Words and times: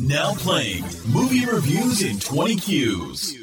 Now 0.00 0.32
playing 0.34 0.84
movie 1.08 1.44
reviews 1.44 2.02
in 2.02 2.20
20 2.20 2.56
Qs. 2.56 3.34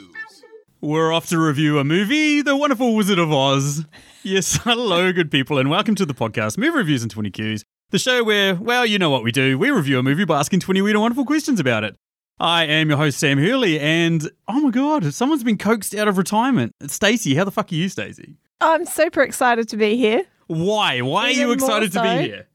We're 0.80 1.12
off 1.12 1.28
to 1.30 1.38
review 1.38 1.80
a 1.80 1.84
movie, 1.84 2.42
The 2.42 2.56
Wonderful 2.56 2.96
Wizard 2.96 3.20
of 3.20 3.30
Oz. 3.32 3.84
Yes, 4.24 4.58
hello, 4.64 5.12
good 5.12 5.30
people, 5.30 5.58
and 5.58 5.70
welcome 5.70 5.96
to 5.96 6.06
the 6.06 6.14
podcast, 6.14 6.58
Movie 6.58 6.78
Reviews 6.78 7.04
in 7.04 7.10
20 7.10 7.30
Qs, 7.32 7.64
the 7.90 8.00
show 8.00 8.24
where, 8.24 8.56
well, 8.56 8.86
you 8.86 8.98
know 8.98 9.10
what 9.10 9.22
we 9.22 9.34
do. 9.34 9.58
We 9.60 9.70
review 9.70 10.00
a 10.00 10.04
movie 10.04 10.24
by 10.24 10.40
asking 10.40 10.62
20 10.62 10.82
weird 10.82 10.96
and 10.96 11.02
wonderful 11.02 11.26
questions 11.26 11.60
about 11.60 11.84
it. 11.84 11.98
I 12.40 12.64
am 12.66 12.88
your 12.88 13.00
host, 13.00 13.20
Sam 13.20 13.38
Hurley, 13.38 13.78
and 13.78 14.30
oh 14.48 14.62
my 14.62 14.70
god, 14.72 15.14
someone's 15.14 15.44
been 15.44 15.58
coaxed 15.58 15.94
out 15.94 16.08
of 16.08 16.18
retirement. 16.18 16.72
It's 16.80 16.94
Stacey. 16.94 17.36
How 17.36 17.44
the 17.44 17.52
fuck 17.52 17.70
are 17.72 17.76
you, 17.76 17.90
Stacey? 17.90 18.38
I'm 18.62 18.86
super 18.86 19.22
excited 19.24 19.68
to 19.70 19.78
be 19.78 19.98
here. 19.98 20.24
Why? 20.48 21.02
Why 21.02 21.26
are 21.26 21.32
you 21.32 21.48
more 21.48 21.56
excited 21.56 21.92
to 21.94 22.02
be 22.02 22.28
here? 22.30 22.48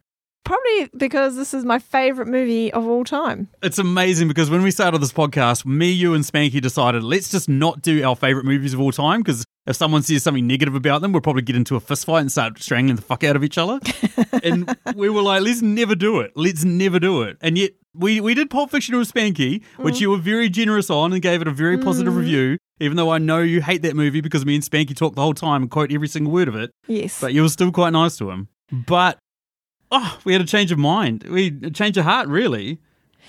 Probably 0.44 0.90
because 0.96 1.36
this 1.36 1.54
is 1.54 1.64
my 1.64 1.78
favorite 1.78 2.26
movie 2.26 2.72
of 2.72 2.86
all 2.86 3.04
time. 3.04 3.48
It's 3.62 3.78
amazing 3.78 4.28
because 4.28 4.50
when 4.50 4.62
we 4.62 4.70
started 4.70 5.00
this 5.00 5.12
podcast, 5.12 5.64
me, 5.64 5.90
you, 5.90 6.14
and 6.14 6.24
Spanky 6.24 6.60
decided 6.60 7.02
let's 7.02 7.30
just 7.30 7.48
not 7.48 7.82
do 7.82 8.02
our 8.02 8.16
favorite 8.16 8.44
movies 8.44 8.74
of 8.74 8.80
all 8.80 8.90
time 8.92 9.20
because 9.20 9.44
if 9.66 9.76
someone 9.76 10.02
says 10.02 10.22
something 10.22 10.46
negative 10.46 10.74
about 10.74 11.02
them, 11.02 11.12
we'll 11.12 11.20
probably 11.20 11.42
get 11.42 11.54
into 11.54 11.76
a 11.76 11.80
fist 11.80 12.06
fight 12.06 12.20
and 12.20 12.32
start 12.32 12.60
strangling 12.60 12.96
the 12.96 13.02
fuck 13.02 13.22
out 13.22 13.36
of 13.36 13.44
each 13.44 13.58
other. 13.58 13.78
and 14.42 14.74
we 14.96 15.08
were 15.08 15.22
like, 15.22 15.42
let's 15.42 15.62
never 15.62 15.94
do 15.94 16.20
it. 16.20 16.32
Let's 16.34 16.64
never 16.64 16.98
do 16.98 17.22
it. 17.22 17.36
And 17.40 17.56
yet 17.56 17.72
we, 17.94 18.20
we 18.20 18.34
did 18.34 18.50
Pulp 18.50 18.70
Fiction 18.70 18.96
with 18.96 19.12
Spanky, 19.12 19.62
which 19.76 19.96
mm. 19.96 20.00
you 20.00 20.10
were 20.10 20.18
very 20.18 20.48
generous 20.48 20.90
on 20.90 21.12
and 21.12 21.20
gave 21.20 21.42
it 21.42 21.48
a 21.48 21.52
very 21.52 21.78
positive 21.78 22.14
mm. 22.14 22.18
review, 22.18 22.58
even 22.80 22.96
though 22.96 23.10
I 23.10 23.18
know 23.18 23.40
you 23.40 23.60
hate 23.60 23.82
that 23.82 23.94
movie 23.94 24.20
because 24.20 24.46
me 24.46 24.54
and 24.54 24.64
Spanky 24.64 24.96
talk 24.96 25.14
the 25.14 25.22
whole 25.22 25.34
time 25.34 25.62
and 25.62 25.70
quote 25.70 25.92
every 25.92 26.08
single 26.08 26.32
word 26.32 26.48
of 26.48 26.56
it. 26.56 26.70
Yes. 26.86 27.20
But 27.20 27.34
you 27.34 27.42
were 27.42 27.48
still 27.48 27.70
quite 27.70 27.90
nice 27.90 28.16
to 28.18 28.30
him. 28.30 28.48
But 28.72 29.18
oh, 29.90 30.18
we 30.24 30.32
had 30.32 30.42
a 30.42 30.46
change 30.46 30.72
of 30.72 30.78
mind. 30.78 31.24
We 31.24 31.58
a 31.62 31.70
change 31.70 31.96
of 31.96 32.04
heart, 32.04 32.28
really, 32.28 32.78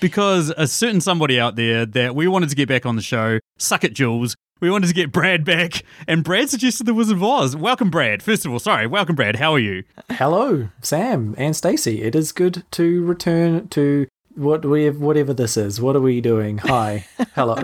because 0.00 0.50
a 0.56 0.66
certain 0.66 1.00
somebody 1.00 1.38
out 1.38 1.56
there 1.56 1.86
that 1.86 2.14
we 2.14 2.28
wanted 2.28 2.48
to 2.50 2.56
get 2.56 2.68
back 2.68 2.86
on 2.86 2.96
the 2.96 3.02
show. 3.02 3.38
Suck 3.58 3.84
it, 3.84 3.94
Jules. 3.94 4.36
We 4.60 4.70
wanted 4.70 4.86
to 4.86 4.94
get 4.94 5.10
Brad 5.10 5.44
back, 5.44 5.82
and 6.06 6.22
Brad 6.22 6.48
suggested 6.48 6.86
the 6.86 6.94
Wizard 6.94 7.16
of 7.16 7.24
Oz. 7.24 7.56
Welcome, 7.56 7.90
Brad. 7.90 8.22
First 8.22 8.46
of 8.46 8.52
all, 8.52 8.60
sorry, 8.60 8.86
welcome, 8.86 9.16
Brad. 9.16 9.36
How 9.36 9.52
are 9.54 9.58
you? 9.58 9.82
Hello, 10.08 10.68
Sam 10.80 11.34
and 11.36 11.56
Stacey. 11.56 12.02
It 12.02 12.14
is 12.14 12.30
good 12.30 12.62
to 12.72 13.04
return 13.04 13.66
to 13.68 14.06
what 14.36 14.64
we 14.64 14.88
whatever 14.90 15.34
this 15.34 15.56
is. 15.56 15.80
What 15.80 15.96
are 15.96 16.00
we 16.00 16.20
doing? 16.20 16.58
Hi. 16.58 17.06
Hello. 17.34 17.56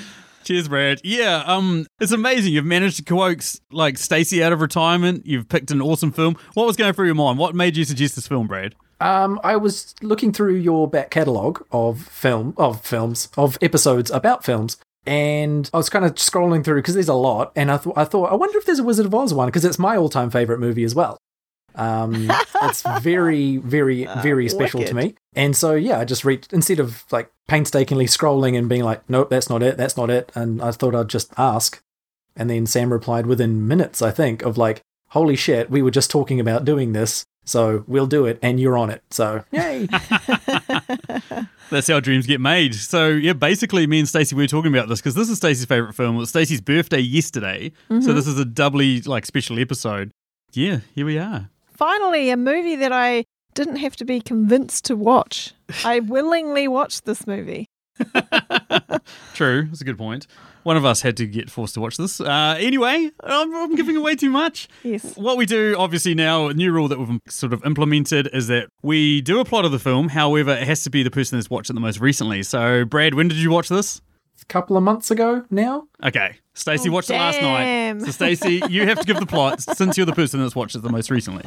Cheers, 0.47 0.69
Brad. 0.69 1.01
Yeah, 1.03 1.43
um, 1.45 1.87
it's 1.99 2.13
amazing. 2.13 2.53
You've 2.53 2.65
managed 2.65 2.99
to 2.99 3.03
coax 3.03 3.61
like 3.73 3.99
Stacey 3.99 4.45
out 4.45 4.53
of 4.53 4.61
retirement. 4.61 5.27
You've 5.27 5.49
picked 5.49 5.73
an 5.73 5.83
awesome 5.83 6.13
film. 6.13 6.37
What 6.55 6.69
was 6.69 6.77
going 6.77 6.93
through 6.93 7.07
your 7.07 7.17
mind? 7.17 7.41
What 7.41 7.57
made 7.57 7.77
you 7.77 7.85
suggest 7.85 8.15
this 8.15 8.29
film, 8.29 8.47
Brad? 8.47 8.77
Um, 9.01 9.41
I 9.43 9.57
was 9.57 9.97
looking 10.03 10.33
through 10.33 10.55
your 10.55 10.89
back 10.89 11.11
catalogue 11.11 11.67
of 11.73 12.01
film 12.01 12.55
of 12.59 12.81
films 12.87 13.29
of 13.37 13.59
episodes 13.61 14.09
about 14.13 14.45
films, 14.45 14.77
and 15.05 15.69
I 15.75 15.79
was 15.79 15.89
kind 15.89 16.05
of 16.05 16.15
scrolling 16.15 16.65
through 16.65 16.79
because 16.79 16.95
there's 16.95 17.09
a 17.09 17.15
lot, 17.15 17.51
and 17.57 17.69
I 17.69 17.77
thought 17.77 17.99
I 17.99 18.05
thought 18.05 18.31
I 18.31 18.37
wonder 18.37 18.57
if 18.57 18.67
there's 18.67 18.79
a 18.79 18.85
Wizard 18.85 19.07
of 19.07 19.15
Oz 19.17 19.35
one 19.35 19.49
because 19.49 19.65
it's 19.65 19.81
my 19.81 19.97
all-time 19.97 20.31
favorite 20.31 20.61
movie 20.61 20.85
as 20.85 20.95
well. 20.95 21.19
Um, 21.77 22.31
it's 22.63 22.83
very, 23.01 23.59
very, 23.59 24.05
very 24.23 24.49
special 24.49 24.83
to 24.85 24.95
me, 24.95 25.15
and 25.35 25.57
so 25.57 25.75
yeah, 25.75 26.01
I 26.01 26.05
just 26.05 26.25
read 26.25 26.47
instead 26.53 26.81
of 26.81 27.05
like 27.11 27.31
painstakingly 27.47 28.07
scrolling 28.07 28.59
and 28.59 28.69
being 28.69 28.83
like, 28.83 29.09
nope, 29.09 29.31
that's 29.31 29.49
not 29.49 29.63
it, 29.63 29.77
that's 29.77 29.97
not 29.97 30.11
it, 30.11 30.33
and 30.35 30.63
I 30.63 30.71
thought 30.73 30.95
I'd 30.95 31.09
just 31.09 31.33
ask, 31.37 31.83
and 32.37 32.51
then 32.51 32.67
Sam 32.67 32.93
replied 32.93 33.27
within 33.27 33.67
minutes, 33.69 34.03
I 34.03 34.11
think, 34.11 34.43
of 34.43 34.59
like, 34.59 34.83
holy 35.09 35.37
shit, 35.37 35.71
we 35.71 35.83
were 35.83 35.91
just 35.91 36.11
talking 36.11 36.41
about 36.41 36.65
doing 36.65 36.93
this. 36.93 37.25
So 37.49 37.85
we'll 37.87 38.09
do 38.09 38.27
it, 38.27 38.41
and 38.43 38.59
you're 38.59 38.77
on 38.77 38.91
it. 38.91 39.05
So 39.11 39.45
yay! 39.53 39.87
That's 41.71 41.89
how 41.89 42.01
dreams 42.01 42.27
get 42.27 42.41
made. 42.41 42.75
So 42.75 43.09
yeah, 43.09 43.35
basically, 43.35 43.87
me 43.87 44.01
and 44.01 44.09
Stacey 44.09 44.35
we 44.35 44.43
were 44.43 44.49
talking 44.49 44.75
about 44.75 44.89
this 44.89 45.01
because 45.01 45.15
this 45.15 45.29
is 45.29 45.39
Stacey's 45.39 45.65
favorite 45.65 45.95
film. 45.95 46.17
It 46.17 46.19
was 46.19 46.31
Stacey's 46.31 46.61
birthday 46.61 46.99
yesterday, 46.99 47.73
so 47.89 48.13
this 48.13 48.27
is 48.27 48.39
a 48.39 48.45
doubly 48.45 49.01
like 49.03 49.27
special 49.27 49.59
episode. 49.61 50.11
Yeah, 50.53 50.81
here 50.95 51.07
we 51.07 51.19
are. 51.19 51.51
Finally, 51.77 52.31
a 52.31 52.37
movie 52.37 52.77
that 52.77 52.93
I 52.93 53.25
didn't 53.55 53.77
have 53.77 53.97
to 53.97 54.05
be 54.05 54.21
convinced 54.21 54.85
to 54.87 54.97
watch. 54.97 55.55
I 55.85 56.01
willingly 56.01 56.69
watched 56.69 57.05
this 57.05 57.27
movie. 57.27 57.67
True, 59.35 59.67
that's 59.67 59.81
a 59.81 59.85
good 59.85 59.97
point. 59.97 60.27
One 60.63 60.77
of 60.77 60.85
us 60.85 61.01
had 61.01 61.17
to 61.19 61.27
get 61.27 61.49
forced 61.49 61.75
to 61.75 61.81
watch 61.81 61.97
this. 61.97 62.21
Uh, 62.21 62.57
anyway, 62.59 63.11
I'm, 63.23 63.55
I'm 63.55 63.75
giving 63.77 63.97
away 63.97 64.17
too 64.17 64.31
much. 64.31 64.69
Yes. 64.83 65.17
What 65.17 65.37
we 65.37 65.47
do, 65.47 65.77
obviously, 65.79 66.15
now, 66.15 66.49
a 66.49 66.55
new 66.55 66.73
rule 66.73 66.89
that 66.89 66.99
we've 66.99 67.21
sort 67.29 67.53
of 67.53 67.65
implemented 67.65 68.29
is 68.33 68.49
that 68.49 68.69
we 68.83 69.21
do 69.21 69.39
a 69.39 69.45
plot 69.45 69.65
of 69.65 69.71
the 69.71 69.79
film. 69.79 70.09
However, 70.09 70.51
it 70.51 70.67
has 70.67 70.83
to 70.83 70.91
be 70.91 71.03
the 71.03 71.11
person 71.11 71.39
that's 71.39 71.49
watched 71.49 71.71
it 71.71 71.75
the 71.75 71.81
most 71.81 72.01
recently. 72.01 72.43
So, 72.43 72.85
Brad, 72.85 73.15
when 73.15 73.29
did 73.29 73.39
you 73.39 73.51
watch 73.51 73.69
this? 73.69 74.03
A 74.49 74.53
couple 74.53 74.77
of 74.77 74.83
months 74.83 75.11
ago 75.11 75.45
now. 75.51 75.89
Okay, 76.05 76.37
Stacey 76.55 76.89
Oh, 76.89 76.93
watched 76.93 77.11
it 77.11 77.15
last 77.15 77.41
night. 77.43 78.01
So, 78.03 78.11
Stacey, 78.13 78.63
you 78.69 78.87
have 78.87 79.01
to 79.01 79.05
give 79.07 79.19
the 79.19 79.27
plot 79.27 79.61
since 79.61 79.97
you're 79.97 80.07
the 80.07 80.13
person 80.13 80.41
that's 80.41 80.55
watched 80.55 80.77
it 80.77 80.83
the 80.83 80.89
most 80.91 81.11
recently. 81.11 81.45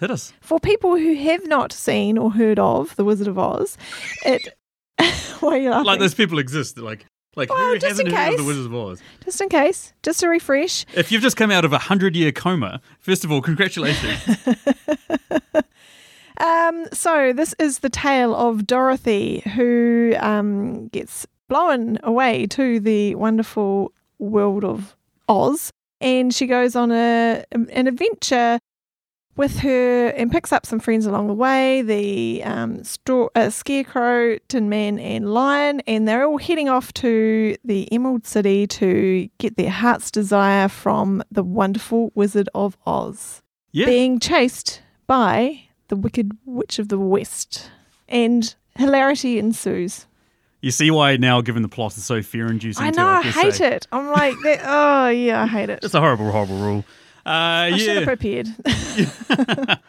Hit 0.00 0.10
us. 0.10 0.32
For 0.40 0.60
people 0.60 0.96
who 0.96 1.14
have 1.14 1.46
not 1.46 1.72
seen 1.72 2.18
or 2.18 2.30
heard 2.32 2.58
of 2.58 2.94
The 2.96 3.04
Wizard 3.04 3.28
of 3.28 3.38
Oz, 3.38 3.76
it. 4.24 4.56
Why 5.40 5.50
are 5.54 5.56
you 5.58 5.70
laughing? 5.70 5.86
Like 5.86 5.98
those 6.00 6.14
people 6.14 6.38
exist. 6.38 6.78
Like, 6.78 7.06
like 7.36 7.50
Well, 7.50 7.58
who 7.58 7.74
just 7.74 7.86
hasn't 7.86 8.08
in 8.08 8.14
heard 8.14 8.30
of 8.30 8.32
the 8.32 8.36
case. 8.38 8.46
Wizards 8.46 8.66
of 8.66 8.74
Oz? 8.74 9.02
Just 9.24 9.40
in 9.40 9.48
case, 9.48 9.92
just 10.02 10.20
to 10.20 10.28
refresh. 10.28 10.84
If 10.94 11.10
you've 11.12 11.22
just 11.22 11.36
come 11.36 11.50
out 11.50 11.64
of 11.64 11.72
a 11.72 11.78
hundred-year 11.78 12.32
coma, 12.32 12.80
first 13.00 13.24
of 13.24 13.30
all, 13.32 13.40
congratulations. 13.40 14.38
Um, 16.40 16.86
so 16.92 17.32
this 17.32 17.52
is 17.58 17.80
the 17.80 17.90
tale 17.90 18.32
of 18.34 18.64
Dorothy, 18.64 19.42
who 19.56 20.14
um, 20.20 20.86
gets 20.88 21.26
blown 21.48 21.98
away 22.02 22.46
to 22.48 22.80
the 22.80 23.14
wonderful 23.16 23.92
world 24.18 24.64
of 24.64 24.96
Oz, 25.28 25.72
and 26.00 26.32
she 26.34 26.46
goes 26.46 26.76
on 26.76 26.90
a 26.92 27.44
an 27.52 27.86
adventure 27.86 28.58
with 29.36 29.60
her 29.60 30.08
and 30.08 30.32
picks 30.32 30.52
up 30.52 30.66
some 30.66 30.80
friends 30.80 31.06
along 31.06 31.28
the 31.28 31.32
way. 31.34 31.80
The 31.82 32.42
um, 32.42 32.82
store, 32.82 33.30
uh, 33.36 33.50
Scarecrow, 33.50 34.38
Tin 34.48 34.68
Man, 34.68 34.98
and 34.98 35.32
Lion, 35.32 35.80
and 35.86 36.08
they're 36.08 36.24
all 36.26 36.38
heading 36.38 36.68
off 36.68 36.92
to 36.94 37.56
the 37.64 37.90
Emerald 37.92 38.26
City 38.26 38.66
to 38.66 39.28
get 39.38 39.56
their 39.56 39.70
heart's 39.70 40.10
desire 40.10 40.66
from 40.68 41.22
the 41.30 41.44
wonderful 41.44 42.10
Wizard 42.16 42.48
of 42.54 42.76
Oz 42.84 43.42
Yeah. 43.70 43.86
being 43.86 44.18
chased 44.18 44.82
by 45.06 45.60
the 45.86 45.96
Wicked 45.96 46.32
Witch 46.44 46.78
of 46.80 46.88
the 46.88 46.98
West. 46.98 47.70
And 48.08 48.54
hilarity 48.76 49.38
ensues. 49.38 50.06
You 50.60 50.70
see 50.72 50.90
why 50.90 51.16
now, 51.16 51.40
given 51.40 51.62
the 51.62 51.68
plot 51.68 51.96
is 51.96 52.04
so 52.04 52.20
fear-inducing. 52.20 52.84
I 52.84 52.90
know, 52.90 53.06
I 53.06 53.22
guess, 53.22 53.34
hate 53.34 53.60
eh? 53.60 53.68
it. 53.76 53.86
I'm 53.92 54.08
like, 54.08 54.34
oh, 54.64 55.08
yeah, 55.08 55.42
I 55.42 55.46
hate 55.46 55.70
it. 55.70 55.80
It's 55.84 55.94
a 55.94 56.00
horrible, 56.00 56.30
horrible 56.32 56.58
rule. 56.58 56.84
Uh, 57.24 57.70
I 57.72 57.76
should 57.78 57.96
have 57.96 58.04
prepared. 58.04 58.48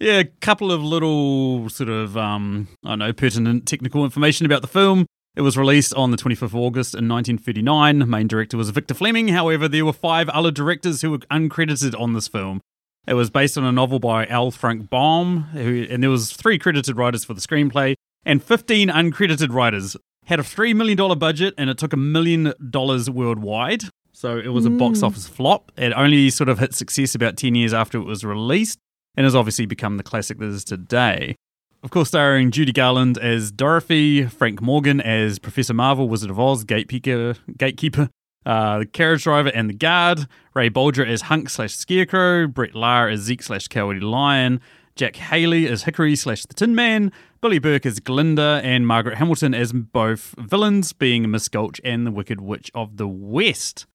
Yeah, 0.00 0.20
a 0.20 0.24
couple 0.24 0.70
of 0.70 0.82
little 0.82 1.68
sort 1.70 1.88
of, 1.88 2.16
um, 2.16 2.68
I 2.84 2.90
don't 2.90 3.00
know, 3.00 3.12
pertinent 3.12 3.66
technical 3.66 4.04
information 4.04 4.46
about 4.46 4.62
the 4.62 4.68
film. 4.68 5.06
It 5.34 5.42
was 5.42 5.58
released 5.58 5.92
on 5.94 6.10
the 6.10 6.16
25th 6.16 6.42
of 6.42 6.56
August 6.56 6.94
in 6.94 7.08
1939. 7.08 8.08
Main 8.08 8.28
director 8.28 8.56
was 8.56 8.70
Victor 8.70 8.94
Fleming. 8.94 9.28
However, 9.28 9.68
there 9.68 9.84
were 9.84 9.92
five 9.92 10.28
other 10.28 10.50
directors 10.50 11.02
who 11.02 11.10
were 11.10 11.18
uncredited 11.18 11.98
on 12.00 12.12
this 12.12 12.28
film. 12.28 12.60
It 13.06 13.14
was 13.14 13.30
based 13.30 13.58
on 13.58 13.64
a 13.64 13.72
novel 13.72 13.98
by 13.98 14.26
L. 14.26 14.50
Frank 14.50 14.88
Baum, 14.88 15.44
who, 15.52 15.86
and 15.90 16.02
there 16.02 16.10
was 16.10 16.32
three 16.32 16.58
credited 16.58 16.96
writers 16.96 17.24
for 17.24 17.34
the 17.34 17.40
screenplay 17.40 17.94
and 18.28 18.42
15 18.42 18.88
uncredited 18.90 19.52
writers. 19.52 19.96
Had 20.26 20.38
a 20.38 20.42
$3 20.44 20.76
million 20.76 21.18
budget 21.18 21.54
and 21.56 21.70
it 21.70 21.78
took 21.78 21.94
a 21.94 21.96
million 21.96 22.52
dollars 22.70 23.08
worldwide. 23.08 23.84
So 24.12 24.36
it 24.36 24.48
was 24.48 24.66
a 24.66 24.70
box 24.70 25.02
office 25.02 25.26
flop. 25.26 25.72
It 25.76 25.92
only 25.94 26.28
sort 26.28 26.48
of 26.48 26.58
hit 26.58 26.74
success 26.74 27.14
about 27.14 27.36
10 27.36 27.54
years 27.54 27.72
after 27.72 27.98
it 27.98 28.04
was 28.04 28.24
released 28.24 28.78
and 29.16 29.24
has 29.24 29.34
obviously 29.34 29.64
become 29.64 29.96
the 29.96 30.02
classic 30.02 30.38
that 30.38 30.46
is 30.46 30.64
today. 30.64 31.36
Of 31.82 31.90
course, 31.90 32.08
starring 32.08 32.50
Judy 32.50 32.72
Garland 32.72 33.16
as 33.16 33.50
Dorothy, 33.50 34.26
Frank 34.26 34.60
Morgan 34.60 35.00
as 35.00 35.38
Professor 35.38 35.72
Marvel, 35.72 36.08
Wizard 36.08 36.30
of 36.30 36.38
Oz, 36.38 36.64
Gatekeeper, 36.64 37.36
Gatekeeper, 37.56 38.10
uh, 38.44 38.80
the 38.80 38.86
carriage 38.86 39.22
driver 39.22 39.50
and 39.54 39.70
the 39.70 39.74
guard, 39.74 40.26
Ray 40.54 40.68
Bolger 40.68 41.06
as 41.06 41.22
Hunk 41.22 41.48
slash 41.48 41.74
Scarecrow, 41.74 42.48
Bert 42.48 42.74
Lahr 42.74 43.10
as 43.12 43.20
Zeke 43.20 43.42
slash 43.42 43.68
Cowardly 43.68 44.00
Lion, 44.00 44.60
Jack 44.98 45.14
Haley 45.14 45.68
as 45.68 45.84
Hickory 45.84 46.16
slash 46.16 46.44
the 46.44 46.54
Tin 46.54 46.74
Man, 46.74 47.12
Billie 47.40 47.60
Burke 47.60 47.86
as 47.86 48.00
Glinda, 48.00 48.60
and 48.64 48.84
Margaret 48.84 49.18
Hamilton 49.18 49.54
as 49.54 49.72
both 49.72 50.34
villains, 50.36 50.92
being 50.92 51.30
Miss 51.30 51.48
Gulch 51.48 51.80
and 51.84 52.04
the 52.04 52.10
Wicked 52.10 52.40
Witch 52.40 52.68
of 52.74 52.96
the 52.96 53.06
West. 53.06 53.86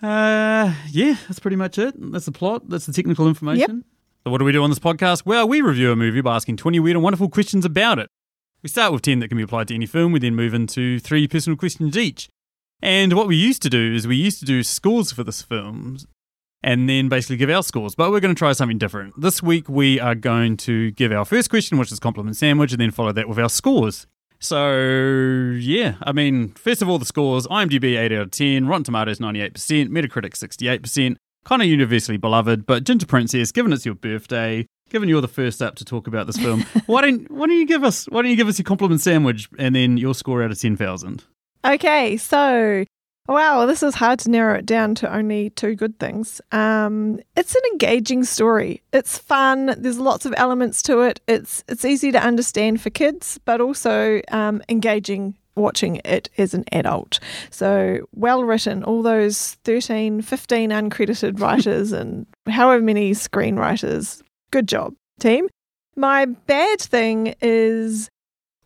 Uh, 0.00 0.72
yeah, 0.88 1.16
that's 1.26 1.40
pretty 1.40 1.56
much 1.56 1.78
it. 1.78 1.94
That's 1.98 2.26
the 2.26 2.32
plot. 2.32 2.68
That's 2.68 2.86
the 2.86 2.92
technical 2.92 3.26
information. 3.26 3.84
So, 4.24 4.30
what 4.30 4.38
do 4.38 4.44
we 4.44 4.52
do 4.52 4.62
on 4.62 4.70
this 4.70 4.78
podcast? 4.78 5.26
Well, 5.26 5.48
we 5.48 5.60
review 5.60 5.90
a 5.90 5.96
movie 5.96 6.20
by 6.20 6.36
asking 6.36 6.58
20 6.58 6.78
weird 6.78 6.94
and 6.94 7.02
wonderful 7.02 7.28
questions 7.28 7.64
about 7.64 7.98
it. 7.98 8.08
We 8.62 8.68
start 8.68 8.92
with 8.92 9.02
10 9.02 9.18
that 9.18 9.28
can 9.28 9.36
be 9.36 9.42
applied 9.42 9.66
to 9.66 9.74
any 9.74 9.86
film. 9.86 10.12
We 10.12 10.20
then 10.20 10.36
move 10.36 10.54
into 10.54 11.00
three 11.00 11.26
personal 11.26 11.56
questions 11.56 11.96
each. 11.96 12.28
And 12.80 13.14
what 13.14 13.26
we 13.26 13.34
used 13.34 13.62
to 13.62 13.70
do 13.70 13.92
is 13.92 14.06
we 14.06 14.14
used 14.14 14.38
to 14.38 14.44
do 14.44 14.62
scores 14.62 15.10
for 15.10 15.24
this 15.24 15.42
film 15.42 15.98
and 16.62 16.88
then 16.88 17.08
basically 17.08 17.36
give 17.36 17.50
our 17.50 17.62
scores. 17.62 17.94
But 17.94 18.10
we're 18.10 18.20
going 18.20 18.34
to 18.34 18.38
try 18.38 18.52
something 18.52 18.78
different. 18.78 19.20
This 19.20 19.42
week 19.42 19.68
we 19.68 19.98
are 20.00 20.14
going 20.14 20.56
to 20.58 20.90
give 20.92 21.12
our 21.12 21.24
first 21.24 21.50
question, 21.50 21.78
which 21.78 21.92
is 21.92 21.98
compliment 21.98 22.36
sandwich, 22.36 22.72
and 22.72 22.80
then 22.80 22.90
follow 22.90 23.12
that 23.12 23.28
with 23.28 23.38
our 23.38 23.48
scores. 23.48 24.06
So, 24.38 24.72
yeah, 25.56 25.94
I 26.02 26.10
mean, 26.10 26.48
first 26.54 26.82
of 26.82 26.88
all, 26.88 26.98
the 26.98 27.06
scores 27.06 27.46
IMDb 27.46 27.96
8 27.96 28.12
out 28.12 28.22
of 28.22 28.30
10, 28.32 28.66
Rotten 28.66 28.82
Tomatoes 28.82 29.20
98%, 29.20 29.52
Metacritic 29.88 30.32
68%, 30.32 31.16
kind 31.44 31.62
of 31.62 31.68
universally 31.68 32.18
beloved. 32.18 32.66
But 32.66 32.82
Ginger 32.82 33.06
Princess, 33.06 33.52
given 33.52 33.72
it's 33.72 33.86
your 33.86 33.94
birthday, 33.94 34.66
given 34.90 35.08
you're 35.08 35.20
the 35.20 35.28
first 35.28 35.62
up 35.62 35.76
to 35.76 35.84
talk 35.84 36.08
about 36.08 36.26
this 36.26 36.38
film, 36.38 36.62
why 36.86 37.02
don't 37.02 37.30
why 37.30 37.46
don't 37.46 37.56
you 37.56 37.66
give 37.66 37.84
us 37.84 38.06
why 38.06 38.22
don't 38.22 38.32
you 38.32 38.36
give 38.36 38.48
us 38.48 38.58
your 38.58 38.64
compliment 38.64 39.00
sandwich 39.00 39.48
and 39.58 39.76
then 39.76 39.96
your 39.96 40.14
score 40.14 40.42
out 40.42 40.50
of 40.50 40.60
ten 40.60 40.76
thousand? 40.76 41.22
Okay, 41.64 42.16
so 42.16 42.84
wow, 43.28 43.66
this 43.66 43.82
is 43.82 43.94
hard 43.94 44.18
to 44.20 44.30
narrow 44.30 44.58
it 44.58 44.66
down 44.66 44.94
to 44.96 45.14
only 45.14 45.50
two 45.50 45.74
good 45.74 45.98
things. 45.98 46.40
Um, 46.50 47.20
it's 47.36 47.54
an 47.54 47.62
engaging 47.72 48.24
story. 48.24 48.82
It's 48.92 49.18
fun. 49.18 49.74
There's 49.78 49.98
lots 49.98 50.26
of 50.26 50.34
elements 50.36 50.82
to 50.84 51.00
it. 51.00 51.20
It's 51.28 51.64
it's 51.68 51.84
easy 51.84 52.12
to 52.12 52.22
understand 52.22 52.80
for 52.80 52.90
kids, 52.90 53.38
but 53.44 53.60
also 53.60 54.20
um, 54.30 54.62
engaging 54.68 55.36
watching 55.54 56.00
it 56.04 56.28
as 56.38 56.54
an 56.54 56.64
adult. 56.72 57.20
So 57.50 58.00
well 58.14 58.44
written, 58.44 58.82
all 58.84 59.02
those 59.02 59.54
13, 59.64 60.22
15 60.22 60.70
uncredited 60.70 61.40
writers 61.40 61.92
and 61.92 62.26
however 62.48 62.82
many 62.82 63.12
screenwriters. 63.12 64.22
Good 64.50 64.68
job, 64.68 64.94
team. 65.20 65.48
My 65.94 66.24
bad 66.24 66.80
thing 66.80 67.34
is 67.42 68.08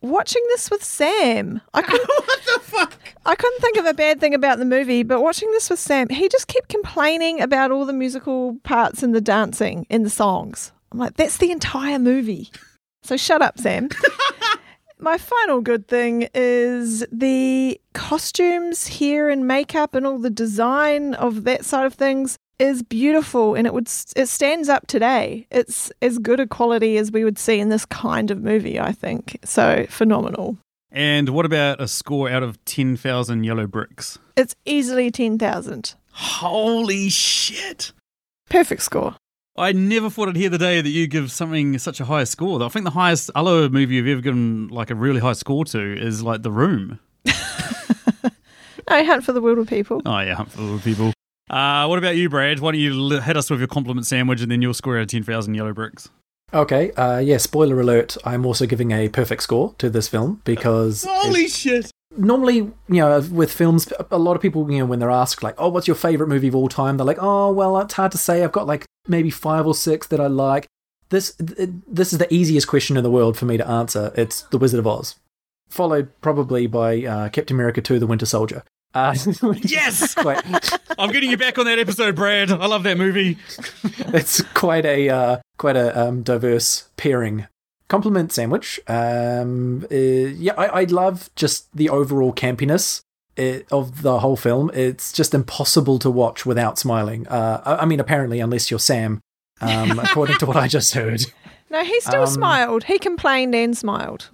watching 0.08 0.43
this 0.49 0.70
with 0.70 0.82
Sam. 0.82 1.61
I 1.75 1.82
couldn't, 1.82 2.08
what 2.08 2.41
the 2.55 2.61
fuck? 2.61 2.99
I 3.25 3.35
couldn't 3.35 3.61
think 3.61 3.76
of 3.76 3.87
a 3.87 3.94
bad 3.94 4.20
thing 4.20 4.35
about 4.35 4.58
the 4.58 4.64
movie, 4.64 5.03
but 5.03 5.23
watching 5.23 5.50
this 5.53 5.70
with 5.70 5.79
Sam, 5.79 6.08
he 6.08 6.29
just 6.29 6.49
kept 6.49 6.69
complaining 6.69 7.41
about 7.41 7.70
all 7.70 7.85
the 7.85 7.93
musical 7.93 8.56
parts 8.62 9.03
and 9.03 9.14
the 9.14 9.20
dancing 9.20 9.87
in 9.91 10.03
the 10.03 10.11
songs. 10.11 10.73
I'm 10.93 10.99
like, 10.99 11.14
that's 11.14 11.38
the 11.38 11.50
entire 11.50 11.99
movie. 11.99 12.50
So 13.03 13.17
shut 13.17 13.43
up, 13.43 13.58
Sam. 13.58 13.88
My 14.99 15.19
final 15.19 15.61
good 15.61 15.88
thing 15.88 16.29
is 16.35 17.05
the 17.12 17.79
costumes, 17.93 18.88
hair 18.88 19.29
and 19.29 19.47
makeup 19.47 19.94
and 19.94 20.06
all 20.06 20.19
the 20.19 20.31
design 20.31 21.12
of 21.14 21.44
that 21.44 21.67
side 21.67 21.85
of 21.85 21.94
things 21.94 22.38
is 22.58 22.82
beautiful 22.82 23.55
and 23.55 23.67
it 23.67 23.75
would 23.75 23.88
it 24.17 24.29
stands 24.29 24.69
up 24.69 24.87
today. 24.87 25.47
It's 25.50 25.93
as 26.03 26.19
good 26.19 26.41
a 26.41 26.47
quality 26.47 26.97
as 26.99 27.12
we 27.12 27.25
would 27.25 27.38
see 27.38 27.61
in 27.61 27.69
this 27.69 27.85
kind 27.87 28.31
of 28.31 28.43
movie, 28.43 28.81
I 28.81 28.93
think. 28.93 29.38
So 29.44 29.87
phenomenal. 29.88 30.58
And 30.91 31.31
what 31.31 31.44
about 31.44 31.81
a 31.81 31.88
score 31.88 32.31
out 32.31 32.43
of 32.43 32.64
10,000 32.64 33.44
yellow 33.44 33.67
bricks? 33.67 34.19
It's 34.37 34.55
easily 34.64 35.11
10,000. 35.11 35.94
Holy 36.12 37.11
shit. 37.11 37.93
Perfect 38.49 38.82
score. 38.82 39.17
I 39.58 39.73
never 39.73 40.11
thought 40.11 40.29
I'd 40.29 40.37
hear 40.37 40.50
the 40.50 40.58
day 40.58 40.81
that 40.81 40.88
you 40.88 41.06
give 41.06 41.32
something 41.32 41.79
such 41.79 42.00
a 42.00 42.05
high 42.05 42.25
score. 42.25 42.62
I 42.62 42.69
think 42.69 42.85
the 42.85 42.91
highest 42.91 43.31
other 43.35 43.69
movie 43.69 43.97
you've 43.97 44.06
ever 44.06 44.20
given 44.20 44.69
like 44.69 44.91
a 44.91 44.94
really 44.94 45.20
high 45.20 45.32
score 45.32 45.64
to 45.67 45.99
is 45.99 46.23
like 46.23 46.43
The 46.43 46.50
Room. 46.50 47.00
I 48.88 49.03
Hunt 49.03 49.25
for 49.25 49.32
the 49.32 49.41
Wilder 49.41 49.64
People. 49.64 50.03
Oh 50.06 50.19
yeah, 50.20 50.35
Hunt 50.35 50.50
for 50.53 50.58
the 50.58 50.67
Wilder 50.67 50.82
People. 50.82 51.12
Uh, 51.48 51.87
what 51.87 51.98
about 51.98 52.16
you, 52.16 52.28
Brad? 52.28 52.58
Why 52.60 52.72
don't 52.72 52.81
you 52.81 53.20
hit 53.20 53.37
us 53.37 53.50
with 53.50 53.60
your 53.60 53.69
compliment 53.69 54.06
sandwich 54.06 54.40
and 54.40 54.50
then 54.50 54.62
you'll 54.62 54.75
score 54.75 54.96
out 54.96 55.02
of 55.02 55.08
10,000 55.08 55.54
yellow 55.54 55.72
bricks? 55.72 56.08
Okay, 56.54 56.93
uh, 56.93 57.19
yeah, 57.19 57.38
spoiler 57.38 57.81
alert, 57.81 58.16
I'm 58.25 58.46
also 58.46 58.66
giving 58.66 58.93
a 58.93 59.08
perfect 59.08 59.43
score 59.43 59.75
to 59.78 59.90
this 59.90 60.08
film 60.08 60.43
because. 60.44 61.04
Holy 61.08 61.48
shit! 61.48 61.90
Normally, 62.16 62.56
you 62.56 62.75
know, 62.88 63.20
with 63.32 63.52
films, 63.52 63.93
a 64.10 64.19
lot 64.19 64.37
of 64.37 64.43
people, 64.43 64.70
you 64.70 64.78
know, 64.78 64.87
when 64.87 65.00
they're 65.00 65.10
asked, 65.10 65.43
like, 65.43 65.56
oh, 65.58 65.69
what's 65.69 65.88
your 65.88 65.96
favorite 65.96 66.28
movie 66.28 66.48
of 66.48 66.54
all 66.54 66.69
time? 66.69 66.96
They're 66.96 67.06
like, 67.06 67.19
oh, 67.20 67.52
well, 67.52 67.78
it's 67.81 67.94
hard 67.94 68.12
to 68.12 68.19
say. 68.19 68.43
I've 68.43 68.52
got 68.52 68.66
like 68.66 68.87
maybe 69.08 69.28
five 69.28 69.66
or 69.66 69.75
six 69.75 70.06
that 70.06 70.20
I 70.20 70.28
like. 70.28 70.66
This, 71.10 71.34
this 71.38 72.12
is 72.12 72.19
the 72.19 72.32
easiest 72.32 72.69
question 72.69 72.96
in 72.96 73.02
the 73.02 73.10
world 73.10 73.37
for 73.37 73.44
me 73.44 73.56
to 73.56 73.69
answer. 73.69 74.12
It's 74.16 74.43
The 74.43 74.58
Wizard 74.58 74.81
of 74.81 74.87
Oz, 74.87 75.16
followed 75.69 76.10
probably 76.20 76.66
by 76.66 77.04
uh, 77.04 77.28
Captain 77.28 77.56
America 77.56 77.81
2 77.81 77.98
The 77.98 78.06
Winter 78.06 78.26
Soldier. 78.26 78.62
Uh, 78.96 79.14
yes! 79.62 80.14
Quite, 80.14 80.43
I'm 80.98 81.12
getting 81.12 81.31
you 81.31 81.37
back 81.37 81.58
on 81.58 81.66
that 81.66 81.78
episode, 81.78 82.16
Brad. 82.16 82.50
I 82.50 82.64
love 82.64 82.82
that 82.84 82.96
movie. 82.96 83.37
it's 83.82 84.40
quite 84.54 84.87
a 84.87 85.10
uh, 85.10 85.37
quite 85.58 85.76
a 85.76 86.00
um, 86.00 86.22
diverse 86.22 86.88
pairing. 86.96 87.46
Compliment 87.88 88.32
sandwich. 88.32 88.81
Um, 88.88 89.87
uh, 89.93 89.94
yeah, 89.94 90.54
I, 90.56 90.66
I 90.66 90.84
love 90.84 91.28
just 91.37 91.69
the 91.76 91.90
overall 91.90 92.32
campiness 92.32 93.02
it, 93.37 93.66
of 93.70 94.00
the 94.00 94.20
whole 94.20 94.34
film. 94.34 94.70
It's 94.72 95.12
just 95.12 95.34
impossible 95.34 95.98
to 95.98 96.10
watch 96.10 96.46
without 96.46 96.78
smiling. 96.78 97.28
Uh, 97.28 97.62
I, 97.66 97.82
I, 97.82 97.84
mean, 97.84 98.00
apparently, 98.00 98.40
unless 98.40 98.70
you're 98.70 98.81
Sam, 98.81 99.20
um, 99.60 99.98
according 99.98 100.38
to 100.38 100.46
what 100.46 100.56
I 100.56 100.69
just 100.69 100.94
heard. 100.94 101.20
No, 101.69 101.84
he 101.84 102.00
still 102.00 102.22
um, 102.22 102.26
smiled. 102.28 102.84
He 102.84 102.98
complained 102.98 103.54
and 103.54 103.76
smiled. 103.76 104.31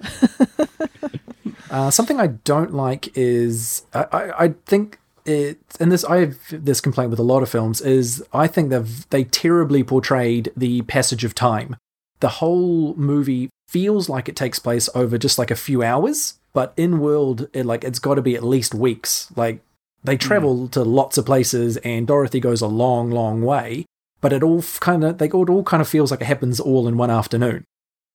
Uh, 1.72 1.90
something 1.90 2.20
I 2.20 2.26
don't 2.26 2.74
like 2.74 3.16
is 3.16 3.84
I, 3.94 4.06
I, 4.12 4.44
I 4.44 4.48
think 4.66 4.98
it 5.24 5.58
and 5.80 5.90
this 5.90 6.04
I 6.04 6.18
have 6.18 6.36
this 6.50 6.82
complaint 6.82 7.08
with 7.10 7.18
a 7.18 7.24
lot 7.24 7.42
of 7.42 7.48
films 7.48 7.80
is 7.80 8.22
I 8.32 8.46
think 8.46 8.68
they've 8.68 9.08
they 9.08 9.24
terribly 9.24 9.82
portrayed 9.82 10.52
the 10.54 10.82
passage 10.82 11.24
of 11.24 11.34
time. 11.34 11.76
The 12.20 12.28
whole 12.28 12.94
movie 12.96 13.48
feels 13.68 14.10
like 14.10 14.28
it 14.28 14.36
takes 14.36 14.58
place 14.58 14.90
over 14.94 15.16
just 15.16 15.38
like 15.38 15.50
a 15.50 15.56
few 15.56 15.82
hours, 15.82 16.38
but 16.52 16.74
in 16.76 17.00
world 17.00 17.48
it 17.54 17.64
like 17.64 17.84
it's 17.84 17.98
got 17.98 18.16
to 18.16 18.22
be 18.22 18.36
at 18.36 18.44
least 18.44 18.74
weeks. 18.74 19.32
Like 19.34 19.62
they 20.04 20.16
hmm. 20.16 20.18
travel 20.18 20.68
mm. 20.68 20.70
to 20.72 20.82
lots 20.82 21.16
of 21.16 21.24
places 21.24 21.78
and 21.78 22.06
Dorothy 22.06 22.38
goes 22.38 22.60
a 22.60 22.66
long, 22.66 23.10
long 23.10 23.40
way, 23.40 23.86
but 24.20 24.34
it 24.34 24.42
all 24.42 24.62
kind 24.80 25.04
of 25.04 25.16
they 25.16 25.26
it 25.26 25.32
all 25.32 25.64
kind 25.64 25.80
of 25.80 25.88
feels 25.88 26.10
like 26.10 26.20
it 26.20 26.26
happens 26.26 26.60
all 26.60 26.86
in 26.86 26.98
one 26.98 27.10
afternoon 27.10 27.64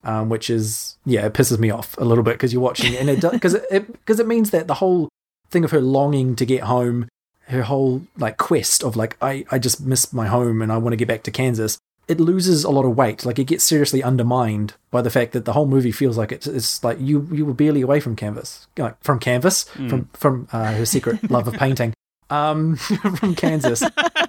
um, 0.04 0.30
which 0.30 0.50
is 0.50 0.98
yeah, 1.06 1.26
it 1.26 1.34
pisses 1.34 1.60
me 1.60 1.70
off 1.70 1.98
a 1.98 2.06
little 2.06 2.24
bit 2.24 2.34
because 2.34 2.54
you're 2.54 2.62
watching 2.62 2.94
it 2.94 3.00
and 3.00 3.10
it 3.10 3.22
because 3.22 3.56
it 3.56 3.92
because 3.92 4.20
it, 4.20 4.24
it 4.24 4.28
means 4.28 4.52
that 4.52 4.68
the 4.68 4.76
whole 4.76 5.10
thing 5.50 5.64
of 5.64 5.72
her 5.72 5.82
longing 5.82 6.36
to 6.36 6.46
get 6.46 6.64
home, 6.64 7.08
her 7.48 7.64
whole 7.64 8.04
like 8.18 8.38
quest 8.38 8.84
of 8.84 8.96
like 8.96 9.18
I 9.22 9.46
I 9.52 9.60
just 9.60 9.82
miss 9.82 10.14
my 10.14 10.28
home 10.28 10.62
and 10.62 10.72
I 10.72 10.78
want 10.78 10.94
to 10.94 10.98
get 10.98 11.08
back 11.08 11.24
to 11.24 11.32
Kansas. 11.32 11.78
It 12.08 12.22
loses 12.22 12.64
a 12.64 12.70
lot 12.70 12.86
of 12.86 12.96
weight. 12.96 13.26
Like 13.26 13.38
it 13.38 13.46
gets 13.46 13.66
seriously 13.66 14.02
undermined 14.02 14.76
by 14.92 15.02
the 15.02 15.10
fact 15.10 15.34
that 15.34 15.44
the 15.44 15.52
whole 15.52 15.66
movie 15.66 15.92
feels 15.92 16.18
like 16.18 16.32
it's, 16.32 16.48
it's 16.48 16.82
like 16.84 16.98
you 17.02 17.28
you 17.32 17.46
were 17.46 17.54
barely 17.54 17.82
away 17.82 18.00
from 18.00 18.16
canvas, 18.16 18.68
like 18.78 19.02
from 19.04 19.20
canvas, 19.20 19.66
mm. 19.74 19.90
from 19.90 20.10
from 20.14 20.48
uh, 20.54 20.74
her 20.74 20.86
secret 20.86 21.30
love 21.30 21.50
of 21.50 21.56
painting, 21.56 21.94
um, 22.30 22.76
from 23.18 23.36
Kansas. 23.36 23.84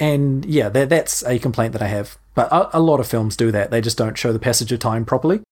and 0.00 0.46
yeah, 0.46 0.70
that, 0.70 0.88
that's 0.88 1.22
a 1.24 1.38
complaint 1.38 1.74
that 1.74 1.82
I 1.82 1.88
have. 1.88 2.18
But 2.34 2.50
a, 2.50 2.78
a, 2.78 2.80
lot 2.80 3.00
of 3.00 3.06
films 3.06 3.36
do 3.36 3.52
that. 3.52 3.70
They 3.70 3.82
just 3.82 3.98
don't 3.98 4.16
show 4.16 4.32
the 4.32 4.38
passage 4.38 4.72
of 4.72 4.78
time 4.78 5.04
properly. 5.04 5.42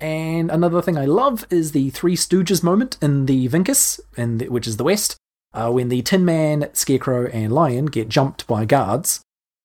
And 0.00 0.50
another 0.50 0.80
thing 0.80 0.96
I 0.96 1.06
love 1.06 1.44
is 1.50 1.72
the 1.72 1.90
Three 1.90 2.16
Stooges 2.16 2.62
moment 2.62 2.96
in 3.02 3.26
the 3.26 3.48
Vinkus, 3.48 3.98
in 4.16 4.38
the, 4.38 4.48
which 4.48 4.68
is 4.68 4.76
the 4.76 4.84
West, 4.84 5.16
uh, 5.52 5.70
when 5.72 5.88
the 5.88 6.02
Tin 6.02 6.24
Man, 6.24 6.68
Scarecrow, 6.72 7.26
and 7.26 7.52
Lion 7.52 7.86
get 7.86 8.08
jumped 8.08 8.46
by 8.46 8.64
guards, 8.64 9.22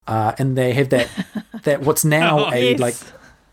uh, 0.07 0.33
and 0.39 0.57
they 0.57 0.73
have 0.73 0.89
that 0.89 1.09
that 1.63 1.81
what's 1.81 2.03
now 2.03 2.45
oh, 2.45 2.51
a 2.51 2.71
yes. 2.71 2.79
like 2.79 2.95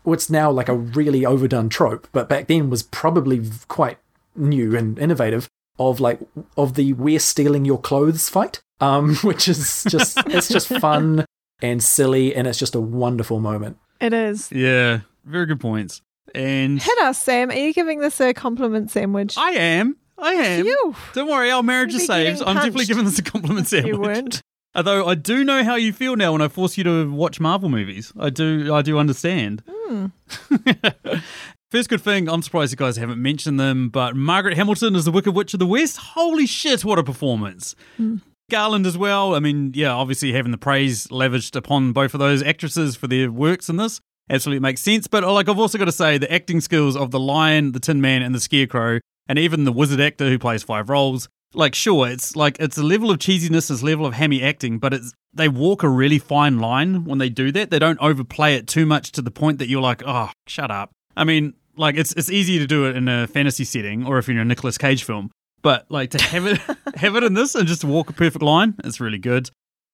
what's 0.03 0.29
now 0.29 0.49
like 0.49 0.69
a 0.69 0.75
really 0.75 1.25
overdone 1.25 1.69
trope, 1.69 2.07
but 2.11 2.29
back 2.29 2.47
then 2.47 2.69
was 2.69 2.81
probably 2.81 3.41
quite 3.67 3.97
new 4.35 4.75
and 4.75 4.97
innovative 4.97 5.47
of 5.77 5.99
like 5.99 6.19
of 6.57 6.73
the 6.73 6.93
we're 6.93 7.19
stealing 7.19 7.65
your 7.65 7.79
clothes 7.79 8.29
fight 8.29 8.61
um, 8.79 9.15
which 9.23 9.47
is 9.47 9.83
just 9.87 10.17
it's 10.27 10.47
just 10.47 10.67
fun 10.67 11.25
and 11.61 11.83
silly, 11.83 12.35
and 12.35 12.47
it's 12.47 12.59
just 12.59 12.75
a 12.75 12.79
wonderful 12.81 13.39
moment. 13.39 13.77
It 13.99 14.13
is. 14.13 14.51
Yeah, 14.51 15.01
very 15.25 15.45
good 15.45 15.59
points. 15.59 16.01
And 16.35 16.81
hit 16.81 16.97
us, 16.99 17.21
Sam. 17.21 17.49
Are 17.49 17.55
you 17.55 17.73
giving 17.73 17.99
this 17.99 18.21
a 18.21 18.33
compliment 18.33 18.91
sandwich? 18.91 19.37
I 19.37 19.51
am. 19.51 19.97
I 20.17 20.33
am. 20.33 20.65
Phew. 20.65 20.95
Don't 21.13 21.29
worry, 21.29 21.49
our 21.51 21.63
marriage 21.63 21.93
is 21.93 22.05
saved. 22.05 22.41
I'm 22.45 22.55
definitely 22.55 22.85
giving 22.85 23.05
this 23.05 23.19
a 23.19 23.23
compliment 23.23 23.67
sandwich. 23.69 23.93
you 23.93 23.99
weren't. 23.99 24.41
Although 24.75 25.07
I 25.07 25.15
do 25.15 25.43
know 25.43 25.63
how 25.63 25.75
you 25.75 25.91
feel 25.91 26.15
now 26.15 26.31
when 26.33 26.41
I 26.41 26.47
force 26.47 26.77
you 26.77 26.83
to 26.83 27.11
watch 27.11 27.39
Marvel 27.39 27.69
movies. 27.69 28.13
I 28.19 28.29
do 28.29 28.73
I 28.73 28.81
do 28.81 28.97
understand. 28.99 29.63
Mm. 29.89 30.11
First 31.71 31.89
good 31.89 32.01
thing, 32.01 32.27
I'm 32.27 32.41
surprised 32.41 32.71
you 32.71 32.77
guys 32.77 32.97
haven't 32.97 33.21
mentioned 33.21 33.59
them, 33.59 33.89
but 33.89 34.15
Margaret 34.15 34.55
Hamilton 34.55 34.95
is 34.95 35.05
the 35.05 35.11
Wicked 35.11 35.35
Witch 35.35 35.53
of 35.53 35.59
the 35.59 35.67
West. 35.67 35.97
Holy 35.97 36.47
shit, 36.47 36.83
what 36.83 36.97
a 36.97 37.03
performance. 37.03 37.75
Mm. 37.99 38.21
Garland 38.49 38.85
as 38.85 38.97
well. 38.97 39.35
I 39.35 39.39
mean, 39.39 39.71
yeah, 39.75 39.91
obviously 39.91 40.33
having 40.33 40.51
the 40.51 40.57
praise 40.57 41.11
lavished 41.11 41.55
upon 41.55 41.93
both 41.93 42.13
of 42.13 42.19
those 42.19 42.43
actresses 42.43 42.95
for 42.95 43.07
their 43.07 43.31
works 43.31 43.69
in 43.69 43.77
this 43.77 44.01
absolutely 44.29 44.59
makes 44.59 44.81
sense. 44.81 45.07
But 45.07 45.23
uh, 45.23 45.33
like, 45.33 45.49
I've 45.49 45.59
also 45.59 45.77
got 45.77 45.85
to 45.85 45.91
say 45.91 46.17
the 46.17 46.31
acting 46.31 46.61
skills 46.61 46.95
of 46.95 47.11
the 47.11 47.19
Lion, 47.19 47.71
the 47.71 47.79
Tin 47.79 48.01
Man, 48.01 48.21
and 48.21 48.33
the 48.33 48.39
Scarecrow, 48.39 48.99
and 49.27 49.39
even 49.39 49.63
the 49.63 49.71
wizard 49.71 49.99
actor 49.99 50.29
who 50.29 50.39
plays 50.39 50.63
five 50.63 50.89
roles. 50.89 51.27
Like, 51.53 51.73
sure, 51.73 52.07
it's 52.07 52.35
like 52.35 52.57
it's 52.59 52.77
a 52.77 52.83
level 52.83 53.09
of 53.09 53.17
cheesiness, 53.17 53.69
a 53.81 53.85
level 53.85 54.05
of 54.05 54.13
hammy 54.13 54.43
acting, 54.43 54.77
but 54.77 54.93
it's 54.93 55.13
they 55.33 55.47
walk 55.47 55.83
a 55.83 55.89
really 55.89 56.19
fine 56.19 56.59
line 56.59 57.05
when 57.05 57.17
they 57.17 57.29
do 57.29 57.51
that. 57.51 57.71
They 57.71 57.79
don't 57.79 57.99
overplay 57.99 58.55
it 58.55 58.67
too 58.67 58.85
much 58.85 59.11
to 59.13 59.21
the 59.21 59.31
point 59.31 59.57
that 59.59 59.67
you're 59.67 59.81
like, 59.81 60.03
oh, 60.05 60.29
shut 60.47 60.69
up. 60.69 60.91
I 61.17 61.23
mean, 61.23 61.55
like 61.75 61.95
it's 61.95 62.13
it's 62.13 62.29
easy 62.29 62.59
to 62.59 62.67
do 62.67 62.85
it 62.85 62.95
in 62.95 63.07
a 63.07 63.25
fantasy 63.25 63.63
setting 63.63 64.05
or 64.05 64.19
if 64.19 64.27
you're 64.27 64.37
in 64.37 64.41
a 64.41 64.45
Nicolas 64.45 64.77
Cage 64.77 65.03
film. 65.03 65.31
But 65.61 65.85
like 65.89 66.11
to 66.11 66.23
have 66.23 66.45
it 66.45 66.57
have 66.95 67.15
it 67.15 67.23
in 67.23 67.33
this 67.33 67.55
and 67.55 67.67
just 67.67 67.83
walk 67.83 68.09
a 68.09 68.13
perfect 68.13 68.43
line, 68.43 68.75
it's 68.83 68.99
really 68.99 69.17
good. 69.17 69.49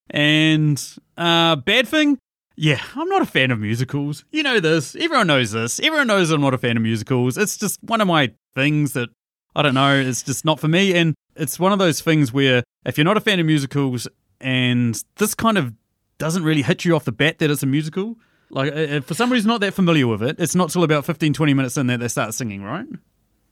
And 0.10 0.82
uh 1.18 1.56
bad 1.56 1.88
thing, 1.88 2.18
yeah, 2.56 2.82
I'm 2.96 3.10
not 3.10 3.22
a 3.22 3.26
fan 3.26 3.52
of 3.52 3.60
musicals. 3.60 4.24
You 4.32 4.44
know 4.44 4.60
this. 4.60 4.96
Everyone 4.96 5.28
knows 5.28 5.52
this. 5.52 5.80
Everyone 5.80 6.08
knows 6.08 6.32
I'm 6.32 6.42
not 6.42 6.54
a 6.54 6.58
fan 6.58 6.78
of 6.78 6.84
musicals. 6.84 7.38
It's 7.38 7.58
just 7.58 7.84
one 7.84 8.02
of 8.02 8.08
my 8.08 8.32
things 8.54 8.94
that 8.94 9.10
I 9.56 9.62
don't 9.62 9.74
know. 9.74 9.96
It's 9.96 10.24
just 10.24 10.46
not 10.46 10.60
for 10.60 10.68
me. 10.68 10.94
And 10.94 11.16
it's 11.36 11.60
one 11.60 11.72
of 11.74 11.80
those 11.80 12.02
things 12.02 12.32
where 12.32 12.64
if 12.86 12.98
you're 12.98 13.06
not 13.06 13.18
a 13.18 13.22
fan 13.22 13.40
of 13.40 13.46
musicals 13.46 14.08
and 14.40 15.02
this 15.18 15.34
kind 15.34 15.58
of 15.58 15.74
doesn't 16.18 16.44
really 16.44 16.62
hit 16.62 16.86
you 16.86 16.96
off 16.96 17.06
the 17.06 17.12
bat 17.12 17.40
that 17.40 17.50
it's 17.50 17.64
a 17.64 17.66
musical, 17.66 18.16
like 18.50 19.04
for 19.04 19.14
some 19.14 19.32
reason 19.32 19.50
not 19.50 19.62
that 19.62 19.74
familiar 19.74 20.08
with 20.08 20.24
it, 20.24 20.40
it's 20.40 20.56
not 20.56 20.70
till 20.70 20.84
about 20.84 21.06
15, 21.06 21.34
20 21.34 21.54
minutes 21.54 21.78
in 21.78 21.88
that 21.88 22.00
they 22.00 22.08
start 22.08 22.34
singing, 22.34 22.64
right? 22.64 22.86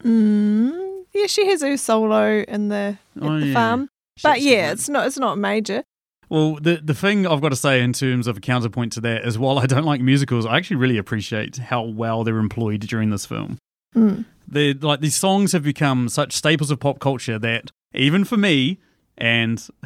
Mm, 0.04 0.93
yeah, 1.14 1.28
she 1.28 1.48
has 1.48 1.62
her 1.62 1.78
solo 1.78 2.42
in 2.48 2.70
the, 2.70 2.98
at 3.16 3.22
Oh, 3.22 3.40
the 3.40 3.48
yeah. 3.48 3.54
farm. 3.54 3.90
Shit, 4.18 4.24
But 4.24 4.42
yeah, 4.42 4.72
it's 4.72 4.90
not 4.90 5.08
it's 5.08 5.18
not 5.18 5.38
major. 5.38 5.84
Well, 6.30 6.56
the 6.56 6.78
the 6.84 6.94
thing 6.94 7.26
I've 7.28 7.42
got 7.42 7.50
to 7.50 7.56
say 7.56 7.82
in 7.82 7.94
terms 7.94 8.28
of 8.28 8.38
a 8.38 8.40
counterpoint 8.40 8.94
to 8.94 9.02
that 9.02 9.26
is 9.26 9.38
while 9.38 9.60
I 9.60 9.66
don't 9.66 9.86
like 9.86 10.02
musicals, 10.02 10.46
I 10.46 10.58
actually 10.58 10.78
really 10.78 10.98
appreciate 10.98 11.58
how 11.58 11.84
well 11.84 12.24
they're 12.24 12.38
employed 12.38 12.82
during 12.82 13.10
this 13.10 13.26
film. 13.26 13.58
Mm. 13.96 14.26
They 14.48 14.74
like 14.74 15.00
these 15.02 15.16
songs 15.16 15.52
have 15.52 15.64
become 15.64 16.10
such 16.10 16.34
staples 16.34 16.70
of 16.72 16.80
pop 16.80 17.00
culture 17.00 17.40
that 17.40 17.72
even 17.94 18.24
for 18.24 18.38
me, 18.38 18.80
and 19.18 19.58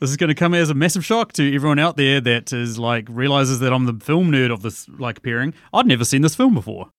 this 0.00 0.10
is 0.10 0.16
going 0.16 0.28
to 0.28 0.34
come 0.34 0.54
as 0.54 0.70
a 0.70 0.74
massive 0.74 1.04
shock 1.04 1.32
to 1.34 1.54
everyone 1.54 1.78
out 1.78 1.96
there 1.96 2.20
that 2.20 2.52
is 2.52 2.78
like 2.78 3.06
realizes 3.08 3.60
that 3.60 3.72
I'm 3.72 3.86
the 3.86 4.04
film 4.04 4.30
nerd 4.32 4.52
of 4.52 4.62
this 4.62 4.88
like 4.88 5.22
pairing. 5.22 5.54
I'd 5.72 5.86
never 5.86 6.04
seen 6.04 6.22
this 6.22 6.34
film 6.34 6.54
before. 6.54 6.90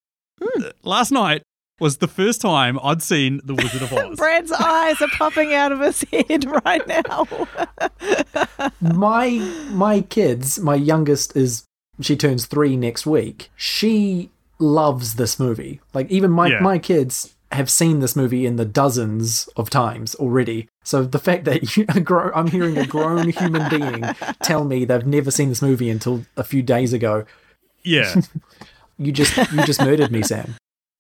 Last 0.83 1.11
night 1.11 1.43
was 1.79 1.97
the 1.97 2.07
first 2.07 2.39
time 2.41 2.79
I'd 2.83 3.01
seen 3.01 3.41
The 3.43 3.55
Wizard 3.55 3.81
of 3.81 3.93
Oz. 3.93 4.15
Brad's 4.17 4.51
eyes 4.51 5.01
are 5.01 5.07
popping 5.17 5.53
out 5.53 5.71
of 5.71 5.79
his 5.79 6.03
head 6.11 6.45
right 6.65 6.87
now. 6.87 7.27
my 8.81 9.29
my 9.71 10.01
kids, 10.01 10.59
my 10.59 10.75
youngest 10.75 11.35
is 11.35 11.65
she 12.01 12.15
turns 12.15 12.45
three 12.45 12.75
next 12.77 13.05
week. 13.05 13.49
She 13.55 14.29
loves 14.59 15.15
this 15.15 15.39
movie. 15.39 15.81
Like 15.93 16.09
even 16.11 16.31
my 16.31 16.47
Yeah. 16.47 16.59
my 16.59 16.77
kids 16.79 17.33
have 17.51 17.69
seen 17.69 17.99
this 17.99 18.15
movie 18.15 18.47
in 18.47 18.55
the 18.55 18.65
dozens 18.65 19.47
of 19.55 19.69
times 19.69 20.15
already. 20.15 20.67
So 20.83 21.03
the 21.03 21.19
fact 21.19 21.45
that 21.45 21.77
you, 21.77 21.85
a 21.89 21.99
gro- 21.99 22.31
I'm 22.33 22.47
hearing 22.47 22.77
a 22.79 22.85
grown 22.87 23.29
human 23.29 23.69
being 23.69 24.03
tell 24.41 24.63
me 24.65 24.85
they've 24.85 25.05
never 25.05 25.29
seen 25.29 25.49
this 25.49 25.61
movie 25.61 25.89
until 25.91 26.25
a 26.35 26.43
few 26.43 26.63
days 26.63 26.93
ago, 26.93 27.25
yeah, 27.83 28.15
you 28.97 29.11
just 29.11 29.35
you 29.51 29.63
just 29.65 29.81
murdered 29.81 30.11
me, 30.11 30.23
Sam. 30.23 30.55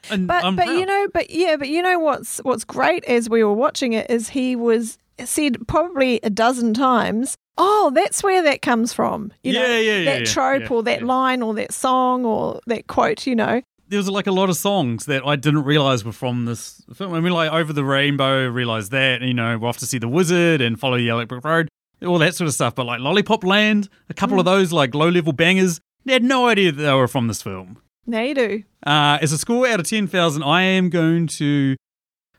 And 0.09 0.27
But 0.27 0.43
I'm 0.43 0.55
but 0.55 0.65
proud. 0.65 0.79
you 0.79 0.85
know, 0.85 1.07
but 1.13 1.29
yeah, 1.29 1.55
but 1.57 1.69
you 1.69 1.81
know 1.81 1.99
what's 1.99 2.39
what's 2.39 2.63
great 2.63 3.03
as 3.05 3.29
we 3.29 3.43
were 3.43 3.53
watching 3.53 3.93
it 3.93 4.09
is 4.09 4.29
he 4.29 4.55
was 4.55 4.97
said 5.23 5.67
probably 5.67 6.19
a 6.23 6.29
dozen 6.29 6.73
times. 6.73 7.35
Oh, 7.57 7.91
that's 7.93 8.23
where 8.23 8.41
that 8.43 8.61
comes 8.61 8.93
from. 8.93 9.31
You 9.43 9.53
know, 9.53 9.61
Yeah, 9.61 9.79
yeah, 9.79 9.97
yeah, 9.97 10.05
That 10.05 10.19
yeah, 10.21 10.25
trope 10.25 10.63
yeah, 10.63 10.69
or 10.69 10.83
that 10.83 11.01
yeah. 11.01 11.05
line 11.05 11.41
or 11.41 11.53
that 11.53 11.71
song 11.71 12.25
or 12.25 12.59
that 12.67 12.87
quote. 12.87 13.27
You 13.27 13.35
know. 13.35 13.61
there 13.89 13.97
was 13.97 14.09
like 14.09 14.27
a 14.27 14.31
lot 14.31 14.49
of 14.49 14.57
songs 14.57 15.05
that 15.05 15.25
I 15.25 15.35
didn't 15.35 15.63
realize 15.63 16.03
were 16.03 16.11
from 16.11 16.45
this 16.45 16.83
film. 16.93 17.13
I 17.13 17.19
mean, 17.19 17.33
like 17.33 17.51
Over 17.51 17.73
the 17.73 17.85
Rainbow, 17.85 18.47
realized 18.47 18.91
that. 18.91 19.21
You 19.21 19.33
know, 19.33 19.57
we're 19.57 19.69
off 19.69 19.77
to 19.77 19.85
see 19.85 19.99
the 19.99 20.07
Wizard 20.07 20.61
and 20.61 20.79
follow 20.79 20.97
the 20.97 21.03
Yellow 21.03 21.25
Brick 21.25 21.45
Road, 21.45 21.69
all 22.03 22.17
that 22.19 22.35
sort 22.35 22.47
of 22.47 22.53
stuff. 22.53 22.75
But 22.75 22.85
like 22.85 22.99
Lollipop 22.99 23.43
Land, 23.43 23.89
a 24.09 24.13
couple 24.13 24.39
of 24.39 24.45
mm. 24.45 24.49
those 24.49 24.71
like 24.73 24.95
low 24.95 25.09
level 25.09 25.33
bangers, 25.33 25.79
they 26.05 26.13
had 26.13 26.23
no 26.23 26.47
idea 26.47 26.71
that 26.71 26.81
they 26.81 26.93
were 26.93 27.07
from 27.07 27.27
this 27.27 27.41
film. 27.41 27.77
Now 28.05 28.21
you 28.21 28.35
do. 28.35 28.63
Uh, 28.85 29.17
as 29.21 29.31
a 29.31 29.37
score 29.37 29.67
out 29.67 29.79
of 29.79 29.87
ten 29.87 30.07
thousand, 30.07 30.43
I 30.43 30.63
am 30.63 30.89
going 30.89 31.27
to. 31.27 31.75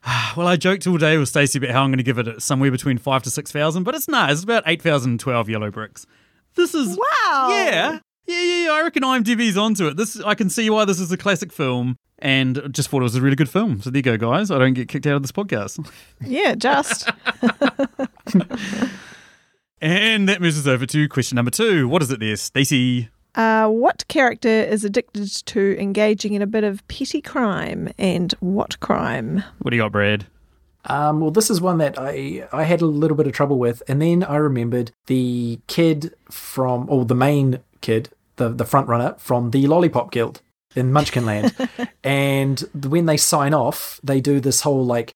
Well, 0.37 0.47
I 0.49 0.56
joked 0.56 0.87
all 0.87 0.99
day 0.99 1.16
with 1.16 1.28
Stacey 1.28 1.59
about 1.59 1.71
how 1.71 1.83
I'm 1.85 1.90
going 1.90 1.99
to 1.99 2.02
give 2.02 2.18
it 2.18 2.42
somewhere 2.42 2.71
between 2.71 2.99
five 2.99 3.23
to 3.23 3.30
six 3.30 3.50
thousand, 3.52 3.85
but 3.85 3.94
it's 3.94 4.09
not. 4.09 4.30
It's 4.30 4.42
about 4.42 4.64
eight 4.66 4.83
thousand 4.83 5.21
twelve 5.21 5.49
yellow 5.49 5.71
bricks. 5.71 6.06
This 6.56 6.75
is 6.75 6.99
Wow. 6.99 7.49
yeah, 7.50 8.00
yeah, 8.26 8.42
yeah, 8.42 8.64
yeah. 8.64 8.73
I 8.73 8.83
reckon 8.83 9.02
IMDb's 9.02 9.56
onto 9.56 9.87
it. 9.87 9.97
This 9.97 10.21
I 10.21 10.35
can 10.35 10.50
see 10.50 10.68
why 10.71 10.85
this 10.85 10.99
is 11.00 11.11
a 11.12 11.16
classic 11.16 11.52
film, 11.52 11.97
and 12.18 12.61
just 12.71 12.88
thought 12.90 12.99
it 13.00 13.04
was 13.04 13.14
a 13.14 13.21
really 13.23 13.37
good 13.37 13.49
film. 13.49 13.80
So 13.80 13.90
there 13.90 13.99
you 13.99 14.02
go, 14.02 14.16
guys. 14.18 14.50
I 14.50 14.59
don't 14.59 14.75
get 14.75 14.88
kicked 14.88 15.06
out 15.06 15.14
of 15.16 15.23
this 15.23 15.33
podcast. 15.33 15.88
Yeah. 16.21 16.54
Just. 16.54 17.09
And 19.80 20.28
that 20.30 20.40
moves 20.40 20.59
us 20.59 20.66
over 20.66 20.87
to 20.87 21.09
question 21.11 21.37
number 21.37 21.50
two. 21.50 21.87
What 21.88 22.00
is 22.00 22.11
it 22.11 22.18
there, 22.18 22.37
Stacey? 22.37 23.11
Uh, 23.35 23.69
what 23.69 24.07
character 24.09 24.49
is 24.49 24.85
addicted 24.85 25.29
to 25.47 25.76
engaging 25.81 26.35
in 26.35 26.43
a 26.43 26.47
bit 26.47 26.64
of 26.64 26.87
petty 26.88 27.21
crime, 27.21 27.88
and 27.99 28.33
what 28.41 28.79
crime? 28.81 29.43
What 29.61 29.71
do 29.71 29.76
you 29.76 29.83
got, 29.83 29.93
Brad? 29.93 30.26
Um, 30.87 31.21
well, 31.21 31.31
this 31.31 31.50
is 31.50 31.61
one 31.61 31.79
that 31.79 31.99
I 31.99 32.47
I 32.53 32.64
had 32.64 32.81
a 32.81 32.87
little 32.87 33.17
bit 33.17 33.26
of 33.26 33.33
trouble 33.33 33.59
with, 33.59 33.83
and 33.88 34.00
then 34.00 34.23
I 34.23 34.37
remembered 34.37 34.93
the 35.07 35.59
kid 35.67 36.14
from, 36.31 36.88
or 36.88 37.05
the 37.05 37.14
main 37.14 37.61
kid, 37.81 38.11
the 38.37 38.50
the 38.50 38.64
front 38.64 38.88
runner 38.88 39.14
from 39.19 39.50
the 39.50 39.67
Lollipop 39.67 40.12
Guild 40.12 40.41
in 40.76 40.93
Munchkinland, 40.93 41.88
and 42.05 42.61
when 42.87 43.07
they 43.07 43.17
sign 43.17 43.55
off, 43.55 43.99
they 44.05 44.21
do 44.21 44.41
this 44.41 44.61
whole 44.61 44.85
like 44.85 45.12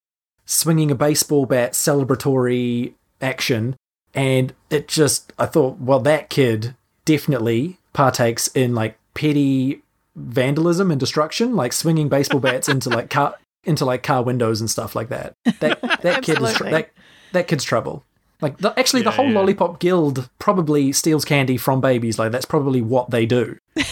swinging 0.47 0.91
a 0.91 0.95
baseball 0.95 1.45
bat 1.45 1.75
celebratory 1.75 2.95
action, 3.21 3.77
and 4.15 4.55
it 4.71 4.89
just 4.89 5.33
I 5.39 5.47
thought, 5.47 5.79
well, 5.79 6.01
that 6.01 6.31
kid 6.31 6.75
definitely 7.09 7.79
partakes 7.95 8.49
in 8.49 8.75
like 8.75 8.99
petty 9.15 9.81
vandalism 10.15 10.91
and 10.91 11.01
destruction, 11.01 11.57
like 11.57 11.73
swinging 11.73 12.11
baseball 12.11 12.39
bats 12.39 12.69
into 12.75 12.91
like 12.91 13.09
car 13.09 13.35
into 13.65 13.87
like 13.87 14.03
car 14.03 14.23
windows 14.23 14.61
and 14.61 14.71
stuff 14.71 14.95
like 14.95 15.09
that. 15.09 15.35
That 15.61 15.81
that 16.03 16.23
kid 16.23 16.33
is 16.33 16.39
tr- 16.39 16.45
Absolutely. 16.45 16.71
that 16.71 16.91
that 17.33 17.49
kid's 17.49 17.65
trouble. 17.65 18.05
Like 18.43 18.59
the, 18.59 18.79
actually, 18.79 19.03
the 19.03 19.11
whole 19.11 19.31
yeah. 19.31 19.39
lollipop 19.39 19.81
guild 19.81 20.29
probably 20.39 20.93
steals 20.93 21.25
candy 21.25 21.57
from 21.57 21.81
babies. 21.81 22.19
Like 22.19 22.31
that's 22.31 22.45
probably 22.45 22.83
what 22.83 23.11
they 23.11 23.27
do. 23.27 23.57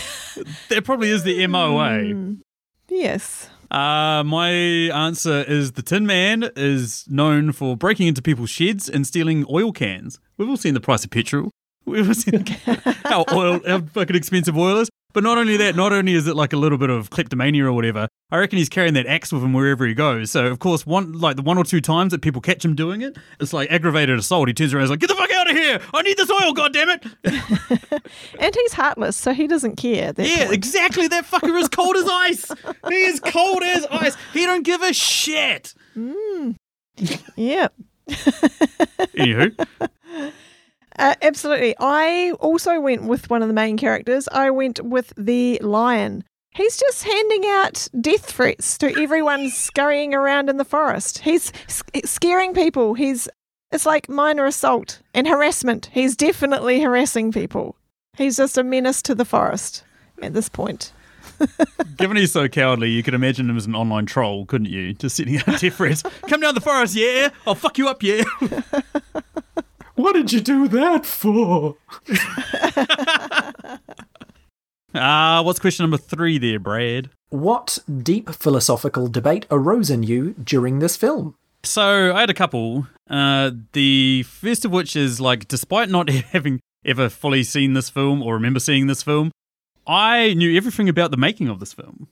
That 0.69 0.85
probably 0.85 1.09
is 1.09 1.23
the 1.23 1.47
MOA. 1.47 1.89
Mm, 2.13 2.41
yes. 2.91 3.49
Uh, 3.71 4.23
my 4.23 4.51
answer 4.51 5.43
is 5.49 5.73
the 5.73 5.81
Tin 5.81 6.05
Man 6.05 6.51
is 6.57 7.07
known 7.09 7.53
for 7.53 7.75
breaking 7.75 8.07
into 8.07 8.21
people's 8.21 8.51
sheds 8.51 8.87
and 8.87 9.07
stealing 9.07 9.47
oil 9.51 9.73
cans. 9.73 10.21
We've 10.37 10.47
all 10.47 10.59
seen 10.59 10.75
the 10.75 10.81
price 10.81 11.05
of 11.07 11.11
petrol. 11.11 11.53
We've 11.87 12.09
all 12.09 12.15
seen 12.15 12.45
how 13.05 13.25
oil, 13.33 13.61
how 13.67 13.81
fucking 13.81 14.17
expensive 14.17 14.57
oil 14.57 14.79
is. 14.79 14.91
But 15.13 15.23
not 15.23 15.39
only 15.39 15.57
that, 15.57 15.77
not 15.77 15.95
only 15.95 16.13
is 16.13 16.27
it 16.27 16.37
like 16.37 16.53
a 16.53 16.59
little 16.59 16.77
bit 16.77 16.91
of 16.91 17.09
kleptomania 17.09 17.65
or 17.65 17.73
whatever, 17.73 18.07
I 18.31 18.37
reckon 18.37 18.59
he's 18.59 18.69
carrying 18.69 18.93
that 18.95 19.07
axe 19.07 19.33
with 19.33 19.43
him 19.43 19.55
wherever 19.55 19.87
he 19.87 19.95
goes. 19.95 20.31
So 20.31 20.47
of 20.47 20.59
course, 20.59 20.85
one 20.85 21.15
like 21.15 21.37
the 21.37 21.43
one 21.43 21.57
or 21.57 21.65
two 21.65 21.81
times 21.81 22.11
that 22.11 22.21
people 22.21 22.43
catch 22.43 22.63
him 22.63 22.75
doing 22.75 23.01
it, 23.01 23.17
it's 23.41 23.55
like 23.55 23.71
aggravated 23.71 24.19
assault. 24.19 24.49
He 24.49 24.53
turns 24.53 24.75
around 24.75 24.83
and 24.83 24.85
is 24.89 24.91
like, 24.91 25.01
"Get 25.01 25.09
the 25.09 25.15
fuck 25.15 25.33
out 25.33 25.51
of 25.51 25.57
here! 25.57 25.81
I 25.95 26.03
need 26.03 26.19
this 26.19 26.31
oil, 26.31 26.53
goddammit!" 26.53 28.03
And 28.39 28.55
he's 28.55 28.75
heartless, 28.75 29.17
so 29.17 29.33
he 29.33 29.47
doesn't 29.47 29.77
care. 29.77 30.13
Yeah, 30.19 30.37
point. 30.45 30.53
exactly. 30.53 31.09
That 31.09 31.25
fucker 31.25 31.59
is 31.61 31.69
cold 31.69 31.97
as 31.97 32.09
ice. 32.09 32.53
He 32.89 32.95
is 33.05 33.19
cold 33.21 33.63
as 33.63 33.87
ice. 33.87 34.17
He 34.35 34.45
don't 34.45 34.65
give 34.65 34.83
a 34.83 34.93
shit. 34.93 35.73
Mm. 35.97 36.57
Yeah. 37.37 37.69
Anywho, 38.09 39.67
Uh, 40.99 41.15
absolutely. 41.23 41.75
I 41.79 42.33
also 42.41 42.81
went 42.81 43.05
with 43.05 43.29
one 43.29 43.43
of 43.43 43.49
the 43.49 43.55
main 43.55 43.77
characters. 43.77 44.29
I 44.33 44.51
went 44.51 44.81
with 44.83 45.13
the 45.17 45.59
lion. 45.63 46.25
He's 46.55 46.79
just 46.79 47.03
handing 47.05 47.45
out 47.47 47.87
death 48.01 48.25
threats 48.25 48.79
to 48.79 48.99
everyone 48.99 49.51
scurrying 49.51 50.15
around 50.15 50.49
in 50.49 50.57
the 50.57 50.65
forest. 50.65 51.19
He's 51.19 51.53
scaring 52.05 52.55
people. 52.55 52.95
He's 52.95 53.29
it's 53.73 53.85
like 53.85 54.09
minor 54.09 54.47
assault 54.47 55.03
and 55.13 55.29
harassment. 55.29 55.91
He's 55.93 56.17
definitely 56.17 56.81
harassing 56.81 57.33
people. 57.33 57.77
He's 58.17 58.39
just 58.39 58.57
a 58.57 58.65
menace 58.65 59.03
to 59.03 59.15
the 59.15 59.25
forest 59.27 59.85
at 60.23 60.33
this 60.33 60.49
point. 60.49 60.93
given 61.97 62.17
he's 62.17 62.33
so 62.33 62.49
cowardly, 62.49 62.91
you 62.91 63.03
could 63.03 63.13
imagine 63.13 63.51
him 63.51 63.57
as 63.57 63.67
an 63.67 63.75
online 63.75 64.07
troll, 64.07 64.47
couldn't 64.47 64.71
you? 64.71 64.95
Just 64.95 65.17
sitting 65.17 65.37
out 65.37 65.61
death 65.61 65.75
threats. 65.75 66.03
Come 66.29 66.41
down 66.41 66.55
the 66.55 66.61
forest, 66.61 66.95
yeah. 66.95 67.29
I'll 67.47 67.55
fuck 67.55 67.77
you 67.77 67.89
up, 67.89 68.03
yeah. 68.03 68.25
What 69.97 70.13
did 70.15 70.33
you 70.33 70.41
do 70.41 70.69
that 70.69 71.05
for? 71.05 71.77
Ah, 74.95 75.43
what's 75.43 75.59
question 75.59 75.83
number 75.85 75.99
three 75.99 76.39
there, 76.39 76.59
Brad? 76.59 77.11
What 77.29 77.79
deep 78.03 78.31
philosophical 78.31 79.09
debate 79.09 79.45
arose 79.51 79.91
in 79.91 80.03
you 80.03 80.35
during 80.43 80.79
this 80.79 80.97
film? 80.97 81.35
So 81.65 82.15
I 82.15 82.21
had 82.21 82.31
a 82.31 82.35
couple. 82.35 82.87
Uh, 83.11 83.51
the 83.73 84.23
first 84.23 84.65
of 84.65 84.71
which 84.71 84.97
is 84.97 85.21
like, 85.21 85.49
despite 85.49 85.91
not 85.91 86.09
having 86.33 86.61
ever 86.85 87.09
fully 87.09 87.43
seen 87.43 87.75
this 87.75 87.91
film 87.91 88.23
or 88.23 88.35
remember 88.35 88.61
seeing 88.61 88.87
this 88.87 89.03
film, 89.03 89.33
I 89.87 90.33
knew 90.35 90.57
everything 90.57 90.89
about 90.89 91.11
the 91.11 91.17
making 91.17 91.49
of 91.49 91.61
this 91.61 91.73
film. 91.75 92.09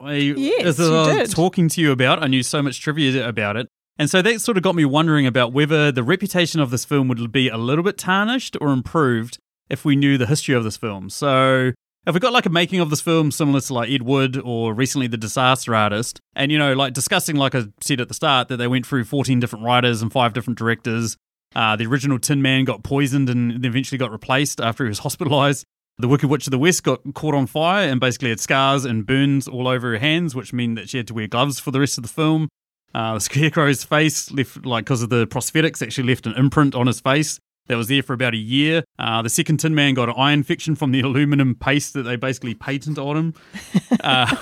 I, 0.00 0.14
Yes, 0.14 0.64
as 0.66 0.80
I 0.80 0.84
you 0.84 0.90
was 0.92 1.08
did. 1.28 1.30
talking 1.30 1.68
to 1.70 1.80
you 1.80 1.92
about, 1.92 2.22
I 2.22 2.26
knew 2.26 2.42
so 2.42 2.62
much 2.62 2.80
trivia 2.80 3.26
about 3.26 3.56
it. 3.56 3.68
And 3.98 4.08
so 4.08 4.22
that 4.22 4.40
sort 4.40 4.56
of 4.56 4.62
got 4.62 4.76
me 4.76 4.84
wondering 4.84 5.26
about 5.26 5.52
whether 5.52 5.90
the 5.90 6.04
reputation 6.04 6.60
of 6.60 6.70
this 6.70 6.84
film 6.84 7.08
would 7.08 7.32
be 7.32 7.48
a 7.48 7.56
little 7.56 7.82
bit 7.82 7.98
tarnished 7.98 8.56
or 8.60 8.68
improved 8.68 9.38
if 9.68 9.84
we 9.84 9.96
knew 9.96 10.16
the 10.16 10.26
history 10.26 10.54
of 10.54 10.64
this 10.64 10.76
film. 10.76 11.10
So 11.10 11.72
if 12.06 12.14
we 12.14 12.20
got 12.20 12.32
like 12.32 12.46
a 12.46 12.50
making 12.50 12.80
of 12.80 12.90
this 12.90 13.00
film 13.00 13.30
similar 13.30 13.60
to 13.60 13.74
like 13.74 13.90
Ed 13.90 14.02
Wood 14.02 14.40
or 14.42 14.72
recently 14.72 15.08
The 15.08 15.16
Disaster 15.16 15.74
Artist, 15.74 16.20
and 16.34 16.52
you 16.52 16.58
know, 16.58 16.74
like 16.74 16.94
discussing, 16.94 17.36
like 17.36 17.54
I 17.54 17.64
said 17.80 18.00
at 18.00 18.08
the 18.08 18.14
start, 18.14 18.48
that 18.48 18.56
they 18.56 18.68
went 18.68 18.86
through 18.86 19.04
14 19.04 19.40
different 19.40 19.64
writers 19.64 20.00
and 20.00 20.12
five 20.12 20.32
different 20.32 20.58
directors. 20.58 21.16
Uh, 21.56 21.76
the 21.76 21.86
original 21.86 22.18
Tin 22.18 22.40
Man 22.40 22.64
got 22.64 22.84
poisoned 22.84 23.28
and 23.28 23.64
eventually 23.64 23.98
got 23.98 24.12
replaced 24.12 24.60
after 24.60 24.84
he 24.84 24.88
was 24.88 24.98
hospitalized. 25.00 25.64
The 26.00 26.06
Wicked 26.06 26.30
Witch 26.30 26.46
of 26.46 26.52
the 26.52 26.58
West 26.58 26.84
got 26.84 27.00
caught 27.14 27.34
on 27.34 27.48
fire 27.48 27.88
and 27.88 27.98
basically 27.98 28.28
had 28.28 28.38
scars 28.38 28.84
and 28.84 29.04
burns 29.04 29.48
all 29.48 29.66
over 29.66 29.90
her 29.90 29.98
hands, 29.98 30.32
which 30.32 30.52
mean 30.52 30.76
that 30.76 30.88
she 30.88 30.98
had 30.98 31.08
to 31.08 31.14
wear 31.14 31.26
gloves 31.26 31.58
for 31.58 31.72
the 31.72 31.80
rest 31.80 31.98
of 31.98 32.02
the 32.02 32.08
film. 32.08 32.48
Uh, 32.94 33.14
the 33.14 33.20
Scarecrow's 33.20 33.84
face 33.84 34.30
left, 34.32 34.64
like, 34.64 34.84
because 34.84 35.02
of 35.02 35.10
the 35.10 35.26
prosthetics, 35.26 35.82
actually 35.82 36.08
left 36.08 36.26
an 36.26 36.34
imprint 36.34 36.74
on 36.74 36.86
his 36.86 37.00
face 37.00 37.38
that 37.68 37.76
was 37.76 37.88
there 37.88 38.02
for 38.02 38.14
about 38.14 38.34
a 38.34 38.38
year. 38.38 38.82
Uh, 38.98 39.22
the 39.22 39.28
second 39.28 39.58
Tin 39.58 39.74
Man 39.74 39.94
got 39.94 40.08
an 40.08 40.14
eye 40.16 40.32
infection 40.32 40.74
from 40.74 40.90
the 40.90 41.00
aluminum 41.02 41.54
paste 41.54 41.92
that 41.94 42.02
they 42.02 42.16
basically 42.16 42.54
patented 42.54 42.98
on 42.98 43.16
him. 43.16 43.34
Uh, 44.00 44.34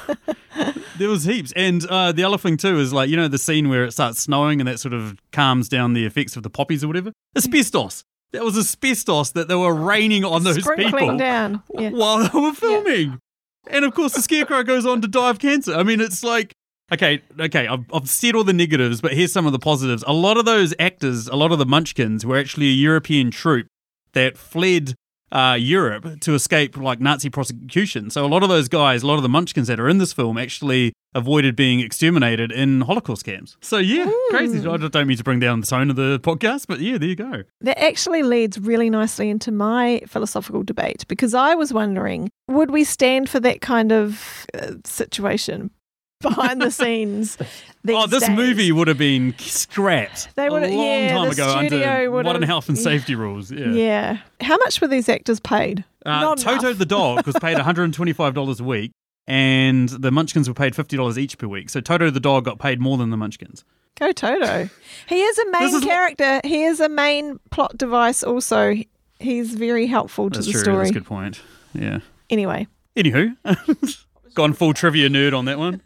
there 0.99 1.09
was 1.09 1.25
heaps. 1.25 1.53
And 1.57 1.85
uh, 1.87 2.13
the 2.13 2.23
other 2.25 2.39
thing, 2.39 2.57
too, 2.57 2.79
is 2.79 2.93
like, 2.93 3.09
you 3.11 3.17
know, 3.17 3.27
the 3.27 3.39
scene 3.39 3.69
where 3.69 3.85
it 3.85 3.93
starts 3.93 4.21
snowing 4.21 4.61
and 4.61 4.69
that 4.69 4.79
sort 4.79 4.95
of 4.95 5.19
calms 5.33 5.69
down 5.69 5.93
the 5.93 6.05
effects 6.05 6.37
of 6.37 6.43
the 6.43 6.51
poppies 6.51 6.85
or 6.85 6.89
whatever? 6.89 7.13
Asbestos. 7.37 8.05
That 8.33 8.45
was 8.45 8.57
asbestos 8.57 9.31
that 9.33 9.49
they 9.49 9.55
were 9.55 9.75
raining 9.75 10.25
on 10.25 10.45
those 10.45 10.63
Sprinkling 10.63 10.93
people 10.93 11.17
down. 11.17 11.63
Yeah. 11.75 11.91
while 11.91 12.29
they 12.29 12.39
were 12.39 12.53
filming. 12.53 13.19
And 13.69 13.85
of 13.85 13.95
course, 13.95 14.13
the 14.13 14.23
scarecrow 14.23 14.63
goes 14.63 14.87
on 14.87 15.01
to 15.01 15.09
die 15.09 15.31
of 15.31 15.39
cancer. 15.39 15.75
I 15.75 15.83
mean, 15.83 16.01
it's 16.01 16.23
like, 16.23 16.53
okay, 16.93 17.23
okay, 17.39 17.67
I've, 17.67 17.85
I've 17.93 18.09
said 18.09 18.35
all 18.35 18.45
the 18.45 18.53
negatives, 18.53 19.01
but 19.01 19.13
here's 19.13 19.33
some 19.33 19.47
of 19.47 19.53
the 19.53 19.59
positives. 19.59 20.05
A 20.07 20.13
lot 20.13 20.37
of 20.37 20.45
those 20.45 20.75
actors, 20.79 21.29
a 21.29 21.37
lot 21.37 21.53
of 21.53 21.59
the 21.59 21.67
Munchkins, 21.67 22.25
were 22.25 22.39
actually 22.39 22.67
a 22.67 22.75
European 22.75 23.31
troupe 23.31 23.67
that 24.13 24.37
fled 24.37 24.95
uh, 25.33 25.57
Europe 25.59 26.21
to 26.21 26.35
escape 26.35 26.77
like 26.77 27.01
Nazi 27.01 27.29
prosecution. 27.29 28.11
So 28.11 28.25
a 28.25 28.29
lot 28.29 28.43
of 28.43 28.49
those 28.49 28.69
guys, 28.69 29.03
a 29.03 29.07
lot 29.07 29.17
of 29.17 29.23
the 29.23 29.29
Munchkins 29.29 29.69
that 29.69 29.81
are 29.81 29.89
in 29.89 29.99
this 29.99 30.13
film, 30.13 30.39
actually 30.39 30.93
avoided 31.15 31.57
being 31.57 31.81
exterminated 31.81 32.53
in 32.53 32.83
Holocaust 32.83 33.25
camps. 33.25 33.57
So 33.61 33.79
yeah, 33.79 34.11
crazy. 34.31 34.59
I 34.67 34.77
don't 34.77 35.07
mean 35.07 35.17
to 35.17 35.25
bring 35.25 35.41
down 35.41 35.61
the 35.61 35.67
tone 35.67 35.91
of 35.91 35.97
the 35.97 36.21
podcast, 36.21 36.67
but 36.69 36.81
yeah, 36.81 36.99
there 36.99 37.09
you 37.09 37.17
go. 37.17 37.43
That 37.63 37.83
actually 37.83 38.23
leads 38.23 38.59
really 38.59 38.91
nicely 38.91 39.29
into 39.29 39.51
my 39.51 40.03
philosophical 40.07 40.63
debate 40.63 41.05
because 41.09 41.35
I 41.35 41.55
was 41.55 41.73
wondering 41.73 42.31
would 42.49 42.71
we 42.71 42.85
stand 42.85 43.29
for 43.29 43.41
that 43.41 43.61
kind 43.61 43.93
of 43.93 44.47
uh, 44.55 44.73
situation 44.85 45.71
behind 46.21 46.61
the 46.61 46.71
scenes? 46.71 47.37
These 47.85 47.97
oh, 47.97 48.07
this 48.09 48.27
days? 48.27 48.37
movie 48.37 48.73
would 48.73 48.89
have 48.89 48.99
been 48.99 49.33
scrapped 49.39 50.35
They 50.35 50.49
a 50.49 50.51
long 50.51 50.73
yeah, 50.73 51.15
time 51.15 51.31
ago 51.31 51.55
under 51.55 52.11
would 52.11 52.25
modern 52.25 52.43
health 52.43 52.69
and 52.69 52.77
yeah. 52.77 52.83
safety 52.83 53.15
rules. 53.15 53.53
Yeah. 53.53 53.69
Yeah. 53.69 54.19
How 54.41 54.57
much 54.57 54.81
were 54.81 54.89
these 54.89 55.09
actors 55.09 55.39
paid? 55.39 55.85
Uh, 56.05 56.35
Toto 56.35 56.73
the 56.73 56.85
dog 56.85 57.25
was 57.27 57.37
paid 57.37 57.57
$125 57.59 58.61
a 58.61 58.65
week, 58.65 58.91
and 59.29 59.89
the 59.89 60.11
Munchkins 60.11 60.49
were 60.49 60.55
paid 60.55 60.75
$50 60.75 61.17
each 61.17 61.39
per 61.39 61.47
week. 61.47 61.71
So 61.71 61.81
Toto 61.81 62.11
the 62.11 62.19
dog 62.19 62.45
got 62.45 62.59
paid 62.59 62.81
more 62.81 62.97
than 62.97 63.11
the 63.11 63.17
Munchkins. 63.17 63.65
Go 63.99 64.11
Toto. 64.11 64.69
He 65.09 65.23
is 65.23 65.39
a 65.39 65.51
main 65.53 65.75
is 65.77 65.85
character. 65.85 66.41
He 66.43 66.65
is 66.65 66.81
a 66.81 66.89
main 66.89 67.39
plot 67.51 67.79
device 67.79 68.25
also. 68.25 68.75
He's 69.21 69.55
very 69.55 69.87
helpful 69.87 70.29
to 70.31 70.39
That's 70.39 70.47
the 70.47 70.53
true. 70.53 70.63
story. 70.63 70.79
That's 70.79 70.91
a 70.91 70.95
good 70.95 71.07
point. 71.07 71.41
Yeah. 71.73 72.01
Anyway, 72.29 72.67
Anywho, 72.97 73.37
gone 74.35 74.55
full 74.55 74.73
trivia 74.73 75.11
nerd 75.11 75.37
on 75.37 75.45
that 75.45 75.59
one. 75.59 75.83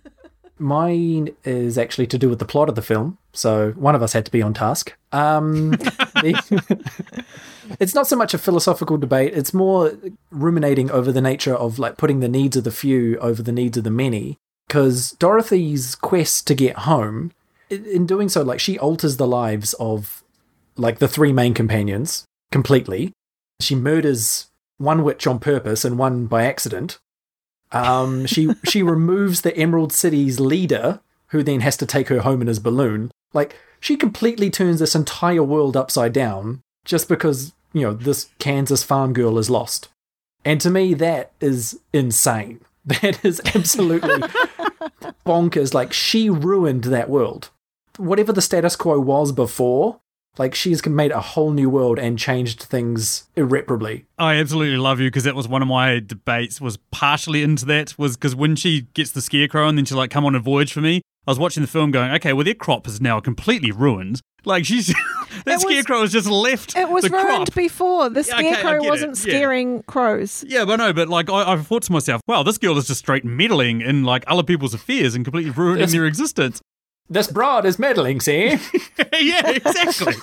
Mine 0.60 1.30
is 1.44 1.78
actually 1.78 2.06
to 2.08 2.18
do 2.18 2.28
with 2.28 2.38
the 2.38 2.44
plot 2.44 2.68
of 2.68 2.74
the 2.74 2.82
film, 2.82 3.18
so 3.32 3.72
one 3.72 3.94
of 3.94 4.02
us 4.02 4.12
had 4.12 4.24
to 4.26 4.30
be 4.30 4.42
on 4.42 4.54
task. 4.54 4.94
Um, 5.10 5.70
the- 5.70 7.24
it's 7.80 7.94
not 7.94 8.06
so 8.06 8.16
much 8.16 8.34
a 8.34 8.38
philosophical 8.38 8.98
debate; 8.98 9.32
it's 9.34 9.54
more 9.54 9.96
ruminating 10.30 10.90
over 10.90 11.10
the 11.10 11.22
nature 11.22 11.54
of 11.54 11.78
like 11.78 11.96
putting 11.96 12.20
the 12.20 12.28
needs 12.28 12.56
of 12.56 12.64
the 12.64 12.70
few 12.70 13.18
over 13.18 13.42
the 13.42 13.52
needs 13.52 13.78
of 13.78 13.84
the 13.84 13.90
many. 13.90 14.36
Because 14.68 15.12
Dorothy's 15.12 15.96
quest 15.96 16.46
to 16.46 16.54
get 16.54 16.80
home, 16.80 17.32
in 17.70 18.06
doing 18.06 18.28
so, 18.28 18.42
like 18.42 18.60
she 18.60 18.78
alters 18.78 19.16
the 19.16 19.26
lives 19.26 19.74
of 19.74 20.22
like 20.76 20.98
the 20.98 21.08
three 21.08 21.32
main 21.32 21.54
companions 21.54 22.24
completely. 22.52 23.12
She 23.60 23.74
murders 23.74 24.46
one 24.78 25.02
witch 25.04 25.26
on 25.26 25.38
purpose 25.38 25.84
and 25.84 25.98
one 25.98 26.26
by 26.26 26.44
accident. 26.44 26.98
Um, 27.72 28.26
she 28.26 28.50
she 28.64 28.82
removes 28.94 29.42
the 29.42 29.56
Emerald 29.56 29.92
City's 29.92 30.40
leader, 30.40 31.00
who 31.28 31.42
then 31.42 31.60
has 31.60 31.76
to 31.78 31.86
take 31.86 32.08
her 32.08 32.20
home 32.20 32.40
in 32.40 32.48
his 32.48 32.58
balloon. 32.58 33.10
Like 33.32 33.56
she 33.80 33.96
completely 33.96 34.50
turns 34.50 34.80
this 34.80 34.94
entire 34.94 35.42
world 35.42 35.76
upside 35.76 36.12
down 36.12 36.62
just 36.84 37.08
because 37.08 37.52
you 37.72 37.82
know 37.82 37.94
this 37.94 38.28
Kansas 38.38 38.82
farm 38.82 39.12
girl 39.12 39.38
is 39.38 39.50
lost. 39.50 39.88
And 40.44 40.60
to 40.62 40.70
me, 40.70 40.94
that 40.94 41.32
is 41.40 41.78
insane. 41.92 42.60
That 43.02 43.22
is 43.22 43.42
absolutely 43.54 44.20
bonkers. 45.26 45.74
Like 45.74 45.92
she 45.92 46.30
ruined 46.30 46.84
that 46.84 47.10
world. 47.10 47.50
Whatever 47.98 48.32
the 48.32 48.40
status 48.40 48.74
quo 48.74 48.98
was 48.98 49.32
before, 49.32 50.00
like 50.38 50.54
she's 50.54 50.84
made 50.86 51.10
a 51.12 51.20
whole 51.20 51.50
new 51.50 51.68
world 51.68 51.98
and 51.98 52.18
changed 52.18 52.62
things 52.62 53.28
irreparably. 53.36 54.06
I 54.18 54.34
absolutely 54.36 54.76
love 54.78 55.00
you 55.00 55.08
because 55.08 55.24
that 55.24 55.34
was 55.34 55.48
one 55.48 55.62
of 55.62 55.68
my 55.68 55.98
debates. 56.00 56.60
Was 56.60 56.76
partially 56.90 57.42
into 57.42 57.66
that 57.66 57.98
was 57.98 58.16
because 58.16 58.34
when 58.34 58.56
she 58.56 58.82
gets 58.94 59.10
the 59.10 59.20
scarecrow 59.20 59.68
and 59.68 59.76
then 59.76 59.84
she's 59.84 59.96
like, 59.96 60.10
"Come 60.10 60.24
on 60.24 60.34
a 60.34 60.40
voyage 60.40 60.72
for 60.72 60.80
me." 60.80 61.02
I 61.26 61.30
was 61.32 61.38
watching 61.38 61.62
the 61.62 61.66
film, 61.68 61.90
going, 61.90 62.10
"Okay, 62.12 62.32
well 62.32 62.44
their 62.44 62.54
crop 62.54 62.86
is 62.86 63.00
now 63.00 63.20
completely 63.20 63.70
ruined. 63.72 64.20
Like 64.46 64.64
she's 64.64 64.86
that 65.44 65.56
was- 65.56 65.62
scarecrow 65.62 66.00
has 66.00 66.12
just 66.12 66.26
left 66.28 66.74
it 66.76 66.88
was 66.88 67.04
the 67.04 67.10
ruined 67.10 67.28
crop." 67.48 67.54
before. 67.54 68.08
The 68.08 68.22
Yeah, 68.26 68.36
okay, 68.36 68.48
I 68.50 68.52
scarecrow 68.60 68.84
it. 68.84 68.88
wasn't 68.88 69.16
Yeah. 69.18 69.22
scaring 69.32 69.82
crows. 69.82 70.44
Yeah, 70.48 70.64
but 70.64 70.76
no, 70.76 70.92
but 70.92 71.08
like 71.08 71.28
I, 71.28 71.52
I 71.52 71.56
thought 71.58 71.82
to 71.82 71.92
myself, 71.92 72.22
wow, 72.26 72.42
this 72.42 72.56
girl 72.56 72.78
is 72.78 72.86
just 72.86 73.00
straight 73.00 73.24
meddling 73.24 73.80
in 73.82 74.04
like 74.04 74.24
other 74.26 74.42
people's 74.42 74.72
affairs 74.74 75.14
and 75.14 75.24
completely 75.24 75.50
ruining 75.50 75.80
Yes. 75.80 75.92
their 75.92 76.06
existence. 76.06 76.60
This 77.08 77.26
broad 77.26 77.66
is 77.66 77.78
meddling, 77.78 78.20
see? 78.20 78.50
yeah, 79.20 79.50
exactly. 79.50 80.14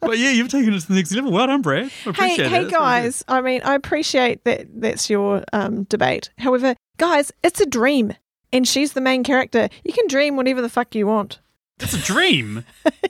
but 0.00 0.18
yeah, 0.18 0.30
you've 0.30 0.48
taken 0.50 0.74
it 0.74 0.80
to 0.80 0.88
the 0.88 0.94
next 0.94 1.12
level. 1.12 1.32
Well 1.32 1.46
done, 1.46 1.62
Brad. 1.62 1.84
I 1.84 1.88
Hey, 1.88 2.10
appreciate 2.10 2.40
it. 2.40 2.48
hey 2.50 2.60
That's 2.64 2.72
guys. 2.74 3.24
I 3.28 3.40
mean, 3.40 3.62
I 3.64 3.74
appreciate 3.74 4.44
that 4.44 4.66
that's 4.80 5.08
your 5.08 5.44
um, 5.54 5.84
debate. 5.84 6.28
However, 6.38 6.74
guys, 6.98 7.32
it's 7.42 7.60
a 7.60 7.66
dream, 7.66 8.12
and 8.52 8.68
she's 8.68 8.92
the 8.92 9.00
main 9.00 9.24
character. 9.24 9.68
You 9.82 9.92
can 9.94 10.06
dream 10.08 10.36
whatever 10.36 10.60
the 10.60 10.68
fuck 10.68 10.94
you 10.94 11.06
want. 11.06 11.40
good. 11.78 11.84
It's 11.88 11.94
a 11.94 12.02
dream. 12.02 12.64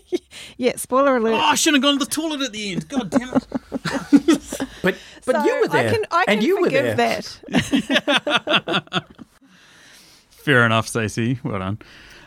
Yeah, 0.57 0.75
spoiler 0.77 1.17
alert. 1.17 1.35
oh, 1.35 1.37
I 1.39 1.55
shouldn't 1.55 1.83
have 1.85 1.91
gone 1.93 1.99
to 2.01 2.05
the 2.05 2.11
toilet 2.11 2.41
at 2.43 2.53
the 2.53 2.73
end. 2.73 2.89
God 2.89 3.09
damn 3.09 3.35
it. 3.35 3.47
But 4.83 4.97
but 5.25 5.37
So 5.37 5.45
you 5.45 5.61
were 5.61 5.69
there, 5.69 5.89
I 5.89 5.93
can, 5.93 6.05
I 6.11 6.25
can 6.25 6.35
and 6.35 6.43
you 6.43 6.57
were 6.61 6.65
forgive 6.67 6.97
there. 6.97 7.21
that. 7.23 9.05
Fair 10.31 10.67
enough, 10.67 10.89
Stacey. 10.89 11.39
Well 11.45 11.59
done. 11.61 11.79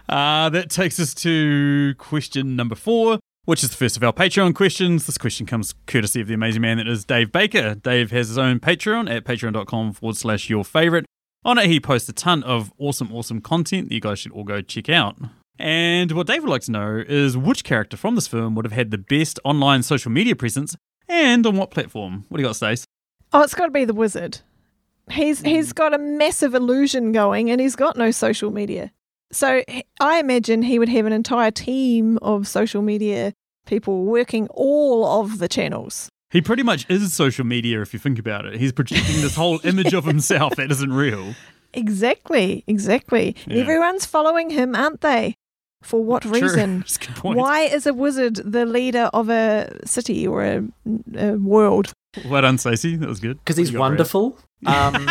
Uh, 0.10 0.50
that 0.50 0.70
takes 0.70 1.00
us 1.00 1.14
to 1.16 1.94
question 1.98 2.56
number 2.56 2.76
four, 2.76 3.20
which 3.46 3.64
is 3.64 3.70
the 3.70 3.76
first 3.76 3.98
of 3.98 4.04
our 4.04 4.14
Patreon 4.14 4.56
questions. 4.56 5.06
This 5.06 5.18
question 5.18 5.46
comes 5.46 5.74
courtesy 5.86 6.22
of 6.22 6.28
the 6.28 6.34
amazing 6.34 6.62
man 6.62 6.78
that 6.78 6.88
is 6.88 7.04
Dave 7.06 7.32
Baker. 7.32 7.76
Dave 7.76 8.12
has 8.12 8.30
his 8.30 8.38
own 8.38 8.60
Patreon 8.60 9.10
at 9.14 9.26
patreon.com 9.26 9.94
forward 9.94 10.16
slash 10.18 10.50
your 10.50 10.64
favorite. 10.64 11.06
On 11.44 11.58
it, 11.58 11.68
he 11.68 11.80
posts 11.80 12.08
a 12.10 12.14
ton 12.14 12.44
of 12.44 12.72
awesome, 12.78 13.14
awesome 13.14 13.42
content 13.42 13.90
that 13.90 13.96
you 13.96 14.02
guys 14.02 14.20
should 14.20 14.32
all 14.32 14.44
go 14.44 14.62
check 14.62 14.90
out. 14.90 15.18
And 15.60 16.12
what 16.12 16.28
Dave 16.28 16.44
would 16.44 16.50
like 16.52 16.62
to 16.64 16.72
know 16.72 17.04
is 17.08 17.36
which 17.36 17.64
character 17.64 17.98
from 17.98 18.16
this 18.16 18.28
film 18.28 18.54
would 18.56 18.66
have 18.66 18.72
had 18.74 18.92
the 18.92 18.98
best 18.98 19.40
online 19.44 19.82
social 19.84 20.12
media 20.12 20.36
presence 20.36 20.76
and 21.10 21.46
on 21.46 21.56
what 21.58 21.72
platform? 21.72 22.26
What 22.30 22.38
do 22.38 22.44
you 22.44 22.48
got, 22.50 22.56
Stace? 22.56 22.86
Oh, 23.34 23.42
it's 23.42 23.56
got 23.56 23.66
to 23.66 23.72
be 23.72 23.86
the 23.86 23.94
wizard. 23.94 24.40
He's 25.12 25.40
Hmm. 25.42 25.48
he's 25.48 25.74
got 25.74 25.94
a 25.94 25.98
massive 25.98 26.54
illusion 26.54 27.12
going, 27.12 27.50
and 27.50 27.60
he's 27.62 27.76
got 27.78 27.98
no 27.98 28.12
social 28.12 28.52
media. 28.52 28.92
So 29.32 29.64
I 30.00 30.20
imagine 30.20 30.62
he 30.62 30.80
would 30.80 30.90
have 30.90 31.06
an 31.06 31.14
entire 31.14 31.52
team 31.52 32.18
of 32.22 32.48
social 32.48 32.82
media 32.82 33.34
people 33.66 34.06
working 34.06 34.48
all 34.52 35.22
of 35.22 35.40
the 35.40 35.48
channels. 35.48 36.10
He 36.30 36.42
pretty 36.42 36.64
much 36.64 36.86
is 36.90 37.14
social 37.14 37.46
media 37.46 37.82
if 37.82 37.94
you 37.94 38.00
think 38.00 38.20
about 38.20 38.46
it. 38.46 38.56
He's 38.60 38.72
projecting 38.74 39.22
this 39.22 39.36
whole 39.36 39.60
image 39.64 39.94
of 39.94 40.06
himself 40.06 40.56
that 40.56 40.72
isn't 40.72 40.92
real. 40.92 41.36
Exactly, 41.74 42.64
exactly. 42.68 43.36
Yeah. 43.46 43.62
Everyone's 43.62 44.06
following 44.06 44.50
him, 44.50 44.76
aren't 44.76 45.02
they? 45.02 45.36
For 45.84 46.04
what 46.04 46.24
True. 46.24 46.32
reason? 46.32 46.80
That's 46.80 46.96
a 46.98 47.00
good 47.00 47.16
point. 47.16 47.38
Why 47.38 47.62
is 47.62 47.86
a 47.86 47.94
wizard 47.94 48.36
the 48.38 48.66
leader 48.66 49.10
of 49.14 49.30
a 49.30 49.70
city 49.86 50.26
or 50.28 50.44
a, 50.44 50.64
a 51.16 51.32
world? 51.34 51.94
Well 52.26 52.42
done, 52.42 52.58
Stacey. 52.58 52.96
That 52.96 53.08
was 53.08 53.20
good. 53.20 53.38
Because 53.40 53.58
he's 53.58 53.70
you 53.72 53.78
got, 53.78 53.80
Brad? 53.80 53.92
wonderful. 53.92 54.40
Um, 54.66 55.08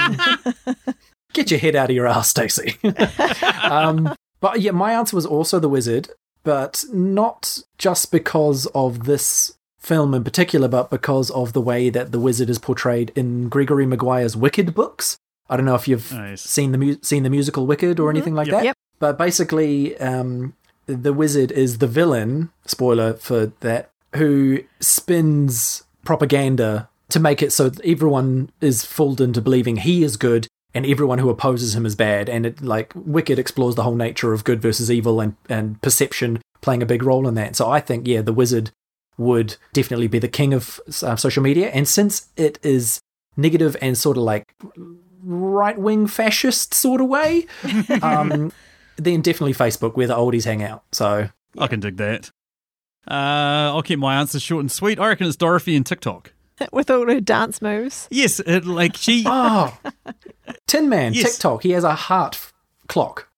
get 1.36 1.50
your 1.50 1.60
head 1.60 1.76
out 1.76 1.90
of 1.90 1.94
your 1.96 2.06
ass, 2.08 2.30
Stacey. 2.30 2.76
um, 3.62 4.14
but 4.40 4.60
yeah, 4.60 4.72
my 4.72 4.92
answer 4.92 5.14
was 5.16 5.26
also 5.26 5.58
the 5.58 5.68
wizard, 5.68 6.08
but 6.42 6.84
not 6.92 7.58
just 7.78 8.10
because 8.10 8.66
of 8.74 9.04
this 9.04 9.52
film 9.78 10.14
in 10.14 10.24
particular, 10.24 10.66
but 10.68 10.90
because 10.90 11.30
of 11.30 11.52
the 11.52 11.60
way 11.60 11.90
that 11.90 12.10
the 12.12 12.18
wizard 12.18 12.50
is 12.50 12.58
portrayed 12.58 13.12
in 13.14 13.48
Gregory 13.48 13.86
Maguire's 13.86 14.36
Wicked 14.36 14.74
books. 14.74 15.16
I 15.48 15.56
don't 15.56 15.66
know 15.66 15.76
if 15.76 15.86
you've 15.86 16.12
Nice. 16.12 16.42
seen 16.42 16.72
the 16.72 16.78
mu- 16.78 16.96
seen 17.02 17.22
the 17.22 17.30
musical 17.30 17.66
Wicked 17.66 18.00
or 18.00 18.10
anything 18.10 18.34
like 18.34 18.48
Yep. 18.48 18.56
that. 18.56 18.64
Yep. 18.64 18.76
But 18.98 19.18
basically, 19.18 19.96
um, 19.98 20.54
the 20.86 21.12
wizard 21.12 21.52
is 21.52 21.78
the 21.78 21.86
villain. 21.86 22.50
Spoiler 22.66 23.14
for 23.14 23.52
that. 23.60 23.90
Who 24.16 24.60
spins 24.80 25.84
propaganda 26.04 26.88
to 27.10 27.20
make 27.20 27.42
it 27.42 27.52
so 27.52 27.68
that 27.68 27.84
everyone 27.84 28.50
is 28.60 28.84
fooled 28.84 29.20
into 29.20 29.40
believing 29.40 29.76
he 29.76 30.02
is 30.02 30.16
good 30.16 30.48
and 30.76 30.84
everyone 30.84 31.18
who 31.18 31.30
opposes 31.30 31.74
him 31.74 31.86
is 31.86 31.94
bad. 31.94 32.28
And 32.28 32.44
it 32.44 32.60
like 32.60 32.92
Wicked 32.94 33.38
explores 33.38 33.74
the 33.74 33.82
whole 33.82 33.96
nature 33.96 34.34
of 34.34 34.44
good 34.44 34.60
versus 34.60 34.90
evil 34.90 35.20
and 35.20 35.34
and 35.48 35.80
perception 35.80 36.42
playing 36.60 36.82
a 36.82 36.86
big 36.86 37.02
role 37.02 37.26
in 37.26 37.34
that. 37.34 37.56
So 37.56 37.70
I 37.70 37.80
think 37.80 38.06
yeah, 38.06 38.20
the 38.20 38.34
wizard 38.34 38.70
would 39.16 39.56
definitely 39.72 40.06
be 40.06 40.18
the 40.18 40.28
king 40.28 40.52
of 40.52 40.78
uh, 41.02 41.16
social 41.16 41.42
media. 41.42 41.70
And 41.70 41.88
since 41.88 42.28
it 42.36 42.58
is 42.62 43.00
negative 43.38 43.74
and 43.80 43.96
sort 43.96 44.18
of 44.18 44.24
like 44.24 44.44
right 45.22 45.78
wing 45.78 46.06
fascist 46.06 46.74
sort 46.74 47.00
of 47.00 47.08
way, 47.08 47.46
um, 48.02 48.52
then 48.96 49.22
definitely 49.22 49.54
Facebook 49.54 49.96
where 49.96 50.06
the 50.06 50.14
oldies 50.14 50.44
hang 50.44 50.62
out. 50.62 50.84
So 50.92 51.30
I 51.56 51.66
can 51.68 51.80
dig 51.80 51.96
that. 51.96 52.30
Uh, 53.08 53.72
I'll 53.72 53.82
keep 53.82 53.98
my 53.98 54.16
answers 54.16 54.42
short 54.42 54.60
and 54.60 54.70
sweet. 54.70 54.98
I 54.98 55.08
reckon 55.08 55.26
it's 55.26 55.36
Dorothy 55.36 55.74
and 55.74 55.86
TikTok. 55.86 56.32
With 56.72 56.90
all 56.90 57.06
her 57.08 57.20
dance 57.20 57.60
moves. 57.60 58.08
Yes, 58.10 58.40
it, 58.40 58.64
like 58.66 58.96
she. 58.96 59.24
Oh, 59.26 59.76
Tin 60.66 60.88
Man, 60.88 61.12
Yes. 61.14 61.32
TikTok. 61.34 61.62
He 61.62 61.70
has 61.72 61.84
a 61.84 61.94
heart 61.94 62.34
f- 62.34 62.52
clock. 62.88 63.28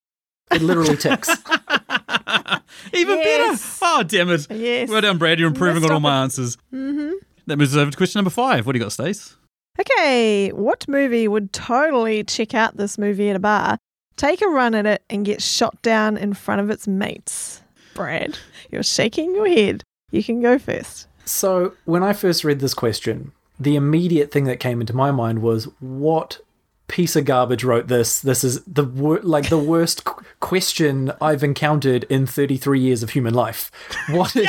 It 0.51 0.63
literally 0.63 0.97
ticks. 0.97 1.29
Even 2.95 3.19
Yes. 3.19 3.81
better. 3.81 3.93
Oh, 3.93 4.03
damn 4.03 4.31
it. 4.31 4.47
Yes. 4.51 4.89
Well 4.89 5.01
done, 5.01 5.19
Brad. 5.19 5.39
You're 5.39 5.49
improving 5.49 5.85
on 5.85 5.91
all 5.91 5.99
Missed 6.01 6.03
my 6.03 6.23
answers. 6.23 6.57
Mm-hmm. 6.73 7.13
That 7.47 7.57
moves 7.59 7.77
us 7.77 7.81
over 7.81 7.91
to 7.91 7.97
question 7.97 8.19
number 8.21 8.31
five. 8.31 8.67
What 8.67 8.73
do 8.73 8.79
you 8.79 8.85
got, 8.85 8.93
Stace? 8.93 9.37
Okay, 9.81 10.51
what 10.51 10.87
movie 10.89 11.29
would 11.29 11.53
totally 11.53 12.25
check 12.25 12.55
out 12.55 12.77
this 12.77 12.99
movie 12.99 13.31
at 13.31 13.37
a 13.37 13.41
bar, 13.41 13.79
take 14.17 14.43
a 14.43 14.49
run 14.49 14.75
at 14.75 14.87
it, 14.87 15.03
and 15.09 15.25
get 15.25 15.41
shot 15.41 15.81
down 15.83 16.17
in 16.17 16.35
front 16.35 16.61
of 16.61 16.69
its 16.71 16.89
mates? 16.89 17.63
Brad, 17.95 18.39
you're 18.71 18.83
shaking 18.83 19.35
your 19.35 19.49
head. 19.49 19.83
You 20.11 20.23
can 20.25 20.41
go 20.41 20.59
first. 20.59 21.08
So 21.29 21.75
when 21.85 22.03
I 22.03 22.13
first 22.13 22.45
read 22.45 22.61
this 22.61 22.75
question, 22.75 23.33
the 23.61 23.77
immediate 23.77 24.31
thing 24.31 24.45
that 24.45 24.61
came 24.61 24.81
into 24.81 24.95
my 24.95 25.11
mind 25.11 25.41
was 25.43 25.65
what 25.81 26.41
piece 26.87 27.17
of 27.17 27.25
garbage 27.27 27.65
wrote 27.65 27.89
this? 27.89 28.21
This 28.21 28.43
is 28.43 28.63
the 28.65 28.85
wor- 28.85 29.21
like 29.23 29.49
the 29.51 29.59
worst 29.59 30.05
qu- 30.05 30.25
question 30.41 31.13
I've 31.21 31.45
encountered 31.45 32.05
in 32.05 32.27
33 32.27 32.81
years 32.81 33.03
of 33.03 33.11
human 33.11 33.35
life. 33.35 33.71
What 34.09 34.35
is 34.37 34.49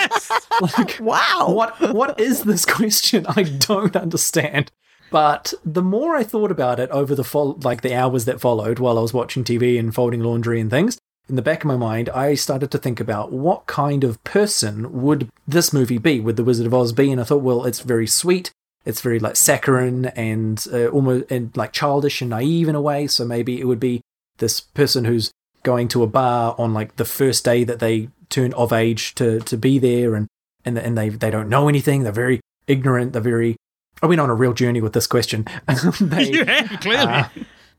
like 0.77 0.97
Wow. 1.01 1.47
what 1.49 1.93
what 1.93 2.19
is 2.19 2.43
this 2.43 2.65
question? 2.65 3.25
I 3.27 3.43
don't 3.43 3.95
understand. 3.95 4.71
But 5.11 5.53
the 5.65 5.81
more 5.81 6.15
I 6.15 6.23
thought 6.23 6.51
about 6.51 6.79
it 6.79 6.89
over 6.91 7.15
the 7.15 7.23
fol- 7.23 7.59
like 7.63 7.81
the 7.81 7.95
hours 7.95 8.25
that 8.25 8.39
followed 8.39 8.77
while 8.79 8.97
I 8.97 9.01
was 9.01 9.13
watching 9.13 9.43
TV 9.43 9.77
and 9.79 9.93
folding 9.93 10.21
laundry 10.21 10.61
and 10.61 10.69
things, 10.69 10.99
in 11.29 11.35
the 11.35 11.41
back 11.41 11.63
of 11.63 11.67
my 11.67 11.77
mind, 11.77 12.09
I 12.09 12.33
started 12.35 12.71
to 12.71 12.77
think 12.77 12.99
about 12.99 13.31
what 13.31 13.65
kind 13.67 14.03
of 14.03 14.21
person 14.23 15.01
would 15.01 15.29
this 15.47 15.71
movie 15.71 15.97
be? 15.99 16.19
Would 16.19 16.35
The 16.37 16.43
Wizard 16.43 16.65
of 16.65 16.73
Oz 16.73 16.91
be? 16.91 17.11
And 17.11 17.21
I 17.21 17.23
thought, 17.23 17.41
well, 17.43 17.65
it's 17.65 17.81
very 17.81 18.07
sweet. 18.07 18.51
It's 18.85 19.01
very 19.01 19.19
like 19.19 19.35
saccharine 19.35 20.05
and 20.15 20.65
uh, 20.73 20.87
almost 20.87 21.29
and 21.31 21.55
like 21.55 21.71
childish 21.73 22.21
and 22.21 22.29
naive 22.29 22.67
in 22.67 22.75
a 22.75 22.81
way. 22.81 23.07
So 23.07 23.25
maybe 23.25 23.59
it 23.59 23.65
would 23.65 23.79
be 23.79 24.01
this 24.37 24.59
person 24.59 25.05
who's 25.05 25.31
going 25.63 25.87
to 25.89 26.01
a 26.03 26.07
bar 26.07 26.55
on 26.57 26.73
like 26.73 26.95
the 26.95 27.05
first 27.05 27.43
day 27.45 27.63
that 27.65 27.79
they 27.79 28.09
turn 28.29 28.53
of 28.53 28.71
age 28.73 29.13
to 29.15 29.39
to 29.41 29.57
be 29.57 29.77
there, 29.79 30.15
and 30.15 30.27
and 30.65 30.77
and 30.77 30.97
they 30.97 31.09
they 31.09 31.29
don't 31.29 31.49
know 31.49 31.67
anything. 31.67 32.03
They're 32.03 32.11
very 32.13 32.39
ignorant. 32.67 33.13
They're 33.13 33.21
very. 33.21 33.57
I 34.01 34.05
went 34.07 34.21
on 34.21 34.29
a 34.29 34.33
real 34.35 34.53
journey 34.53 34.79
with 34.81 34.93
this 34.93 35.07
question. 35.07 35.45
They- 35.99 36.23
you 36.31 36.45
have, 36.45 36.79
clearly. 36.79 37.05
uh, 37.05 37.27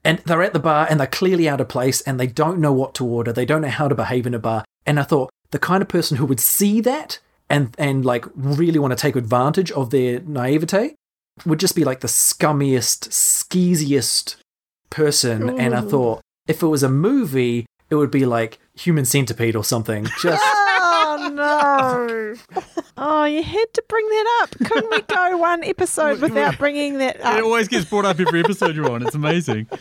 and 0.04 0.18
they're 0.20 0.42
at 0.42 0.52
the 0.52 0.58
bar 0.58 0.86
and 0.88 0.98
they're 0.98 1.06
clearly 1.06 1.48
out 1.48 1.60
of 1.60 1.68
place 1.68 2.00
and 2.02 2.18
they 2.18 2.26
don't 2.26 2.58
know 2.58 2.72
what 2.72 2.94
to 2.94 3.06
order. 3.06 3.32
They 3.32 3.44
don't 3.44 3.62
know 3.62 3.68
how 3.68 3.88
to 3.88 3.94
behave 3.94 4.26
in 4.26 4.34
a 4.34 4.38
bar. 4.38 4.64
And 4.86 4.98
I 4.98 5.02
thought 5.02 5.30
the 5.50 5.58
kind 5.58 5.82
of 5.82 5.88
person 5.88 6.16
who 6.16 6.26
would 6.26 6.40
see 6.40 6.80
that 6.80 7.18
and 7.48 7.74
and 7.78 8.04
like 8.04 8.24
really 8.34 8.78
want 8.78 8.92
to 8.92 8.96
take 8.96 9.16
advantage 9.16 9.70
of 9.72 9.90
their 9.90 10.20
naivete 10.20 10.94
would 11.44 11.60
just 11.60 11.74
be 11.74 11.84
like 11.84 12.00
the 12.00 12.08
scummiest, 12.08 13.12
skeeziest 13.12 14.36
person. 14.88 15.58
And 15.58 15.74
I 15.74 15.80
thought 15.80 16.20
if 16.46 16.62
it 16.62 16.66
was 16.66 16.82
a 16.82 16.88
movie, 16.88 17.66
it 17.90 17.94
would 17.96 18.10
be 18.10 18.24
like 18.24 18.58
Human 18.74 19.04
Centipede 19.04 19.56
or 19.56 19.64
something. 19.64 20.06
Just 20.22 20.44
no! 21.40 22.34
Oh, 23.02 23.24
you 23.24 23.42
had 23.42 23.72
to 23.72 23.82
bring 23.88 24.06
that 24.10 24.40
up. 24.42 24.50
Couldn't 24.68 24.90
we 24.90 25.00
go 25.00 25.36
one 25.38 25.64
episode 25.64 26.20
without 26.20 26.58
bringing 26.58 26.98
that 26.98 27.16
It 27.16 27.22
up? 27.22 27.42
always 27.42 27.66
gets 27.66 27.86
brought 27.86 28.04
up 28.04 28.20
every 28.20 28.40
episode 28.40 28.76
you're 28.76 28.90
on. 28.90 29.02
It's 29.06 29.14
amazing. 29.14 29.66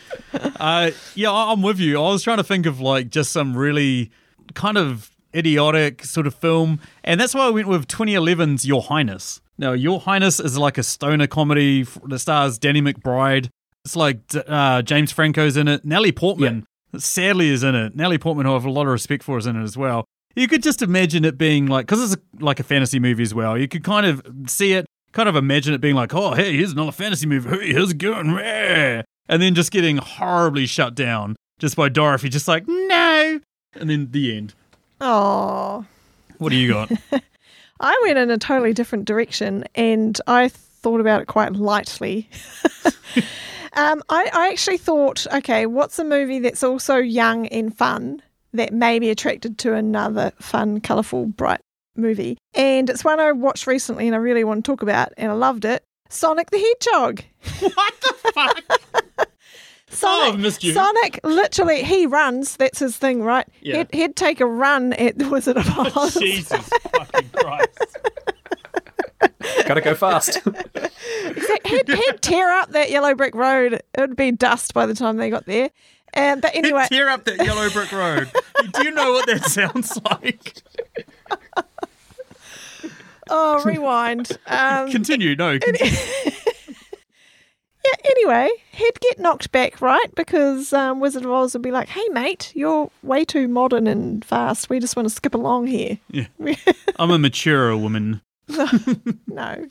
Uh, 0.60 0.90
yeah, 1.14 1.30
I- 1.32 1.52
I'm 1.52 1.60
with 1.62 1.78
you. 1.80 1.96
I 1.98 2.08
was 2.10 2.22
trying 2.22 2.36
to 2.36 2.44
think 2.44 2.66
of 2.66 2.80
like 2.80 3.08
just 3.10 3.32
some 3.32 3.56
really 3.56 4.10
kind 4.54 4.76
of 4.78 5.10
idiotic 5.34 6.04
sort 6.04 6.26
of 6.26 6.34
film, 6.34 6.80
and 7.02 7.18
that's 7.20 7.34
why 7.34 7.46
I 7.46 7.50
went 7.50 7.66
with 7.66 7.86
2011's 7.88 8.66
Your 8.66 8.82
Highness. 8.82 9.40
Now, 9.58 9.72
Your 9.72 10.00
Highness 10.00 10.38
is 10.38 10.56
like 10.58 10.76
a 10.78 10.82
stoner 10.82 11.26
comedy 11.26 11.86
that 12.04 12.18
stars 12.18 12.58
Danny 12.58 12.80
McBride. 12.82 13.48
It's 13.86 13.96
like 13.96 14.20
uh, 14.46 14.82
James 14.82 15.12
Franco's 15.12 15.56
in 15.56 15.66
it. 15.66 15.84
Nellie 15.84 16.12
Portman, 16.12 16.66
sadly, 16.96 17.48
is 17.48 17.62
in 17.64 17.74
it. 17.74 17.96
Nellie 17.96 18.18
Portman, 18.18 18.44
who 18.46 18.52
I 18.52 18.54
have 18.54 18.64
a 18.66 18.70
lot 18.70 18.82
of 18.86 18.92
respect 18.92 19.22
for, 19.22 19.38
is 19.38 19.46
in 19.46 19.56
it 19.56 19.62
as 19.62 19.76
well. 19.78 20.04
You 20.36 20.46
could 20.48 20.62
just 20.62 20.80
imagine 20.82 21.24
it 21.24 21.36
being 21.36 21.66
like, 21.66 21.86
because 21.86 22.02
it's 22.12 22.22
a, 22.22 22.44
like 22.44 22.60
a 22.60 22.62
fantasy 22.62 22.98
movie 23.00 23.22
as 23.22 23.34
well. 23.34 23.58
You 23.58 23.66
could 23.68 23.82
kind 23.84 24.06
of 24.06 24.22
see 24.46 24.72
it, 24.74 24.86
kind 25.12 25.28
of 25.28 25.36
imagine 25.36 25.74
it 25.74 25.80
being 25.80 25.96
like, 25.96 26.14
oh, 26.14 26.34
hey, 26.34 26.56
here's 26.56 26.72
another 26.72 26.92
fantasy 26.92 27.26
movie. 27.26 27.48
Hey, 27.50 27.72
how's 27.74 27.90
it 27.90 27.98
going? 27.98 28.30
Rah. 28.32 29.02
And 29.28 29.42
then 29.42 29.54
just 29.54 29.70
getting 29.70 29.96
horribly 29.98 30.66
shut 30.66 30.94
down 30.94 31.36
just 31.58 31.76
by 31.76 31.88
Dorothy, 31.88 32.28
just 32.28 32.48
like, 32.48 32.64
no. 32.66 33.40
And 33.74 33.90
then 33.90 34.08
the 34.10 34.36
end. 34.36 34.54
Oh, 35.00 35.84
What 36.38 36.50
do 36.50 36.56
you 36.56 36.68
got? 36.68 36.90
I 37.80 38.00
went 38.04 38.18
in 38.18 38.30
a 38.30 38.38
totally 38.38 38.72
different 38.74 39.06
direction, 39.06 39.64
and 39.74 40.20
I 40.26 40.48
thought 40.48 41.00
about 41.00 41.22
it 41.22 41.26
quite 41.26 41.54
lightly. 41.54 42.28
um, 43.72 44.02
I, 44.10 44.30
I 44.32 44.48
actually 44.50 44.76
thought, 44.78 45.26
okay, 45.32 45.66
what's 45.66 45.98
a 45.98 46.04
movie 46.04 46.40
that's 46.40 46.62
also 46.62 46.96
young 46.96 47.46
and 47.48 47.76
fun 47.76 48.22
that 48.52 48.72
may 48.72 48.98
be 48.98 49.10
attracted 49.10 49.58
to 49.58 49.74
another 49.74 50.32
fun, 50.40 50.80
colourful, 50.80 51.26
bright 51.26 51.60
movie? 51.96 52.38
And 52.54 52.90
it's 52.90 53.04
one 53.04 53.20
I 53.20 53.32
watched 53.32 53.66
recently, 53.66 54.06
and 54.06 54.14
I 54.14 54.18
really 54.18 54.44
want 54.44 54.64
to 54.64 54.70
talk 54.70 54.82
about, 54.82 55.12
and 55.16 55.30
I 55.30 55.34
loved 55.34 55.64
it. 55.64 55.84
Sonic 56.08 56.50
the 56.50 56.58
Hedgehog. 56.58 57.22
what 57.74 58.00
the 58.00 58.14
fuck? 58.32 59.28
Sonic, 59.90 60.28
oh, 60.28 60.32
I've 60.32 60.38
missed 60.38 60.62
you. 60.62 60.72
Sonic, 60.72 61.20
literally, 61.24 61.82
he 61.82 62.06
runs. 62.06 62.56
That's 62.56 62.78
his 62.78 62.96
thing, 62.96 63.22
right? 63.22 63.46
Yeah. 63.60 63.78
He'd, 63.78 63.88
he'd 63.92 64.16
take 64.16 64.40
a 64.40 64.46
run 64.46 64.92
at 64.94 65.18
the 65.18 65.28
Wizard 65.28 65.56
of 65.56 65.68
Oz. 65.96 66.14
Jesus 66.14 66.68
fucking 66.92 67.30
Christ. 67.32 67.98
gotta 69.66 69.80
go 69.80 69.94
fast. 69.96 70.40
he'd, 71.64 71.88
he'd 71.88 72.22
tear 72.22 72.50
up 72.50 72.70
that 72.70 72.90
yellow 72.90 73.14
brick 73.16 73.34
road. 73.34 73.74
It 73.74 74.00
would 74.00 74.16
be 74.16 74.30
dust 74.30 74.74
by 74.74 74.86
the 74.86 74.94
time 74.94 75.16
they 75.16 75.28
got 75.28 75.46
there. 75.46 75.70
Um, 76.16 76.40
but 76.40 76.54
anyway, 76.54 76.86
Tear 76.88 77.08
up 77.08 77.24
that 77.24 77.44
yellow 77.44 77.70
brick 77.70 77.92
road. 77.92 78.30
Do 78.72 78.84
you 78.84 78.90
know 78.90 79.12
what 79.12 79.26
that 79.26 79.44
sounds 79.50 79.98
like? 80.10 80.62
oh, 83.30 83.62
rewind. 83.64 84.36
Um, 84.46 84.90
Continue. 84.90 85.36
No. 85.36 85.58
Continue. 85.58 85.92
yeah, 86.26 87.94
anyway, 88.04 88.50
he'd 88.72 89.00
get 89.00 89.18
knocked 89.18 89.52
back, 89.52 89.80
right? 89.80 90.12
Because 90.14 90.72
um, 90.72 91.00
Wizard 91.00 91.24
of 91.24 91.30
Oz 91.30 91.54
would 91.54 91.62
be 91.62 91.70
like, 91.70 91.88
hey, 91.88 92.06
mate, 92.08 92.52
you're 92.54 92.90
way 93.02 93.24
too 93.24 93.46
modern 93.48 93.86
and 93.86 94.24
fast. 94.24 94.68
We 94.68 94.80
just 94.80 94.96
want 94.96 95.08
to 95.08 95.14
skip 95.14 95.34
along 95.34 95.68
here. 95.68 95.98
Yeah. 96.10 96.26
I'm 96.96 97.10
a 97.10 97.18
mature 97.18 97.76
woman. 97.76 98.20
No. 99.28 99.68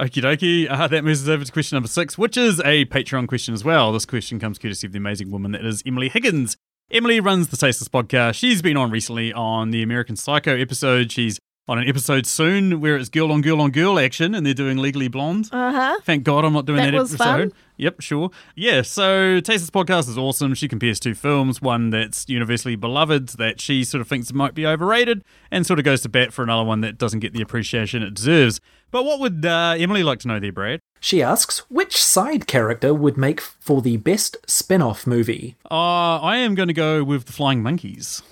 Okie 0.00 0.22
dokie. 0.22 0.68
Uh, 0.68 0.88
that 0.88 1.04
moves 1.04 1.22
us 1.22 1.28
over 1.28 1.44
to 1.44 1.52
question 1.52 1.76
number 1.76 1.88
six, 1.88 2.18
which 2.18 2.36
is 2.36 2.58
a 2.60 2.84
Patreon 2.86 3.28
question 3.28 3.54
as 3.54 3.64
well. 3.64 3.92
This 3.92 4.04
question 4.04 4.40
comes 4.40 4.58
courtesy 4.58 4.86
of 4.86 4.92
the 4.92 4.98
amazing 4.98 5.30
woman 5.30 5.52
that 5.52 5.64
is 5.64 5.82
Emily 5.86 6.08
Higgins. 6.08 6.56
Emily 6.90 7.20
runs 7.20 7.48
the 7.48 7.56
Tasteless 7.56 7.88
podcast. 7.88 8.34
She's 8.34 8.60
been 8.60 8.76
on 8.76 8.90
recently 8.90 9.32
on 9.32 9.70
the 9.70 9.82
American 9.82 10.16
Psycho 10.16 10.56
episode. 10.56 11.12
She's 11.12 11.38
on 11.66 11.78
an 11.78 11.88
episode 11.88 12.26
soon 12.26 12.80
where 12.80 12.96
it's 12.96 13.08
girl 13.08 13.32
on 13.32 13.40
girl 13.40 13.60
on 13.62 13.70
girl 13.70 13.98
action 13.98 14.34
and 14.34 14.44
they're 14.44 14.52
doing 14.52 14.76
Legally 14.76 15.08
Blonde. 15.08 15.48
Uh 15.50 15.72
huh. 15.72 15.96
Thank 16.04 16.22
God 16.24 16.44
I'm 16.44 16.52
not 16.52 16.66
doing 16.66 16.78
That 16.82 16.90
that, 16.90 16.98
was 16.98 17.14
episode. 17.14 17.24
fun. 17.50 17.52
Yep, 17.78 18.00
sure. 18.02 18.30
Yeah, 18.54 18.82
so 18.82 19.40
Tasteless 19.40 19.70
Podcast 19.70 20.08
is 20.08 20.16
awesome. 20.18 20.54
She 20.54 20.68
compares 20.68 21.00
two 21.00 21.14
films, 21.14 21.60
one 21.62 21.90
that's 21.90 22.28
universally 22.28 22.76
beloved 22.76 23.30
that 23.38 23.60
she 23.60 23.82
sort 23.82 24.00
of 24.02 24.08
thinks 24.08 24.32
might 24.32 24.54
be 24.54 24.66
overrated, 24.66 25.24
and 25.50 25.66
sort 25.66 25.78
of 25.80 25.84
goes 25.84 26.02
to 26.02 26.08
bat 26.08 26.32
for 26.32 26.42
another 26.42 26.62
one 26.64 26.82
that 26.82 26.98
doesn't 26.98 27.20
get 27.20 27.32
the 27.32 27.40
appreciation 27.42 28.02
it 28.02 28.14
deserves. 28.14 28.60
But 28.92 29.04
what 29.04 29.18
would 29.20 29.44
uh, 29.44 29.74
Emily 29.76 30.04
like 30.04 30.20
to 30.20 30.28
know 30.28 30.38
there, 30.38 30.52
Brad? 30.52 30.78
She 31.00 31.20
asks, 31.22 31.58
which 31.70 32.00
side 32.00 32.46
character 32.46 32.94
would 32.94 33.16
make 33.16 33.40
for 33.40 33.82
the 33.82 33.96
best 33.96 34.36
spin 34.46 34.80
off 34.80 35.04
movie? 35.06 35.56
Uh, 35.68 36.20
I 36.20 36.36
am 36.36 36.54
going 36.54 36.68
to 36.68 36.74
go 36.74 37.02
with 37.02 37.24
the 37.24 37.32
Flying 37.32 37.62
Monkeys. 37.62 38.22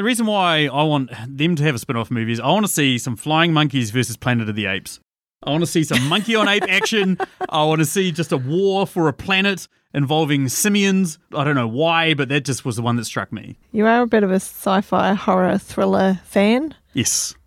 The 0.00 0.04
reason 0.04 0.24
why 0.24 0.66
I 0.72 0.82
want 0.84 1.10
them 1.28 1.56
to 1.56 1.62
have 1.62 1.74
a 1.74 1.78
spin 1.78 1.94
off 1.94 2.10
movie 2.10 2.32
is 2.32 2.40
I 2.40 2.46
want 2.46 2.64
to 2.64 2.72
see 2.72 2.96
some 2.96 3.16
Flying 3.16 3.52
Monkeys 3.52 3.90
versus 3.90 4.16
Planet 4.16 4.48
of 4.48 4.56
the 4.56 4.64
Apes. 4.64 4.98
I 5.42 5.50
want 5.50 5.62
to 5.62 5.66
see 5.66 5.84
some 5.84 6.08
monkey 6.08 6.34
on 6.34 6.48
ape 6.48 6.62
action. 6.62 7.18
I 7.50 7.64
want 7.64 7.80
to 7.80 7.84
see 7.84 8.10
just 8.10 8.32
a 8.32 8.38
war 8.38 8.86
for 8.86 9.08
a 9.08 9.12
planet 9.12 9.68
involving 9.92 10.48
simians. 10.48 11.18
I 11.34 11.44
don't 11.44 11.54
know 11.54 11.68
why, 11.68 12.14
but 12.14 12.30
that 12.30 12.46
just 12.46 12.64
was 12.64 12.76
the 12.76 12.82
one 12.82 12.96
that 12.96 13.04
struck 13.04 13.30
me. 13.30 13.58
You 13.72 13.84
are 13.84 14.00
a 14.00 14.06
bit 14.06 14.22
of 14.22 14.30
a 14.30 14.36
sci 14.36 14.80
fi 14.80 15.12
horror 15.12 15.58
thriller 15.58 16.18
fan. 16.24 16.74
Yes. 16.94 17.34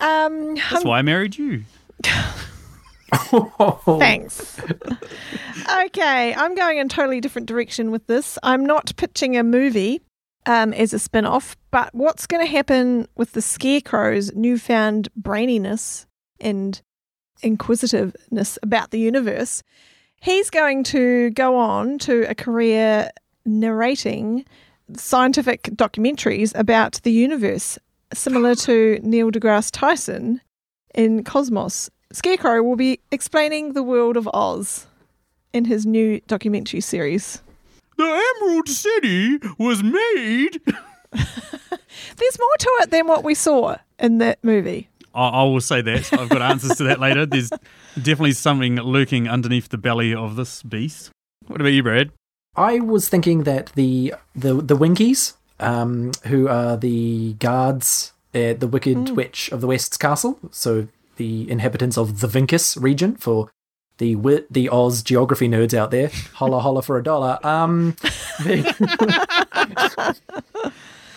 Um, 0.00 0.54
That's 0.54 0.82
why 0.82 0.98
I 0.98 1.02
married 1.02 1.36
you. 1.36 1.64
Thanks. 3.84 4.58
okay, 5.84 6.34
I'm 6.34 6.54
going 6.54 6.78
in 6.78 6.86
a 6.86 6.88
totally 6.88 7.20
different 7.20 7.46
direction 7.46 7.90
with 7.90 8.06
this. 8.06 8.38
I'm 8.42 8.64
not 8.64 8.96
pitching 8.96 9.36
a 9.36 9.44
movie 9.44 10.00
um, 10.46 10.72
as 10.72 10.92
a 10.92 10.98
spin 10.98 11.24
off, 11.24 11.56
but 11.70 11.94
what's 11.94 12.26
going 12.26 12.44
to 12.44 12.50
happen 12.50 13.06
with 13.16 13.32
the 13.32 13.42
Scarecrow's 13.42 14.32
newfound 14.34 15.08
braininess 15.20 16.06
and 16.40 16.80
inquisitiveness 17.42 18.58
about 18.62 18.90
the 18.90 18.98
universe, 18.98 19.62
he's 20.20 20.50
going 20.50 20.84
to 20.84 21.30
go 21.30 21.56
on 21.56 21.98
to 21.98 22.28
a 22.28 22.34
career 22.34 23.10
narrating 23.44 24.44
scientific 24.96 25.62
documentaries 25.74 26.52
about 26.58 27.00
the 27.02 27.12
universe, 27.12 27.78
similar 28.12 28.54
to 28.54 28.98
Neil 29.02 29.30
deGrasse 29.30 29.70
Tyson 29.72 30.40
in 30.94 31.22
Cosmos. 31.24 31.90
Scarecrow 32.12 32.62
will 32.62 32.76
be 32.76 33.00
explaining 33.12 33.72
the 33.72 33.82
world 33.82 34.16
of 34.16 34.28
Oz 34.34 34.86
in 35.52 35.64
his 35.64 35.86
new 35.86 36.20
documentary 36.26 36.80
series. 36.80 37.42
The 38.00 38.34
Emerald 38.40 38.66
City 38.66 39.38
was 39.58 39.82
made. 39.82 40.62
There's 41.12 42.38
more 42.38 42.56
to 42.58 42.78
it 42.80 42.90
than 42.90 43.06
what 43.06 43.22
we 43.22 43.34
saw 43.34 43.76
in 43.98 44.16
that 44.18 44.38
movie. 44.42 44.88
I, 45.14 45.28
I 45.28 45.42
will 45.42 45.60
say 45.60 45.82
that. 45.82 46.10
I've 46.14 46.30
got 46.30 46.40
answers 46.40 46.78
to 46.78 46.84
that 46.84 46.98
later. 46.98 47.26
There's 47.26 47.50
definitely 47.96 48.32
something 48.32 48.76
lurking 48.76 49.28
underneath 49.28 49.68
the 49.68 49.76
belly 49.76 50.14
of 50.14 50.36
this 50.36 50.62
beast. 50.62 51.10
What 51.46 51.60
about 51.60 51.74
you, 51.74 51.82
Brad? 51.82 52.10
I 52.56 52.80
was 52.80 53.10
thinking 53.10 53.42
that 53.42 53.66
the 53.74 54.14
the 54.34 54.54
the 54.54 54.76
Winkies, 54.76 55.34
um, 55.58 56.12
who 56.24 56.48
are 56.48 56.78
the 56.78 57.34
guards 57.34 58.14
at 58.32 58.60
the 58.60 58.66
Wicked 58.66 59.10
Witch 59.10 59.50
of 59.50 59.60
the 59.60 59.66
West's 59.66 59.98
castle, 59.98 60.38
so 60.50 60.88
the 61.16 61.50
inhabitants 61.50 61.98
of 61.98 62.20
the 62.20 62.28
Vinkus 62.28 62.80
region 62.80 63.16
for 63.16 63.50
the 64.00 64.14
wi- 64.14 64.44
the 64.50 64.68
Oz 64.70 65.02
geography 65.04 65.46
nerds 65.48 65.74
out 65.74 65.90
there, 65.92 66.10
holla 66.34 66.58
holla 66.60 66.82
for 66.82 66.98
a 66.98 67.02
dollar. 67.02 67.38
Um, 67.46 67.94
they- 68.42 68.62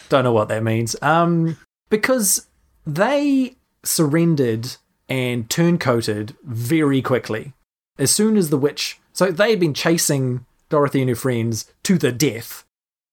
don't 0.10 0.24
know 0.24 0.34
what 0.34 0.50
that 0.50 0.64
means. 0.64 0.96
Um, 1.02 1.58
because 1.90 2.48
they 2.86 3.56
surrendered 3.84 4.76
and 5.10 5.50
turncoated 5.50 6.36
very 6.44 7.02
quickly 7.02 7.54
as 7.98 8.12
soon 8.12 8.38
as 8.38 8.50
the 8.50 8.58
witch. 8.58 9.00
So 9.14 9.32
they 9.32 9.50
had 9.52 9.60
been 9.60 9.74
chasing 9.74 10.46
Dorothy 10.70 11.02
and 11.02 11.10
her 11.10 11.16
friends 11.16 11.72
to 11.84 11.98
the 11.98 12.12
death. 12.12 12.64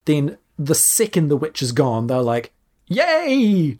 Then 0.05 0.37
the 0.57 0.75
second 0.75 1.27
the 1.29 1.37
witch 1.37 1.61
is 1.61 1.71
gone, 1.71 2.07
they're 2.07 2.21
like, 2.21 2.51
"Yay!" 2.87 3.79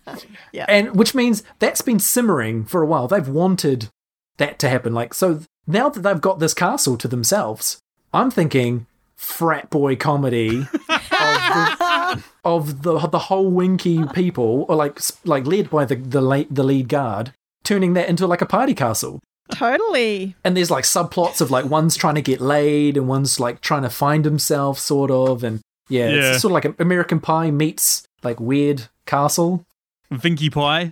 Yeah. 0.51 0.65
and 0.67 0.95
which 0.95 1.13
means 1.15 1.43
that's 1.59 1.81
been 1.81 1.99
simmering 1.99 2.65
for 2.65 2.81
a 2.81 2.85
while. 2.85 3.07
They've 3.07 3.27
wanted 3.27 3.89
that 4.37 4.57
to 4.59 4.69
happen. 4.69 4.93
Like 4.93 5.13
so, 5.13 5.41
now 5.67 5.89
that 5.89 6.01
they've 6.01 6.21
got 6.21 6.39
this 6.39 6.53
castle 6.53 6.97
to 6.97 7.07
themselves, 7.07 7.79
I'm 8.13 8.31
thinking 8.31 8.85
frat 9.15 9.69
boy 9.69 9.95
comedy 9.95 10.59
of 10.59 10.67
the, 10.89 12.23
of 12.43 12.81
the 12.81 12.97
the 13.07 13.19
whole 13.19 13.49
Winky 13.51 14.03
people, 14.13 14.65
or 14.67 14.75
like 14.75 14.99
like 15.25 15.45
led 15.45 15.69
by 15.69 15.85
the 15.85 15.95
the 15.95 16.21
late 16.21 16.53
the 16.53 16.63
lead 16.63 16.87
guard, 16.89 17.33
turning 17.63 17.93
that 17.93 18.09
into 18.09 18.25
like 18.27 18.41
a 18.41 18.45
party 18.45 18.73
castle. 18.73 19.19
Totally. 19.53 20.35
And 20.45 20.55
there's 20.55 20.71
like 20.71 20.85
subplots 20.85 21.41
of 21.41 21.51
like 21.51 21.65
one's 21.65 21.97
trying 21.97 22.15
to 22.15 22.21
get 22.21 22.39
laid 22.41 22.95
and 22.95 23.07
one's 23.07 23.39
like 23.39 23.59
trying 23.61 23.81
to 23.83 23.89
find 23.89 24.23
himself, 24.25 24.79
sort 24.79 25.11
of. 25.11 25.43
And 25.43 25.59
yeah, 25.89 26.07
Yeah. 26.09 26.31
it's 26.31 26.41
sort 26.41 26.51
of 26.51 26.53
like 26.53 26.65
an 26.65 26.75
American 26.79 27.19
Pie 27.19 27.51
meets 27.51 28.03
like 28.23 28.39
weird 28.39 28.87
castle. 29.05 29.65
Vinky 30.11 30.51
Pie. 30.51 30.91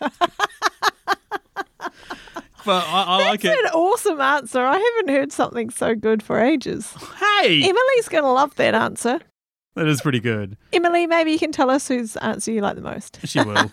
but 2.64 2.84
I, 2.86 3.04
I 3.04 3.16
like 3.28 3.42
That's 3.42 3.58
it. 3.58 3.64
an 3.66 3.72
awesome 3.72 4.20
answer. 4.20 4.60
I 4.64 4.76
haven't 4.78 5.14
heard 5.14 5.32
something 5.32 5.70
so 5.70 5.94
good 5.94 6.22
for 6.22 6.40
ages. 6.40 6.92
Hey, 7.18 7.62
Emily's 7.62 8.08
going 8.08 8.24
to 8.24 8.30
love 8.30 8.54
that 8.56 8.74
answer. 8.74 9.20
that 9.74 9.86
is 9.86 10.00
pretty 10.00 10.20
good. 10.20 10.56
Emily, 10.72 11.06
maybe 11.06 11.32
you 11.32 11.38
can 11.38 11.52
tell 11.52 11.70
us 11.70 11.88
whose 11.88 12.16
answer 12.16 12.50
you 12.52 12.60
like 12.60 12.74
the 12.76 12.82
most. 12.82 13.18
She 13.24 13.40
will. 13.42 13.70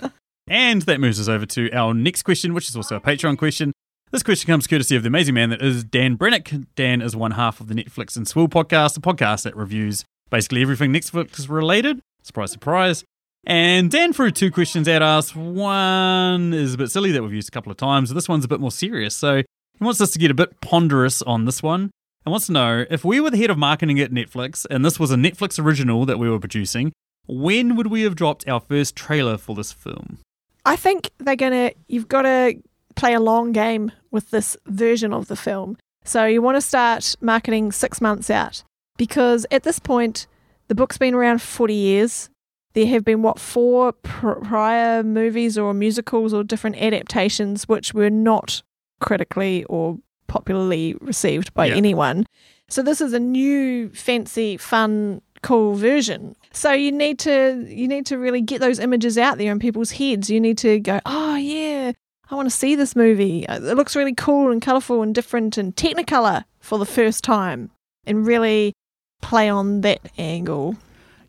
and 0.48 0.82
that 0.82 1.00
moves 1.00 1.18
us 1.20 1.28
over 1.28 1.46
to 1.46 1.70
our 1.72 1.94
next 1.94 2.22
question, 2.22 2.54
which 2.54 2.68
is 2.68 2.76
also 2.76 2.96
a 2.96 3.00
Patreon 3.00 3.38
question. 3.38 3.72
This 4.10 4.22
question 4.22 4.46
comes 4.46 4.66
courtesy 4.66 4.96
of 4.96 5.02
the 5.02 5.08
amazing 5.08 5.34
man 5.34 5.50
that 5.50 5.60
is 5.60 5.84
Dan 5.84 6.16
Brennick. 6.16 6.66
Dan 6.74 7.02
is 7.02 7.14
one 7.14 7.32
half 7.32 7.60
of 7.60 7.68
the 7.68 7.74
Netflix 7.74 8.16
and 8.16 8.26
Swill 8.26 8.48
podcast, 8.48 8.96
a 8.96 9.00
podcast 9.00 9.42
that 9.42 9.54
reviews 9.54 10.04
basically 10.30 10.62
everything 10.62 10.92
Netflix 10.92 11.46
related. 11.48 12.00
Surprise, 12.22 12.50
surprise. 12.52 13.04
And 13.46 13.90
Dan 13.90 14.12
threw 14.12 14.30
two 14.30 14.50
questions 14.50 14.88
at 14.88 15.02
us. 15.02 15.34
One 15.34 16.52
is 16.52 16.74
a 16.74 16.78
bit 16.78 16.90
silly 16.90 17.12
that 17.12 17.22
we've 17.22 17.32
used 17.32 17.48
a 17.48 17.52
couple 17.52 17.70
of 17.70 17.78
times. 17.78 18.12
This 18.12 18.28
one's 18.28 18.44
a 18.44 18.48
bit 18.48 18.60
more 18.60 18.70
serious. 18.70 19.14
So 19.16 19.36
he 19.36 19.84
wants 19.84 20.00
us 20.00 20.10
to 20.10 20.18
get 20.18 20.30
a 20.30 20.34
bit 20.34 20.60
ponderous 20.60 21.22
on 21.22 21.44
this 21.44 21.62
one 21.62 21.90
and 22.24 22.30
wants 22.30 22.46
to 22.46 22.52
know 22.52 22.84
if 22.90 23.04
we 23.04 23.20
were 23.20 23.30
the 23.30 23.38
head 23.38 23.50
of 23.50 23.56
marketing 23.56 24.00
at 24.00 24.10
Netflix 24.10 24.66
and 24.70 24.84
this 24.84 24.98
was 24.98 25.10
a 25.10 25.16
Netflix 25.16 25.62
original 25.62 26.04
that 26.04 26.18
we 26.18 26.28
were 26.28 26.40
producing, 26.40 26.92
when 27.26 27.76
would 27.76 27.86
we 27.86 28.02
have 28.02 28.16
dropped 28.16 28.46
our 28.48 28.60
first 28.60 28.96
trailer 28.96 29.38
for 29.38 29.54
this 29.54 29.72
film? 29.72 30.18
I 30.64 30.76
think 30.76 31.10
they're 31.18 31.36
going 31.36 31.52
to, 31.52 31.74
you've 31.86 32.08
got 32.08 32.22
to 32.22 32.60
play 32.96 33.14
a 33.14 33.20
long 33.20 33.52
game 33.52 33.92
with 34.10 34.30
this 34.30 34.56
version 34.66 35.12
of 35.12 35.28
the 35.28 35.36
film. 35.36 35.78
So 36.04 36.24
you 36.24 36.42
want 36.42 36.56
to 36.56 36.60
start 36.60 37.14
marketing 37.20 37.72
six 37.72 38.00
months 38.00 38.28
out 38.30 38.64
because 38.96 39.46
at 39.50 39.62
this 39.62 39.78
point, 39.78 40.26
the 40.66 40.74
book's 40.74 40.98
been 40.98 41.14
around 41.14 41.40
40 41.40 41.72
years. 41.72 42.28
There 42.74 42.86
have 42.86 43.04
been, 43.04 43.22
what, 43.22 43.38
four 43.40 43.92
pr- 43.92 44.32
prior 44.32 45.02
movies 45.02 45.56
or 45.58 45.72
musicals 45.74 46.32
or 46.34 46.44
different 46.44 46.76
adaptations 46.76 47.68
which 47.68 47.94
were 47.94 48.10
not 48.10 48.62
critically 49.00 49.64
or 49.64 49.98
popularly 50.26 50.94
received 51.00 51.54
by 51.54 51.66
Yeah. 51.66 51.74
anyone. 51.76 52.26
So 52.68 52.82
this 52.82 53.00
is 53.00 53.12
a 53.14 53.20
new, 53.20 53.88
fancy, 53.90 54.56
fun, 54.58 55.22
cool 55.42 55.74
version. 55.74 56.36
So 56.52 56.72
you 56.72 56.92
need 56.92 57.18
to 57.20 57.64
you 57.68 57.88
need 57.88 58.04
to 58.06 58.18
really 58.18 58.40
get 58.42 58.60
those 58.60 58.78
images 58.78 59.16
out 59.16 59.38
there 59.38 59.50
in 59.52 59.58
people's 59.58 59.92
heads. 59.92 60.28
You 60.28 60.40
need 60.40 60.58
to 60.58 60.78
go, 60.80 61.00
oh 61.06 61.36
yeah, 61.36 61.92
I 62.30 62.34
want 62.34 62.46
to 62.50 62.54
see 62.54 62.74
this 62.74 62.94
movie. 62.94 63.46
It 63.48 63.62
looks 63.76 63.96
really 63.96 64.14
cool 64.14 64.50
and 64.52 64.60
colourful 64.60 65.00
and 65.02 65.14
different 65.14 65.56
and 65.56 65.74
Technicolor 65.74 66.44
for 66.60 66.78
the 66.78 66.84
first 66.86 67.24
time, 67.24 67.70
and 68.04 68.26
really 68.26 68.74
play 69.22 69.48
on 69.48 69.80
that 69.82 70.00
angle. 70.18 70.76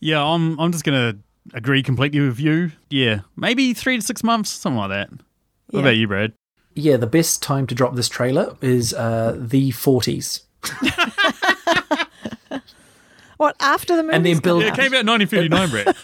Yeah, 0.01 0.23
I'm 0.23 0.59
I'm 0.59 0.71
just 0.73 0.83
gonna 0.83 1.17
agree 1.53 1.83
completely 1.83 2.19
with 2.21 2.39
you. 2.39 2.71
Yeah, 2.89 3.21
maybe 3.35 3.73
three 3.73 3.97
to 3.97 4.01
six 4.03 4.23
months, 4.23 4.49
something 4.49 4.77
like 4.77 4.89
that. 4.89 5.09
What 5.11 5.21
Yeah. 5.71 5.79
about 5.81 5.97
you, 5.97 6.07
Brad? 6.07 6.33
Yeah, 6.75 6.97
the 6.97 7.07
best 7.07 7.41
time 7.43 7.67
to 7.67 7.75
drop 7.75 7.95
this 7.95 8.07
trailer 8.09 8.55
is 8.61 8.93
uh, 8.93 9.35
the 9.37 9.71
40s. 9.71 10.41
What 13.37 13.55
after 13.61 13.95
the 13.95 14.03
movie? 14.03 14.15
And 14.17 14.25
then 14.25 14.39
build- 14.39 14.63
Yeah, 14.63 14.73
it 14.73 14.75
came 14.75 14.93
out 14.93 14.99
in 14.99 15.07
1959, 15.07 15.69
Brad. 15.69 15.95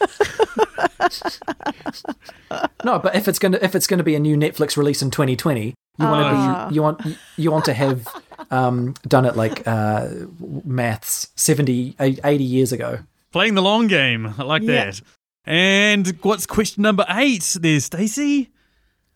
No, 2.86 3.00
but 3.00 3.16
if 3.16 3.28
it's 3.28 3.40
gonna 3.40 3.58
if 3.62 3.76
it's 3.76 3.88
gonna 3.88 4.04
be 4.04 4.16
a 4.16 4.20
new 4.20 4.38
Netflix 4.38 4.78
release 4.78 5.02
in 5.02 5.10
2020, 5.12 5.66
you 5.66 5.74
want 6.06 6.24
Ah. 6.24 6.64
to 6.66 6.70
be 6.70 6.76
you 6.76 6.82
want 6.82 7.02
you 7.36 7.52
want 7.52 7.66
to 7.66 7.74
have 7.74 8.08
um, 8.52 8.94
done 9.08 9.26
it 9.26 9.36
like 9.36 9.68
uh, 9.68 10.08
maths 10.64 11.28
70 11.36 11.96
80 12.00 12.44
years 12.44 12.72
ago. 12.72 13.00
Playing 13.34 13.56
the 13.56 13.62
long 13.62 13.88
game. 13.88 14.34
I 14.38 14.44
like 14.44 14.62
Yeah. 14.62 14.86
that. 14.86 15.02
And 15.46 16.18
what's 16.22 16.46
question 16.46 16.82
number 16.84 17.06
eight? 17.10 17.58
there, 17.60 17.80
Stacey. 17.80 18.50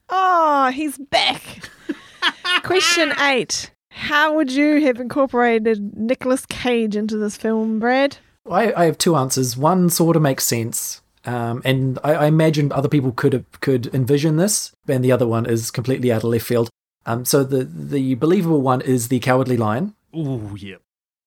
Oh, 0.10 0.70
he's 0.72 0.98
back. 0.98 1.70
Question 2.63 3.13
eight. 3.20 3.72
How 3.92 4.36
would 4.36 4.52
you 4.52 4.82
have 4.82 5.00
incorporated 5.00 5.96
Nicolas 5.96 6.46
Cage 6.46 6.96
into 6.96 7.18
this 7.18 7.38
film, 7.38 7.80
Brad? 7.80 8.18
I, 8.50 8.74
I 8.74 8.86
have 8.86 8.98
two 8.98 9.15
answers. 9.15 9.58
One 9.58 9.89
sort 9.89 10.15
of 10.15 10.22
makes 10.22 10.46
sense, 10.46 11.02
um, 11.26 11.62
and 11.65 12.00
I, 12.04 12.13
I 12.13 12.26
imagine 12.26 12.72
other 12.72 12.89
people 12.89 13.12
could 13.12 13.46
could 13.62 13.94
envision 13.94 14.38
this, 14.38 14.72
and 14.88 15.04
the 15.04 15.12
other 15.12 15.28
one 15.28 15.46
is 15.46 15.70
completely 15.72 16.12
out 16.12 16.24
of 16.24 16.30
left 16.30 16.46
field. 16.46 16.70
Um, 17.06 17.26
so 17.26 17.44
the 17.44 17.63
the 17.63 18.15
believable 18.15 18.62
one 18.62 18.82
is 18.82 19.10
the 19.10 19.20
Cowardly 19.20 19.58
Lion. 19.58 19.96
Oh, 20.13 20.56
yeah. 20.56 20.78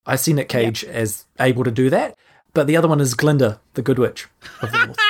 I 0.04 0.16
see 0.16 0.32
Nick 0.32 0.48
Cage 0.48 0.82
as 0.84 1.26
able 1.38 1.62
to 1.64 1.70
do 1.70 1.88
that, 1.90 2.16
but 2.54 2.66
the 2.66 2.76
other 2.76 2.88
one 2.88 3.00
is 3.00 3.14
Glinda, 3.14 3.60
the 3.74 3.82
Good 3.82 3.98
Witch 3.98 4.28
of 4.60 4.72
the 4.72 4.86
North. 4.86 4.96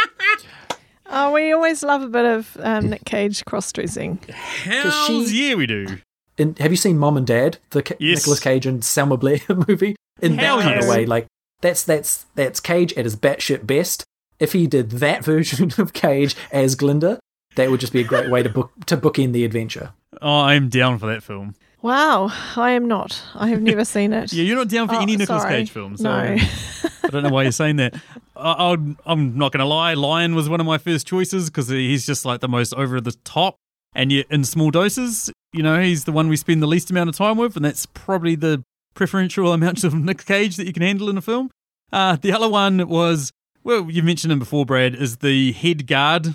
Oh, 1.14 1.30
we 1.32 1.52
always 1.52 1.82
love 1.82 2.00
a 2.00 2.08
bit 2.08 2.24
of 2.24 2.56
um, 2.60 2.88
Nick 2.88 3.04
Cage 3.04 3.44
cross 3.44 3.70
dressing. 3.70 4.16
Hells 4.64 5.30
she- 5.30 5.48
yeah, 5.50 5.54
we 5.56 5.66
do. 5.66 5.98
in, 6.38 6.54
have 6.56 6.70
you 6.70 6.76
seen 6.78 6.96
Mom 6.96 7.18
and 7.18 7.26
Dad, 7.26 7.58
the 7.70 7.82
Ca- 7.82 7.96
Yes. 7.98 8.20
Nicolas 8.20 8.40
Cage 8.40 8.64
and 8.64 8.82
Selma 8.82 9.18
Blair 9.18 9.38
movie? 9.68 9.94
In 10.22 10.38
Hell 10.38 10.56
that 10.58 10.62
kind 10.62 10.76
yes. 10.76 10.84
of 10.84 10.88
way, 10.90 11.04
like 11.04 11.26
that's 11.60 11.82
that's 11.84 12.24
that's 12.34 12.60
Cage 12.60 12.94
at 12.94 13.04
his 13.04 13.14
batshit 13.14 13.66
best. 13.66 14.04
If 14.40 14.54
he 14.54 14.66
did 14.66 14.90
that 14.92 15.22
version 15.24 15.70
of 15.76 15.92
Cage 15.92 16.34
as 16.50 16.74
Glinda, 16.76 17.20
that 17.56 17.70
would 17.70 17.80
just 17.80 17.92
be 17.92 18.00
a 18.00 18.04
great 18.04 18.30
way 18.30 18.42
to 18.42 18.48
book 18.48 18.70
to 18.86 18.96
bookend 18.96 19.34
the 19.34 19.44
adventure. 19.44 19.92
Oh, 20.22 20.40
I'm 20.40 20.70
down 20.70 20.98
for 20.98 21.06
that 21.08 21.22
film. 21.22 21.56
Wow, 21.82 22.30
I 22.56 22.70
am 22.70 22.86
not. 22.86 23.20
I 23.34 23.48
have 23.48 23.60
never 23.60 23.84
seen 23.84 24.12
it. 24.12 24.32
Yeah, 24.32 24.44
you're 24.44 24.56
not 24.56 24.68
down 24.68 24.88
for 24.88 24.94
Oh, 24.94 25.00
any 25.00 25.16
Nicolas 25.16 25.42
sorry. 25.42 25.54
Cage 25.56 25.70
film, 25.70 25.96
so 25.96 26.04
No. 26.04 26.36
I 27.04 27.08
don't 27.10 27.24
know 27.24 27.30
why 27.30 27.42
you're 27.42 27.52
saying 27.52 27.76
that. 27.76 27.94
I, 28.36 28.72
I'm 29.04 29.36
not 29.36 29.52
going 29.52 29.58
to 29.60 29.64
lie. 29.66 29.94
Lion 29.94 30.34
was 30.34 30.48
one 30.48 30.60
of 30.60 30.66
my 30.66 30.78
first 30.78 31.06
choices 31.06 31.50
because 31.50 31.68
he's 31.68 32.06
just 32.06 32.24
like 32.24 32.40
the 32.40 32.48
most 32.48 32.72
over 32.74 33.00
the 33.00 33.12
top, 33.24 33.56
and 33.94 34.12
yet 34.12 34.26
in 34.30 34.44
small 34.44 34.70
doses, 34.70 35.30
you 35.52 35.62
know, 35.62 35.80
he's 35.80 36.04
the 36.04 36.12
one 36.12 36.28
we 36.28 36.36
spend 36.36 36.62
the 36.62 36.66
least 36.68 36.90
amount 36.90 37.08
of 37.10 37.16
time 37.16 37.36
with, 37.36 37.56
and 37.56 37.64
that's 37.64 37.86
probably 37.86 38.36
the 38.36 38.62
preferential 38.94 39.52
amount 39.52 39.82
of 39.84 39.92
Nick 40.08 40.24
Cage 40.24 40.56
that 40.56 40.66
you 40.66 40.72
can 40.72 40.82
handle 40.82 41.10
in 41.10 41.18
a 41.18 41.22
film. 41.22 41.50
Uh, 41.92 42.16
the 42.16 42.32
other 42.32 42.48
one 42.48 42.86
was, 42.88 43.32
well, 43.64 43.90
you 43.90 44.02
mentioned 44.02 44.32
him 44.32 44.38
before, 44.38 44.64
Brad, 44.64 44.94
is 44.94 45.16
the 45.18 45.52
head 45.52 45.86
guard 45.88 46.28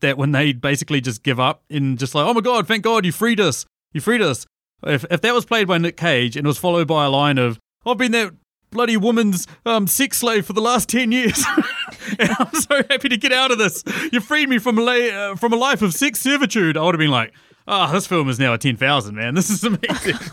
that 0.00 0.18
when 0.18 0.32
they 0.32 0.52
basically 0.52 1.00
just 1.00 1.22
give 1.22 1.38
up 1.38 1.62
and 1.70 1.98
just 1.98 2.14
like, 2.14 2.26
oh 2.26 2.34
my 2.34 2.40
god, 2.40 2.66
thank 2.66 2.82
God 2.84 3.04
you 3.04 3.12
freed 3.12 3.38
us. 3.40 3.64
You 3.92 4.00
freed 4.00 4.20
us. 4.22 4.46
If 4.84 5.04
if 5.10 5.20
that 5.20 5.34
was 5.34 5.44
played 5.44 5.66
by 5.68 5.78
Nick 5.78 5.96
Cage 5.96 6.36
and 6.36 6.46
was 6.46 6.58
followed 6.58 6.88
by 6.88 7.04
a 7.04 7.10
line 7.10 7.38
of 7.38 7.58
I've 7.86 7.98
been 7.98 8.12
that 8.12 8.32
bloody 8.70 8.96
woman's 8.96 9.46
um, 9.66 9.86
sex 9.86 10.18
slave 10.18 10.46
for 10.46 10.52
the 10.52 10.60
last 10.60 10.88
ten 10.88 11.12
years, 11.12 11.44
and 12.18 12.30
I'm 12.38 12.54
so 12.54 12.76
happy 12.88 13.08
to 13.08 13.16
get 13.16 13.32
out 13.32 13.50
of 13.50 13.58
this. 13.58 13.82
You 14.12 14.20
freed 14.20 14.48
me 14.48 14.58
from 14.58 14.78
a 14.78 14.82
la- 14.82 14.92
uh, 14.92 15.36
from 15.36 15.52
a 15.52 15.56
life 15.56 15.82
of 15.82 15.92
sex 15.94 16.20
servitude. 16.20 16.76
I 16.76 16.82
would 16.82 16.94
have 16.94 16.98
been 17.00 17.10
like, 17.10 17.32
oh, 17.68 17.92
this 17.92 18.06
film 18.06 18.28
is 18.28 18.38
now 18.38 18.54
a 18.54 18.58
ten 18.58 18.76
thousand, 18.76 19.16
man. 19.16 19.34
This 19.34 19.50
is 19.50 19.64
amazing. 19.64 20.16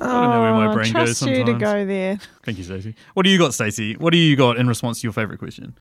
I 0.00 0.06
don't 0.06 0.30
know 0.30 0.40
where 0.42 0.52
my 0.54 0.66
brain 0.66 0.70
Oh, 0.70 0.74
brain 0.74 0.92
trust 0.92 1.20
goes 1.24 1.38
you 1.38 1.44
to 1.44 1.54
go 1.54 1.84
there. 1.84 2.18
Thank 2.44 2.58
you, 2.58 2.64
Stacey. 2.64 2.94
What 3.14 3.24
do 3.24 3.30
you 3.30 3.38
got, 3.38 3.52
Stacey? 3.52 3.94
What 3.94 4.12
do 4.12 4.18
you 4.18 4.36
got 4.36 4.56
in 4.56 4.68
response 4.68 5.00
to 5.00 5.06
your 5.06 5.12
favorite 5.12 5.38
question? 5.38 5.76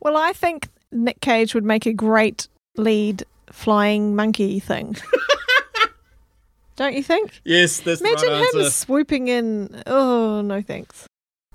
Well, 0.00 0.16
I 0.16 0.32
think 0.34 0.68
Nick 0.92 1.20
Cage 1.22 1.54
would 1.54 1.64
make 1.64 1.86
a 1.86 1.94
great 1.94 2.48
lead 2.76 3.24
flying 3.56 4.14
monkey 4.14 4.60
thing. 4.60 4.96
Don't 6.76 6.94
you 6.94 7.02
think? 7.02 7.40
Yes, 7.42 7.80
that's 7.80 8.02
Imagine 8.02 8.34
him 8.34 8.68
swooping 8.70 9.28
in. 9.28 9.82
Oh, 9.86 10.42
no 10.42 10.60
thanks. 10.60 11.06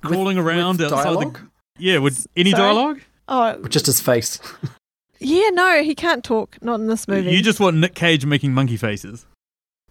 crawling 0.03 0.37
With- 0.37 0.45
around 0.47 0.79
with 0.79 0.91
outside 0.91 1.03
dialogue? 1.03 1.39
the 1.77 1.83
yeah 1.83 1.99
with 1.99 2.25
any 2.35 2.51
Sorry? 2.51 2.61
dialogue 2.63 2.99
Oh, 3.27 3.65
Just 3.67 3.85
his 3.85 4.01
face. 4.01 4.39
yeah, 5.19 5.49
no, 5.51 5.83
he 5.83 5.93
can't 5.95 6.23
talk. 6.23 6.57
Not 6.61 6.79
in 6.79 6.87
this 6.87 7.07
movie. 7.07 7.31
you 7.31 7.43
just 7.43 7.59
want 7.59 7.77
nick 7.77 7.93
cage 7.93 8.25
making 8.25 8.53
monkey 8.53 8.77
faces 8.77 9.25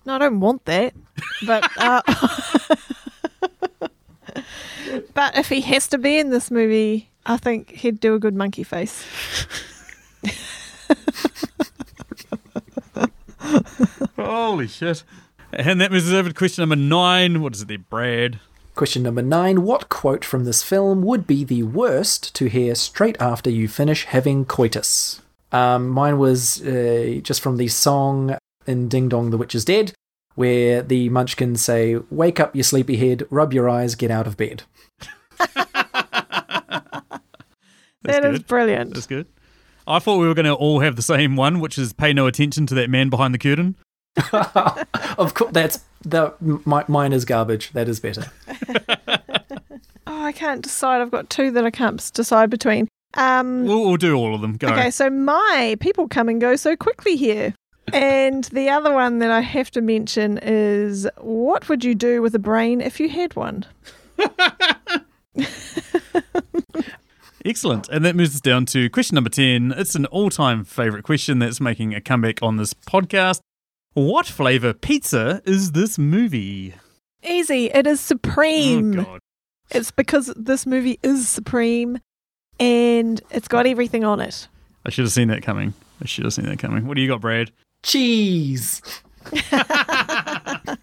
No, 0.05 0.16
I 0.16 0.18
don't 0.18 0.40
want 0.40 0.64
that. 0.64 0.94
But 1.46 1.70
uh, 1.79 2.03
but 5.14 5.38
if 5.38 5.49
he 5.49 5.61
has 5.61 5.87
to 5.88 5.99
be 5.99 6.18
in 6.18 6.31
this 6.31 6.51
movie, 6.51 7.09
I 7.25 7.37
think 7.37 7.70
he'd 7.70 8.01
do 8.01 8.14
a 8.14 8.18
good 8.18 8.35
monkey 8.35 8.64
face. 8.64 9.05
holy 14.17 14.67
shit 14.69 15.03
and 15.53 15.81
that 15.81 15.91
moves 15.91 16.07
us 16.09 16.15
over 16.15 16.29
to 16.29 16.35
question 16.35 16.63
number 16.63 16.77
nine 16.77 17.41
what 17.43 17.55
is 17.55 17.63
it 17.63 17.69
there 17.69 17.79
brad 17.79 18.39
Question 18.77 19.03
number 19.03 19.21
nine 19.21 19.63
What 19.63 19.89
quote 19.89 20.25
from 20.25 20.45
this 20.45 20.63
film 20.63 21.03
would 21.03 21.27
be 21.27 21.45
the 21.45 21.65
worst 21.65 22.35
to 22.37 22.47
hear 22.47 22.75
straight 22.77 23.21
after 23.21 23.51
you 23.51 23.69
finish 23.69 24.05
having 24.07 24.45
coitus? 24.47 25.21
Um, 25.53 25.89
mine 25.89 26.19
was 26.19 26.63
uh, 26.63 27.19
just 27.23 27.41
from 27.43 27.57
the 27.59 27.67
song 27.69 28.39
in 28.67 28.89
Ding 28.89 29.09
Dong, 29.09 29.31
the 29.31 29.37
Witch 29.37 29.55
is 29.57 29.65
Dead, 29.67 29.93
where 30.37 30.83
the 30.83 31.09
munchkins 31.11 31.63
say, 31.63 31.97
Wake 32.11 32.39
up, 32.41 32.55
you 32.57 32.63
sleepy 32.63 32.97
head, 32.97 33.25
rub 33.29 33.53
your 33.53 33.69
eyes, 33.69 33.97
get 33.97 34.11
out 34.13 34.29
of 34.29 34.37
bed. 34.39 34.63
That's 35.39 35.57
That 38.03 38.25
is 38.25 38.39
good. 38.39 38.47
brilliant. 38.47 38.95
that's 38.95 39.07
good 39.07 39.27
i 39.87 39.99
thought 39.99 40.19
we 40.19 40.27
were 40.27 40.35
going 40.35 40.47
to 40.47 40.55
all 40.55 40.81
have 40.81 40.97
the 40.97 41.03
same 41.03 41.37
one 41.37 41.61
which 41.61 41.79
is 41.79 41.93
pay 41.93 42.12
no 42.12 42.27
attention 42.27 42.66
to 42.66 42.75
that 42.75 42.90
man 42.90 43.09
behind 43.09 43.35
the 43.35 43.38
curtain 43.38 43.77
of 45.19 45.35
course, 45.35 45.53
that's 45.53 45.85
the 46.03 46.35
my, 46.40 46.85
mine 46.88 47.12
is 47.12 47.25
garbage. 47.25 47.71
That 47.73 47.88
is 47.88 48.01
better. 48.01 48.31
Oh, 50.07 50.25
I 50.25 50.33
can't 50.33 50.62
decide. 50.62 51.01
I've 51.01 51.12
got 51.12 51.31
two 51.31 51.53
that 51.53 51.64
I 51.64 51.71
can't 51.71 52.12
decide 52.14 52.51
between. 52.51 52.88
Um, 53.14 53.64
we'll, 53.64 53.85
we'll 53.85 53.97
do 53.97 54.16
all 54.16 54.35
of 54.35 54.40
them 54.40 54.57
go 54.57 54.66
Okay, 54.69 54.90
so 54.90 55.09
my 55.09 55.77
people 55.79 56.09
come 56.09 56.29
and 56.29 56.40
go 56.40 56.57
so 56.57 56.75
quickly 56.75 57.14
here. 57.14 57.55
And 57.93 58.43
the 58.45 58.71
other 58.71 58.93
one 58.93 59.21
that 59.21 59.31
I 59.31 59.40
have 59.40 59.71
to 59.73 59.81
mention 59.81 60.38
is 60.43 61.07
what 61.19 61.69
would 61.69 61.85
you 61.85 61.95
do 61.95 62.23
with 62.23 62.35
a 62.35 62.40
brain 62.40 62.81
if 62.81 62.99
you 62.99 63.09
had 63.09 63.37
one? 63.37 63.64
Excellent. 67.44 67.88
And 67.88 68.05
that 68.05 68.16
moves 68.16 68.35
us 68.35 68.40
down 68.40 68.66
to 68.66 68.90
question 68.90 69.14
number 69.14 69.31
10. 69.31 69.72
It's 69.76 69.94
an 69.94 70.07
all 70.07 70.31
time 70.31 70.64
favorite 70.64 71.05
question 71.05 71.38
that's 71.38 71.61
making 71.61 71.94
a 71.94 72.00
comeback 72.00 72.42
on 72.42 72.57
this 72.57 72.74
podcast. 72.74 73.40
What 73.94 74.26
flavor 74.26 74.72
pizza 74.72 75.42
is 75.44 75.72
this 75.72 75.98
movie? 75.98 76.74
Easy. 77.22 77.66
It 77.66 77.87
is 77.87 78.00
supreme. 78.00 79.00
Oh, 79.00 79.05
God. 79.05 79.20
it's 79.70 79.90
because 79.90 80.33
this 80.37 80.66
movie 80.66 80.98
is 81.03 81.29
supreme 81.29 81.98
and 82.59 83.20
it's 83.31 83.48
got 83.48 83.66
everything 83.66 84.05
on 84.05 84.20
it. 84.20 84.48
I 84.87 84.90
should 84.90 85.05
have 85.05 85.12
seen 85.12 85.29
that 85.29 85.42
coming. 85.42 85.74
I 86.03 86.07
should 86.07 86.24
have 86.24 86.33
seen 86.33 86.46
that 86.46 86.59
coming. 86.59 86.87
What 86.87 86.94
do 86.94 87.03
you 87.03 87.09
got, 87.09 87.20
Brad? 87.20 87.50
Cheese. 87.83 88.81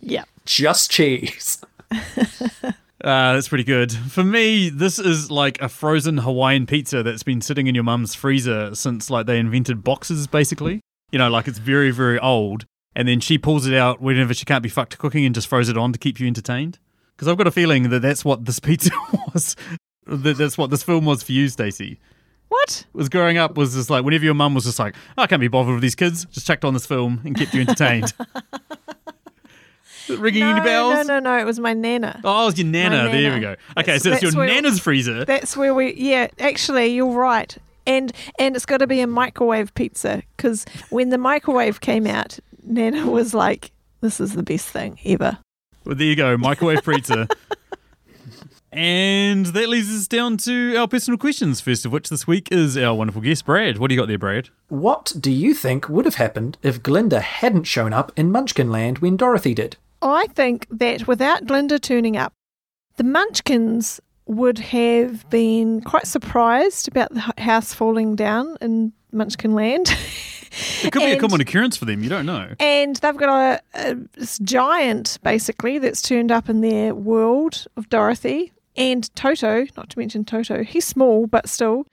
Yeah. 0.00 0.24
Just 0.44 0.90
cheese. 0.90 1.60
Uh, 3.06 3.34
that's 3.34 3.46
pretty 3.46 3.62
good. 3.62 3.92
For 3.92 4.24
me, 4.24 4.68
this 4.68 4.98
is 4.98 5.30
like 5.30 5.62
a 5.62 5.68
frozen 5.68 6.18
Hawaiian 6.18 6.66
pizza 6.66 7.04
that's 7.04 7.22
been 7.22 7.40
sitting 7.40 7.68
in 7.68 7.74
your 7.76 7.84
mum's 7.84 8.16
freezer 8.16 8.74
since 8.74 9.08
like 9.10 9.26
they 9.26 9.38
invented 9.38 9.84
boxes, 9.84 10.26
basically. 10.26 10.80
You 11.12 11.20
know, 11.20 11.30
like 11.30 11.46
it's 11.46 11.58
very, 11.58 11.92
very 11.92 12.18
old. 12.18 12.64
And 12.96 13.06
then 13.06 13.20
she 13.20 13.38
pulls 13.38 13.64
it 13.64 13.74
out 13.74 14.00
whenever 14.00 14.34
she 14.34 14.44
can't 14.44 14.62
be 14.62 14.68
fucked 14.68 14.98
cooking 14.98 15.24
and 15.24 15.36
just 15.36 15.46
throws 15.46 15.68
it 15.68 15.78
on 15.78 15.92
to 15.92 16.00
keep 16.00 16.18
you 16.18 16.26
entertained. 16.26 16.80
Because 17.14 17.28
I've 17.28 17.36
got 17.36 17.46
a 17.46 17.52
feeling 17.52 17.90
that 17.90 18.02
that's 18.02 18.24
what 18.24 18.44
this 18.44 18.58
pizza 18.58 18.90
was. 19.32 19.54
that 20.08 20.36
that's 20.36 20.58
what 20.58 20.70
this 20.70 20.82
film 20.82 21.04
was 21.04 21.22
for 21.22 21.30
you, 21.30 21.48
Stacey. 21.48 22.00
What? 22.48 22.86
Was 22.92 23.08
growing 23.08 23.38
up 23.38 23.56
was 23.56 23.74
just 23.74 23.88
like 23.88 24.04
whenever 24.04 24.24
your 24.24 24.34
mum 24.34 24.54
was 24.54 24.64
just 24.64 24.80
like, 24.80 24.96
"Oh, 25.16 25.22
I 25.22 25.26
can't 25.28 25.40
be 25.40 25.48
bothered 25.48 25.74
with 25.74 25.82
these 25.82 25.94
kids, 25.94 26.24
just 26.26 26.46
checked 26.46 26.64
on 26.64 26.74
this 26.74 26.86
film 26.86 27.20
and 27.24 27.36
kept 27.36 27.54
you 27.54 27.60
entertained. 27.60 28.12
Ringing 30.08 30.40
No, 30.40 30.50
any 30.52 30.60
bells? 30.60 31.06
no, 31.06 31.18
no, 31.18 31.18
no. 31.20 31.38
It 31.38 31.44
was 31.44 31.58
my 31.60 31.72
nana. 31.74 32.20
Oh, 32.24 32.42
it 32.42 32.46
was 32.46 32.58
your 32.58 32.66
nana. 32.66 33.04
My 33.04 33.12
There 33.12 33.34
we 33.34 33.40
go. 33.40 33.50
Okay, 33.76 33.98
That's- 33.98 34.02
so 34.02 34.12
it's 34.12 34.22
your 34.22 34.46
nana's 34.46 34.80
freezer. 34.80 35.24
That's 35.24 35.56
where 35.56 35.74
we. 35.74 35.94
Yeah, 35.94 36.28
actually, 36.38 36.86
you're 36.88 37.06
right. 37.12 37.56
And 37.86 38.12
and 38.38 38.56
it's 38.56 38.66
got 38.66 38.78
to 38.78 38.86
be 38.86 39.00
a 39.00 39.06
microwave 39.06 39.72
pizza 39.74 40.22
because 40.36 40.64
when 40.90 41.10
the 41.10 41.18
microwave 41.18 41.80
came 41.80 42.06
out, 42.06 42.38
Nana 42.64 43.08
was 43.08 43.32
like, 43.32 43.70
"This 44.00 44.20
is 44.20 44.32
the 44.34 44.42
best 44.42 44.68
thing 44.68 44.98
ever." 45.04 45.38
Well, 45.84 45.94
there 45.94 46.06
you 46.06 46.16
go, 46.16 46.36
microwave 46.36 46.82
pizza. 46.84 47.28
and 48.72 49.46
that 49.46 49.68
leads 49.68 49.88
us 49.88 50.08
down 50.08 50.36
to 50.38 50.76
our 50.76 50.88
personal 50.88 51.16
questions. 51.16 51.60
First 51.60 51.86
of 51.86 51.92
which 51.92 52.08
this 52.08 52.26
week 52.26 52.48
is 52.50 52.76
our 52.76 52.94
wonderful 52.94 53.22
guest, 53.22 53.46
Brad. 53.46 53.78
What 53.78 53.88
do 53.88 53.94
you 53.94 54.00
got 54.00 54.08
there, 54.08 54.18
Brad? 54.18 54.48
What 54.68 55.12
do 55.20 55.30
you 55.30 55.54
think 55.54 55.88
would 55.88 56.04
have 56.04 56.16
happened 56.16 56.58
if 56.62 56.82
Glinda 56.82 57.20
hadn't 57.20 57.64
shown 57.64 57.92
up 57.92 58.10
in 58.16 58.30
Munchkinland 58.32 59.00
when 59.00 59.16
Dorothy 59.16 59.54
did? 59.54 59.76
I 60.02 60.26
think 60.28 60.66
that 60.70 61.06
without 61.08 61.46
Glinda 61.46 61.78
turning 61.78 62.16
up, 62.16 62.32
the 62.96 63.04
Munchkins 63.04 64.00
would 64.26 64.58
have 64.58 65.28
been 65.30 65.80
quite 65.82 66.06
surprised 66.06 66.88
about 66.88 67.12
the 67.14 67.32
house 67.38 67.72
falling 67.72 68.16
down 68.16 68.56
in 68.60 68.92
Munchkin 69.12 69.54
Land. 69.54 69.94
It 70.82 70.90
could 70.90 71.00
be 71.02 71.10
a 71.10 71.18
common 71.20 71.42
occurrence 71.42 71.76
for 71.76 71.84
them. 71.84 72.02
You 72.02 72.08
don't 72.08 72.24
know. 72.24 72.54
and 72.60 72.96
they've 72.96 73.16
got 73.16 73.28
a, 73.74 73.90
a 73.90 73.94
this 74.14 74.38
giant 74.38 75.18
basically 75.22 75.78
that's 75.78 76.00
turned 76.00 76.32
up 76.32 76.48
in 76.48 76.62
their 76.62 76.94
world 76.94 77.66
of 77.76 77.90
Dorothy 77.90 78.52
and 78.74 79.14
Toto, 79.14 79.66
not 79.76 79.90
to 79.90 79.98
mention 79.98 80.24
Toto. 80.24 80.62
He's 80.64 80.86
small, 80.86 81.26
but 81.26 81.46
still. 81.48 81.86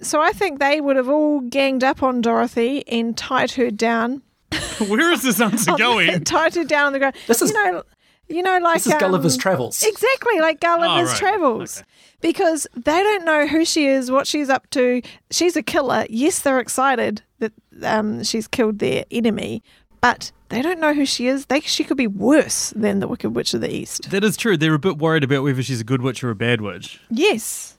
So 0.00 0.20
I 0.20 0.32
think 0.32 0.58
they 0.58 0.80
would 0.80 0.96
have 0.96 1.08
all 1.08 1.40
ganged 1.40 1.84
up 1.84 2.02
on 2.02 2.20
Dorothy 2.20 2.82
and 2.88 3.16
tied 3.16 3.52
her 3.52 3.70
down. 3.70 4.22
Where 4.88 5.12
is 5.12 5.22
this 5.22 5.40
answer 5.40 5.72
going? 5.76 6.24
tied 6.24 6.54
her 6.54 6.64
down 6.64 6.86
on 6.86 6.92
the 6.92 6.98
ground. 6.98 7.14
This 7.26 7.42
is- 7.42 7.50
you 7.50 7.56
know, 7.56 7.82
you 8.28 8.42
know, 8.42 8.58
like 8.58 8.82
This 8.82 8.88
is 8.88 8.94
Gulliver's 9.00 9.34
um, 9.34 9.40
Travels. 9.40 9.82
Exactly, 9.82 10.40
like 10.40 10.60
Gulliver's 10.60 11.08
Oh, 11.08 11.12
right. 11.12 11.16
Travels. 11.18 11.82
Because 12.20 12.66
they 12.74 13.02
don't 13.02 13.24
know 13.24 13.46
who 13.46 13.64
she 13.64 13.86
is, 13.86 14.10
what 14.10 14.26
she's 14.26 14.48
up 14.50 14.68
to. 14.70 15.00
She's 15.30 15.56
a 15.56 15.62
killer. 15.62 16.04
Yes, 16.10 16.40
they're 16.40 16.58
excited 16.60 17.22
that 17.38 17.52
um, 17.82 18.22
she's 18.24 18.46
killed 18.48 18.80
their 18.80 19.04
enemy, 19.10 19.62
but 20.00 20.30
they 20.50 20.60
don't 20.62 20.80
know 20.80 20.92
who 20.92 21.06
she 21.06 21.26
is. 21.28 21.46
They, 21.46 21.60
she 21.60 21.84
could 21.84 21.96
be 21.96 22.06
worse 22.06 22.70
than 22.76 22.98
the 23.00 23.08
Wicked 23.08 23.30
Witch 23.30 23.54
of 23.54 23.60
the 23.60 23.72
East. 23.72 24.10
That 24.10 24.24
is 24.24 24.36
true. 24.36 24.56
They're 24.56 24.74
a 24.74 24.78
bit 24.78 24.98
worried 24.98 25.24
about 25.24 25.42
whether 25.42 25.62
she's 25.62 25.80
a 25.80 25.84
good 25.84 26.02
witch 26.02 26.22
or 26.24 26.30
a 26.30 26.34
bad 26.34 26.60
witch. 26.60 27.00
Yes. 27.10 27.78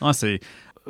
I 0.00 0.12
see. 0.12 0.40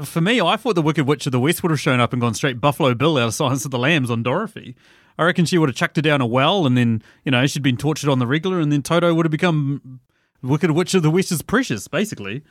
For 0.03 0.21
me, 0.21 0.41
I 0.41 0.57
thought 0.57 0.75
the 0.75 0.83
Wicked 0.83 1.07
Witch 1.07 1.27
of 1.27 1.33
the 1.33 1.41
West 1.41 1.63
would 1.63 1.71
have 1.71 1.81
shown 1.81 2.01
up 2.01 2.13
and 2.13 2.21
gone 2.21 2.35
straight 2.35 2.61
Buffalo 2.61 2.95
Bill 2.95 3.17
out 3.19 3.29
of 3.29 3.35
Silence 3.35 3.65
of 3.65 3.71
the 3.71 3.79
Lambs 3.79 4.11
on 4.11 4.23
Dorothy. 4.23 4.75
I 5.19 5.25
reckon 5.25 5.45
she 5.47 5.59
would 5.59 5.69
have 5.69 5.77
chucked 5.77 5.97
her 5.97 6.03
down 6.03 6.21
a 6.21 6.27
well 6.27 6.67
and 6.67 6.77
then, 6.77 7.03
you 7.25 7.31
know, 7.31 7.47
she'd 7.47 7.63
been 7.63 7.77
tortured 7.77 8.11
on 8.11 8.19
the 8.19 8.27
regular 8.27 8.61
and 8.61 8.71
then 8.71 8.83
Toto 8.83 9.13
would 9.15 9.25
have 9.25 9.31
become 9.31 10.01
Wicked 10.43 10.71
Witch 10.73 10.95
of 10.95 11.03
the 11.03 11.11
West 11.11 11.33
is 11.33 11.43
precious, 11.43 11.89
basically. 11.89 12.43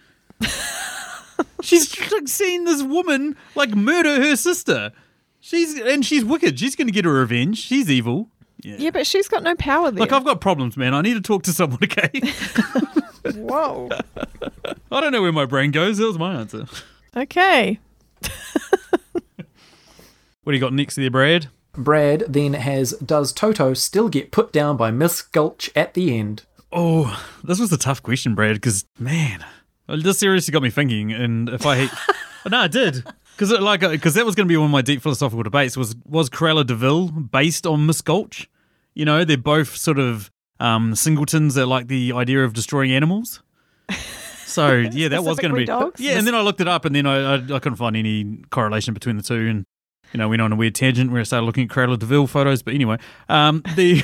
she's 1.62 2.12
like, 2.12 2.28
seen 2.28 2.66
this 2.66 2.82
woman 2.82 3.36
like 3.56 3.76
murder 3.76 4.22
her 4.22 4.36
sister. 4.36 4.92
She's 5.40 5.80
and 5.80 6.04
she's 6.04 6.26
wicked. 6.26 6.60
She's 6.60 6.76
going 6.76 6.88
to 6.88 6.94
get 6.94 7.06
her 7.06 7.14
revenge. 7.14 7.60
She's 7.60 7.90
evil. 7.90 8.30
Yeah. 8.62 8.78
Yeah, 8.80 8.90
but 8.90 9.06
she's 9.06 9.28
got 9.28 9.44
no 9.44 9.54
power 9.56 9.92
there. 9.92 10.00
Look, 10.00 10.12
I've 10.12 10.26
got 10.26 10.42
problems, 10.42 10.76
man. 10.76 10.96
I 10.96 11.02
need 11.02 11.14
to 11.14 11.22
talk 11.22 11.44
to 11.44 11.54
someone, 11.54 11.80
okay? 11.84 12.10
Whoa. 13.36 13.90
I 14.92 15.02
don't 15.02 15.12
know 15.12 15.22
where 15.22 15.32
my 15.32 15.46
brain 15.46 15.70
goes. 15.70 15.98
That 16.00 16.08
was 16.08 16.18
my 16.18 16.34
answer. 16.34 16.66
Okay. 17.16 17.80
What 20.46 20.52
do 20.52 20.58
you 20.58 20.62
got 20.62 20.74
next 20.74 20.96
there, 20.96 21.10
Brad? 21.10 21.48
Brad 21.78 22.26
then 22.28 22.54
has 22.54 22.92
Does 22.94 23.32
Toto 23.34 23.74
still 23.74 24.10
get 24.10 24.32
put 24.32 24.52
down 24.52 24.78
by 24.78 24.92
Miss 24.92 25.22
Gulch 25.22 25.70
at 25.76 25.94
the 25.94 26.18
end? 26.18 26.44
Oh, 26.72 27.24
this 27.44 27.60
was 27.60 27.72
a 27.72 27.78
tough 27.78 28.04
question, 28.04 28.36
Brad, 28.36 28.56
because, 28.56 28.86
man, 29.00 29.46
this 29.88 30.20
seriously 30.20 30.52
got 30.52 30.62
me 30.64 30.70
thinking. 30.70 31.12
And 31.12 31.50
if 31.50 31.66
I. 31.66 31.90
oh, 32.46 32.50
no, 32.50 32.60
I 32.60 32.68
did. 32.68 33.04
Because 33.38 33.52
like 33.60 33.82
because 33.82 34.14
that 34.14 34.26
was 34.26 34.34
going 34.34 34.48
to 34.48 34.52
be 34.52 34.56
one 34.56 34.68
of 34.68 34.72
my 34.72 34.82
deep 34.82 35.02
philosophical 35.02 35.44
debates 35.44 35.76
was 35.76 35.96
was 36.06 36.30
Cruella 36.30 36.66
de 36.66 36.74
Vil 36.74 37.10
based 37.10 37.68
on 37.68 37.86
Miss 37.86 38.02
Gulch? 38.02 38.50
You 38.94 39.04
know, 39.04 39.26
they're 39.26 39.38
both 39.38 39.76
sort 39.76 40.00
of 40.00 40.32
um, 40.62 40.96
singletons 40.96 41.56
that 41.56 41.66
like 41.66 41.88
the 41.88 42.14
idea 42.14 42.46
of 42.46 42.54
destroying 42.54 42.92
animals. 42.92 43.42
So 44.46 44.72
yeah, 44.78 45.10
that 45.10 45.26
was 45.26 45.38
going 45.38 45.52
to 45.52 45.58
be 45.58 45.66
dogs? 45.66 46.00
yeah. 46.00 46.18
And 46.18 46.26
then 46.26 46.34
I 46.34 46.40
looked 46.40 46.62
it 46.62 46.68
up, 46.68 46.86
and 46.86 46.96
then 46.96 47.06
I, 47.06 47.34
I 47.34 47.36
I 47.36 47.60
couldn't 47.60 47.76
find 47.76 47.98
any 47.98 48.38
correlation 48.52 48.94
between 48.94 49.18
the 49.18 49.24
two, 49.24 49.48
and 49.50 49.66
you 50.16 50.18
know 50.18 50.30
went 50.30 50.42
on 50.42 50.54
a 50.54 50.56
weird 50.56 50.74
tangent 50.74 51.12
where 51.12 51.20
I 51.20 51.24
started 51.26 51.46
looking 51.46 51.66
at 51.66 51.70
Cruella 51.70 52.00
de 52.00 52.06
Vil 52.06 52.26
photos. 52.26 52.62
But 52.64 52.74
anyway, 52.74 52.98
um, 53.28 53.62
the 53.76 54.02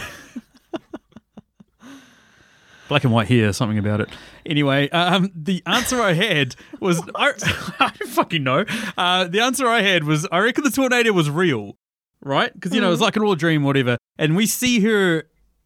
black 2.89 3.05
and 3.05 3.13
white 3.13 3.29
hair, 3.29 3.53
something 3.53 3.77
about 3.77 4.01
it. 4.01 4.09
Anyway, 4.45 4.89
um, 4.89 5.31
the 5.33 5.63
answer 5.65 6.01
I 6.01 6.11
had 6.11 6.55
was 6.81 7.01
I, 7.15 7.31
I 7.79 7.93
don't 7.97 8.09
fucking 8.09 8.43
know. 8.43 8.65
Uh, 8.97 9.25
the 9.25 9.39
answer 9.39 9.67
I 9.67 9.81
had 9.81 10.03
was 10.03 10.27
I 10.33 10.39
reckon 10.39 10.65
the 10.65 10.69
tornado 10.71 11.13
was 11.13 11.29
real, 11.29 11.77
right? 12.21 12.53
Because 12.53 12.73
you 12.75 12.81
know 12.81 12.91
it's 12.91 13.01
like 13.01 13.15
an 13.15 13.23
all 13.23 13.35
dream, 13.35 13.63
whatever. 13.63 13.97
And 14.17 14.35
we 14.35 14.45
see 14.47 14.81
her 14.81 15.23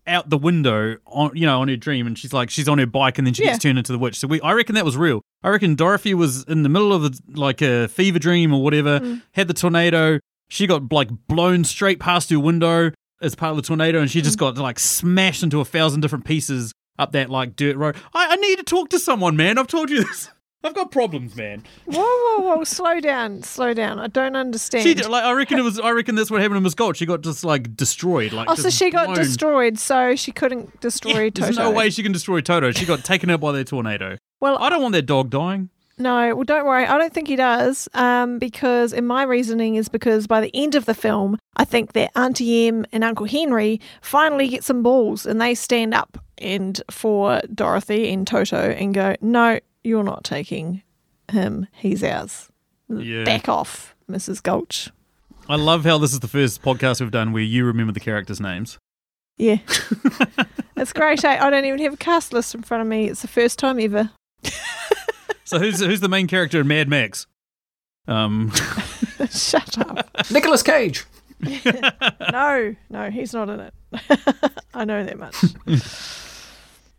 out 0.07 0.29
the 0.29 0.37
window 0.37 0.97
on 1.07 1.31
you 1.33 1.47
know 1.47 1.59
on 1.61 1.67
her 1.69 1.75
dream, 1.75 2.05
and 2.05 2.19
she's 2.19 2.33
like 2.33 2.51
she's 2.51 2.69
on 2.69 2.77
her 2.77 2.85
bike, 2.85 3.17
and 3.17 3.25
then 3.25 3.33
she 3.33 3.43
Yeah. 3.43 3.53
gets 3.53 3.63
turned 3.63 3.79
into 3.79 3.91
the 3.91 3.97
witch. 3.97 4.19
So 4.19 4.27
we 4.27 4.39
I 4.41 4.53
reckon 4.53 4.75
that 4.75 4.85
was 4.85 4.95
real. 4.95 5.21
I 5.41 5.49
reckon 5.49 5.73
Dorothy 5.73 6.13
was 6.13 6.43
in 6.43 6.61
the 6.61 6.69
middle 6.69 6.93
of 6.93 7.01
the, 7.03 7.19
like 7.39 7.61
a 7.63 7.87
fever 7.87 8.19
dream 8.19 8.53
or 8.53 8.61
whatever, 8.63 9.19
had 9.33 9.47
the 9.47 9.53
tornado. 9.55 10.19
She 10.47 10.67
got 10.67 10.91
like 10.91 11.09
blown 11.27 11.63
straight 11.63 11.99
past 11.99 12.29
her 12.29 12.39
window 12.39 12.91
as 13.21 13.35
part 13.35 13.51
of 13.51 13.57
the 13.57 13.63
tornado, 13.63 13.99
and 13.99 14.09
she 14.09 14.21
just 14.21 14.37
mm. 14.37 14.41
got 14.41 14.57
like 14.57 14.79
smashed 14.79 15.43
into 15.43 15.59
a 15.59 15.65
thousand 15.65 16.01
different 16.01 16.25
pieces 16.25 16.73
up 16.97 17.11
that 17.13 17.29
like 17.29 17.55
dirt 17.55 17.75
road. 17.75 17.95
I, 18.13 18.33
I 18.33 18.35
need 18.35 18.57
to 18.57 18.63
talk 18.63 18.89
to 18.89 18.99
someone, 18.99 19.35
man. 19.35 19.57
I've 19.57 19.67
told 19.67 19.89
you 19.89 20.03
this. 20.03 20.29
I've 20.65 20.73
got 20.73 20.89
problems, 20.89 21.35
man. 21.35 21.63
Whoa, 21.85 22.01
whoa, 22.01 22.39
whoa! 22.39 22.63
Slow 22.63 22.99
down, 22.99 23.43
slow 23.43 23.75
down. 23.75 23.99
I 23.99 24.07
don't 24.07 24.35
understand. 24.35 24.83
She 24.83 24.95
like 24.95 25.23
I 25.23 25.31
reckon 25.33 25.59
it 25.59 25.61
was. 25.61 25.79
I 25.79 25.91
reckon 25.91 26.15
that's 26.15 26.31
what 26.31 26.41
happened 26.41 26.57
to 26.57 26.61
Miss 26.61 26.73
Gold. 26.73 26.97
She 26.97 27.05
got 27.05 27.21
just 27.21 27.43
like 27.43 27.75
destroyed. 27.77 28.33
Like 28.33 28.49
oh, 28.49 28.55
so 28.55 28.71
she 28.71 28.89
got 28.89 29.15
destroyed, 29.15 29.77
so 29.77 30.15
she 30.15 30.31
couldn't 30.31 30.79
destroy 30.81 31.25
Yeah, 31.25 31.29
Toto. 31.29 31.41
there's 31.41 31.57
no 31.57 31.69
way 31.69 31.91
she 31.91 32.01
can 32.01 32.11
destroy 32.11 32.41
Toto. 32.41 32.71
She 32.71 32.87
got 32.87 33.03
taken 33.03 33.29
out 33.29 33.41
by 33.41 33.51
the 33.51 33.63
tornado. 33.63 34.17
Well, 34.41 34.57
I 34.57 34.69
don't 34.69 34.81
want 34.81 34.93
that 34.93 35.05
dog 35.05 35.29
dying. 35.29 35.69
No, 35.97 36.35
well, 36.35 36.43
don't 36.43 36.65
worry. 36.65 36.85
I 36.85 36.97
don't 36.97 37.13
think 37.13 37.27
he 37.29 37.35
does. 37.37 37.87
Um, 37.93 38.37
because 38.37 38.91
in 38.91 39.05
my 39.07 39.23
reasoning 39.23 39.75
is 39.75 39.87
because 39.87 40.27
by 40.27 40.41
the 40.41 40.51
end 40.53 40.75
of 40.75 40.85
the 40.85 40.93
film, 40.93 41.37
I 41.55 41.63
think 41.63 41.93
that 41.93 42.11
Auntie 42.17 42.67
Em 42.67 42.85
and 42.91 43.03
Uncle 43.03 43.25
Henry 43.25 43.79
finally 44.01 44.49
get 44.49 44.63
some 44.63 44.83
balls 44.83 45.25
and 45.25 45.39
they 45.39 45.55
stand 45.55 45.93
up 45.93 46.17
and 46.37 46.81
for 46.91 47.39
Dorothy 47.53 48.11
and 48.11 48.27
Toto 48.27 48.57
and 48.71 48.93
go, 48.93 49.15
"No, 49.21 49.59
you're 49.83 50.03
not 50.03 50.25
taking 50.25 50.83
him. 51.31 51.67
He's 51.71 52.03
ours. 52.03 52.49
Yeah. 52.89 53.23
Back 53.23 53.47
off, 53.47 53.95
Mrs. 54.11 54.43
Gulch." 54.43 54.89
I 55.47 55.55
love 55.55 55.85
how 55.85 55.97
this 55.97 56.11
is 56.11 56.19
the 56.19 56.27
first 56.27 56.61
podcast 56.61 56.99
we've 56.99 57.11
done 57.11 57.31
where 57.31 57.43
you 57.43 57.63
remember 57.65 57.93
the 57.93 57.99
characters' 58.01 58.41
names. 58.41 58.79
Yeah, 59.37 59.57
it's 60.77 60.91
great. 60.91 61.23
eh? 61.23 61.37
I 61.39 61.49
don't 61.49 61.65
even 61.65 61.79
have 61.79 61.93
a 61.93 61.97
cast 61.97 62.33
list 62.33 62.53
in 62.55 62.63
front 62.63 62.81
of 62.81 62.87
me. 62.87 63.07
It's 63.09 63.21
the 63.21 63.27
first 63.27 63.59
time 63.59 63.79
ever. 63.79 64.09
So 65.45 65.59
who's 65.59 65.79
who's 65.79 66.01
the 66.01 66.09
main 66.09 66.27
character 66.27 66.61
in 66.61 66.67
Mad 66.67 66.89
Max? 66.89 67.27
Um, 68.07 68.51
Shut 69.31 69.77
up. 69.77 70.09
Nicolas 70.31 70.63
Cage. 70.63 71.05
no, 72.31 72.75
no, 72.89 73.09
he's 73.11 73.33
not 73.33 73.49
in 73.49 73.59
it. 73.59 73.73
I 74.73 74.85
know 74.85 75.03
that 75.03 75.19
much. 75.19 75.35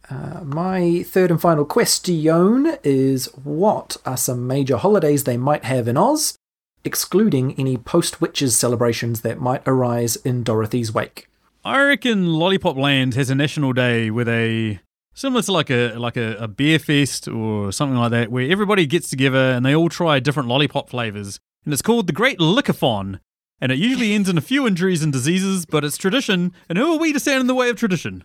Uh, 0.09 0.44
my 0.44 1.03
third 1.03 1.30
and 1.30 1.40
final 1.40 1.64
question 1.64 2.76
is 2.84 3.26
what 3.42 3.97
are 4.07 4.16
some 4.16 4.47
major 4.47 4.76
holidays 4.76 5.24
they 5.24 5.36
might 5.36 5.64
have 5.64 5.88
in 5.88 5.97
Oz, 5.97 6.36
excluding 6.84 7.59
any 7.59 7.76
post 7.76 8.20
witches 8.20 8.57
celebrations 8.57 9.22
that 9.22 9.40
might 9.40 9.62
arise 9.66 10.16
in 10.16 10.44
Dorothy's 10.44 10.94
wake? 10.94 11.28
I 11.64 11.82
reckon 11.82 12.34
Lollipop 12.34 12.76
Land 12.76 13.14
has 13.14 13.30
a 13.30 13.34
national 13.34 13.72
day 13.72 14.09
with 14.11 14.28
they 14.28 14.78
similar 15.16 15.42
to 15.42 15.50
like 15.50 15.70
a 15.70 15.94
like 15.96 16.16
a, 16.16 16.36
a 16.36 16.46
beer 16.46 16.78
fest 16.78 17.26
or 17.26 17.72
something 17.72 17.98
like 17.98 18.12
that, 18.12 18.30
where 18.30 18.48
everybody 18.48 18.86
gets 18.86 19.10
together 19.10 19.50
and 19.50 19.66
they 19.66 19.74
all 19.74 19.88
try 19.88 20.20
different 20.20 20.48
lollipop 20.48 20.88
flavors, 20.88 21.40
and 21.64 21.72
it's 21.72 21.82
called 21.82 22.06
the 22.06 22.12
Great 22.12 22.38
Lickathon. 22.38 23.18
And 23.58 23.72
it 23.72 23.78
usually 23.78 24.12
ends 24.12 24.28
in 24.28 24.36
a 24.36 24.42
few 24.42 24.66
injuries 24.66 25.02
and 25.02 25.10
diseases, 25.10 25.64
but 25.64 25.82
it's 25.82 25.96
tradition. 25.96 26.52
And 26.68 26.76
who 26.76 26.92
are 26.92 26.98
we 26.98 27.14
to 27.14 27.18
stand 27.18 27.40
in 27.40 27.46
the 27.46 27.54
way 27.54 27.70
of 27.70 27.76
tradition? 27.76 28.22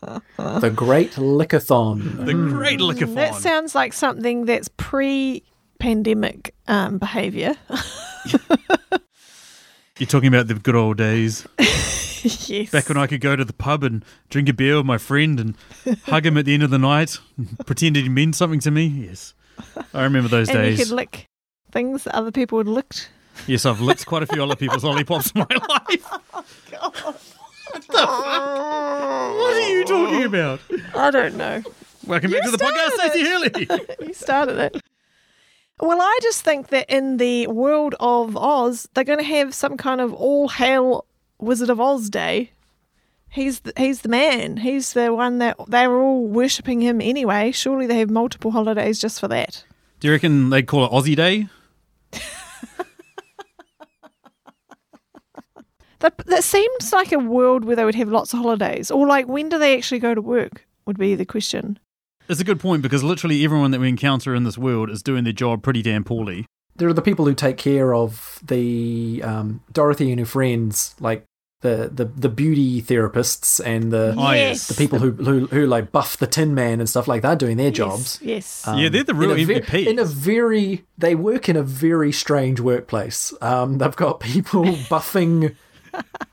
The 0.00 0.72
Great 0.74 1.12
Lickathon. 1.12 2.24
The 2.24 2.34
Great 2.34 2.78
Lickathon. 2.78 3.14
That 3.16 3.34
sounds 3.34 3.74
like 3.74 3.92
something 3.92 4.44
that's 4.44 4.68
pre-pandemic 4.76 6.54
um, 6.68 6.98
behavior. 6.98 7.56
You're 9.98 10.08
talking 10.08 10.26
about 10.26 10.48
the 10.48 10.54
good 10.54 10.74
old 10.74 10.96
days. 10.96 11.46
yes. 11.58 12.70
Back 12.72 12.88
when 12.88 12.98
I 12.98 13.06
could 13.06 13.20
go 13.20 13.36
to 13.36 13.44
the 13.44 13.52
pub 13.52 13.84
and 13.84 14.04
drink 14.28 14.48
a 14.48 14.52
beer 14.52 14.76
with 14.76 14.86
my 14.86 14.98
friend 14.98 15.38
and 15.38 15.54
hug 16.06 16.26
him 16.26 16.36
at 16.36 16.46
the 16.46 16.54
end 16.54 16.64
of 16.64 16.70
the 16.70 16.80
night, 16.80 17.18
and 17.36 17.56
pretend 17.64 17.94
he 17.94 18.08
meant 18.08 18.34
something 18.34 18.58
to 18.60 18.72
me. 18.72 18.86
Yes. 18.86 19.34
I 19.92 20.02
remember 20.02 20.28
those 20.28 20.48
and 20.48 20.58
days. 20.58 20.80
you 20.80 20.84
could 20.86 20.94
lick 20.94 21.28
things 21.70 22.08
other 22.10 22.32
people 22.32 22.58
had 22.58 22.66
licked. 22.66 23.08
Yes, 23.46 23.64
I've 23.66 23.80
licked 23.80 24.04
quite 24.04 24.24
a 24.24 24.26
few 24.26 24.42
other 24.42 24.56
people's 24.56 24.82
lollipops 24.84 25.30
in 25.30 25.46
my 25.48 25.56
life. 25.68 26.06
Oh, 27.92 29.36
what 29.38 29.54
are 29.54 29.68
you 29.70 29.84
talking 29.84 30.24
about? 30.24 30.60
I 30.96 31.12
don't 31.12 31.36
know. 31.36 31.62
Welcome 32.04 32.32
back 32.32 32.42
to 32.42 32.50
the 32.50 32.58
podcast, 32.58 32.90
Stacey 32.94 33.24
Hurley. 33.24 33.86
you 34.08 34.12
started 34.14 34.58
it. 34.58 34.82
Well, 35.80 36.00
I 36.00 36.18
just 36.22 36.42
think 36.42 36.68
that 36.68 36.88
in 36.88 37.16
the 37.16 37.46
world 37.48 37.94
of 38.00 38.36
Oz, 38.36 38.88
they're 38.94 39.04
going 39.04 39.18
to 39.18 39.24
have 39.24 39.54
some 39.54 39.76
kind 39.76 40.00
of 40.00 40.14
all 40.14 40.48
hail 40.48 41.04
Wizard 41.38 41.70
of 41.70 41.80
Oz 41.80 42.08
day. 42.08 42.52
He's 43.28 43.60
the, 43.60 43.72
he's 43.76 44.02
the 44.02 44.08
man. 44.08 44.58
He's 44.58 44.92
the 44.92 45.12
one 45.12 45.38
that 45.38 45.56
they're 45.66 45.96
all 45.96 46.26
worshipping 46.26 46.80
him 46.80 47.00
anyway. 47.00 47.50
Surely 47.50 47.86
they 47.86 47.98
have 47.98 48.10
multiple 48.10 48.52
holidays 48.52 49.00
just 49.00 49.18
for 49.18 49.26
that. 49.28 49.64
Do 49.98 50.06
you 50.06 50.12
reckon 50.12 50.50
they'd 50.50 50.66
call 50.66 50.84
it 50.84 50.92
Aussie 50.92 51.16
Day? 51.16 51.48
That 56.04 56.18
that 56.26 56.44
seems 56.44 56.92
like 56.92 57.12
a 57.12 57.18
world 57.18 57.64
where 57.64 57.76
they 57.76 57.84
would 57.86 57.94
have 57.94 58.10
lots 58.10 58.34
of 58.34 58.40
holidays. 58.40 58.90
Or 58.90 59.06
like 59.06 59.26
when 59.26 59.48
do 59.48 59.58
they 59.58 59.74
actually 59.74 60.00
go 60.00 60.14
to 60.14 60.20
work? 60.20 60.66
Would 60.84 60.98
be 60.98 61.14
the 61.14 61.24
question. 61.24 61.78
It's 62.28 62.40
a 62.40 62.44
good 62.44 62.60
point 62.60 62.82
because 62.82 63.04
literally 63.04 63.44
everyone 63.44 63.70
that 63.72 63.80
we 63.80 63.88
encounter 63.88 64.34
in 64.34 64.44
this 64.44 64.56
world 64.58 64.90
is 64.90 65.02
doing 65.02 65.24
their 65.24 65.32
job 65.32 65.62
pretty 65.62 65.82
damn 65.82 66.04
poorly. 66.04 66.46
There 66.76 66.88
are 66.88 66.92
the 66.94 67.02
people 67.02 67.26
who 67.26 67.34
take 67.34 67.56
care 67.56 67.94
of 67.94 68.40
the 68.42 69.20
um, 69.22 69.62
Dorothy 69.72 70.10
and 70.10 70.18
her 70.18 70.26
friends, 70.26 70.96
like 70.98 71.24
the, 71.60 71.88
the, 71.92 72.04
the 72.06 72.28
beauty 72.28 72.82
therapists 72.82 73.60
and 73.64 73.92
the 73.92 74.14
Oh, 74.18 74.32
yes. 74.32 74.66
the 74.68 74.74
people 74.74 74.98
who, 74.98 75.12
who 75.12 75.46
who 75.46 75.66
like 75.66 75.92
buff 75.92 76.16
the 76.16 76.26
Tin 76.26 76.54
Man 76.54 76.80
and 76.80 76.88
stuff 76.88 77.06
like 77.06 77.22
that, 77.22 77.38
doing 77.38 77.56
their 77.58 77.70
jobs. 77.70 78.18
Yes. 78.22 78.66
Um, 78.66 78.78
Yeah, 78.78 78.88
they're 78.88 79.04
the 79.04 79.14
real 79.14 79.32
in 79.32 79.50
a 79.50 79.60
ve- 79.60 79.88
in 79.88 79.98
a 79.98 80.04
very, 80.04 80.84
they 80.98 81.14
work 81.14 81.48
in 81.48 81.56
a 81.56 81.62
very 81.62 82.10
strange 82.10 82.58
workplace. 82.58 83.32
Um, 83.40 83.78
they've 83.78 83.94
got 83.96 84.18
people 84.20 84.64
buffing 84.90 85.54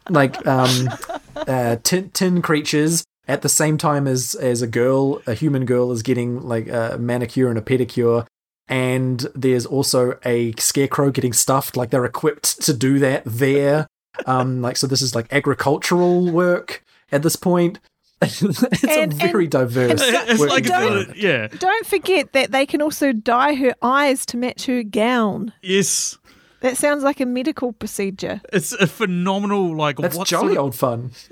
like 0.10 0.46
um, 0.48 0.90
uh, 1.36 1.76
tin, 1.84 2.10
tin 2.10 2.42
creatures 2.42 3.04
at 3.32 3.42
the 3.42 3.50
same 3.50 3.78
time 3.78 4.08
as 4.08 4.36
as 4.36 4.62
a 4.62 4.68
girl, 4.68 5.22
a 5.26 5.34
human 5.34 5.66
girl, 5.66 5.92
is 5.92 6.02
getting 6.04 6.42
like 6.42 6.68
a 6.68 6.98
manicure 7.00 7.50
and 7.50 7.58
a 7.58 7.62
pedicure. 7.62 8.26
And 8.68 9.26
there's 9.36 9.66
also 9.66 10.18
a 10.26 10.54
scarecrow 10.58 11.12
getting 11.12 11.34
stuffed. 11.34 11.76
Like 11.76 11.90
they're 11.90 12.06
equipped 12.06 12.62
to 12.64 12.74
do 12.74 13.00
that 13.00 13.24
there. 13.26 13.88
Um, 14.26 14.62
like 14.62 14.78
so, 14.78 14.88
this 14.88 15.02
is 15.02 15.16
like 15.16 15.32
agricultural 15.32 16.32
work 16.32 16.84
at 17.12 17.24
this 17.24 17.36
point. 17.36 17.80
it's 18.22 18.84
And- 18.84 19.14
a 19.14 19.16
very 19.16 19.46
and- 19.46 19.52
diverse. 19.52 19.92
and 19.92 20.00
so- 20.00 20.24
It's 20.28 20.40
like, 20.42 20.66
don't- 20.66 20.84
environment. 20.84 21.18
yeah, 21.18 21.48
Don't 21.48 21.86
forget 21.88 22.34
that 22.34 22.52
they 22.52 22.66
can 22.68 22.82
also 22.82 23.12
dye 23.14 23.56
her 23.56 23.74
eyes 23.82 24.26
to 24.28 24.38
match 24.38 24.66
her 24.68 24.84
gown. 24.84 25.54
yes. 25.64 26.18
That 26.62 26.78
sounds 26.78 27.04
like 27.04 27.20
a 27.20 27.26
medical 27.26 27.74
procedure. 27.74 28.40
It's 28.54 28.72
a 28.72 28.86
phenomenal, 28.86 29.76
like, 29.76 29.98
That's 29.98 30.16
what 30.16 30.28
jolly 30.28 30.50
sort 30.54 30.58
of- 30.58 30.64
old 30.66 30.76
fun. 30.76 31.10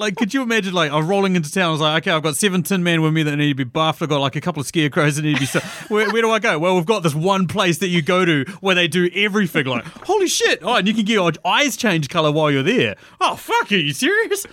like, 0.00 0.16
could 0.16 0.34
you 0.34 0.42
imagine, 0.42 0.72
like, 0.74 0.90
I'm 0.92 1.06
rolling 1.06 1.36
into 1.36 1.50
town. 1.50 1.68
I 1.68 1.72
was 1.72 1.80
like, 1.80 2.02
okay, 2.02 2.10
I've 2.10 2.22
got 2.22 2.36
seven 2.36 2.62
tin 2.62 2.82
men 2.82 3.02
with 3.02 3.12
me 3.12 3.22
that 3.22 3.36
need 3.36 3.48
to 3.48 3.54
be 3.54 3.64
buffed. 3.64 4.02
I've 4.02 4.08
got 4.08 4.20
like 4.20 4.36
a 4.36 4.40
couple 4.40 4.60
of 4.60 4.66
scarecrows 4.66 5.16
that 5.16 5.22
need 5.22 5.38
to 5.38 5.60
be. 5.60 5.66
Where, 5.94 6.10
where 6.10 6.22
do 6.22 6.30
I 6.30 6.38
go? 6.38 6.58
Well, 6.58 6.76
we've 6.76 6.86
got 6.86 7.02
this 7.02 7.14
one 7.14 7.46
place 7.46 7.78
that 7.78 7.88
you 7.88 8.02
go 8.02 8.24
to 8.24 8.44
where 8.60 8.74
they 8.74 8.88
do 8.88 9.10
everything. 9.14 9.66
Like, 9.66 9.84
holy 9.84 10.28
shit! 10.28 10.60
Oh, 10.62 10.76
and 10.76 10.86
you 10.88 10.94
can 10.94 11.04
get 11.04 11.14
your 11.14 11.30
eyes 11.44 11.76
change 11.76 12.08
color 12.08 12.32
while 12.32 12.50
you're 12.50 12.62
there. 12.62 12.96
Oh, 13.20 13.36
fuck! 13.36 13.70
Are 13.72 13.76
you 13.76 13.92
serious? 13.92 14.46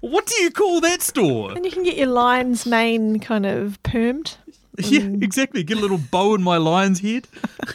What 0.00 0.26
do 0.26 0.34
you 0.42 0.50
call 0.50 0.80
that 0.80 1.00
store? 1.00 1.52
And 1.52 1.64
you 1.64 1.70
can 1.70 1.84
get 1.84 1.96
your 1.96 2.08
lion's 2.08 2.66
mane 2.66 3.20
kind 3.20 3.46
of 3.46 3.82
permed. 3.82 4.36
Yeah, 4.78 5.02
exactly. 5.20 5.62
Get 5.62 5.76
a 5.76 5.80
little 5.80 5.98
bow 5.98 6.34
in 6.34 6.42
my 6.42 6.56
lion's 6.56 7.00
head. 7.00 7.28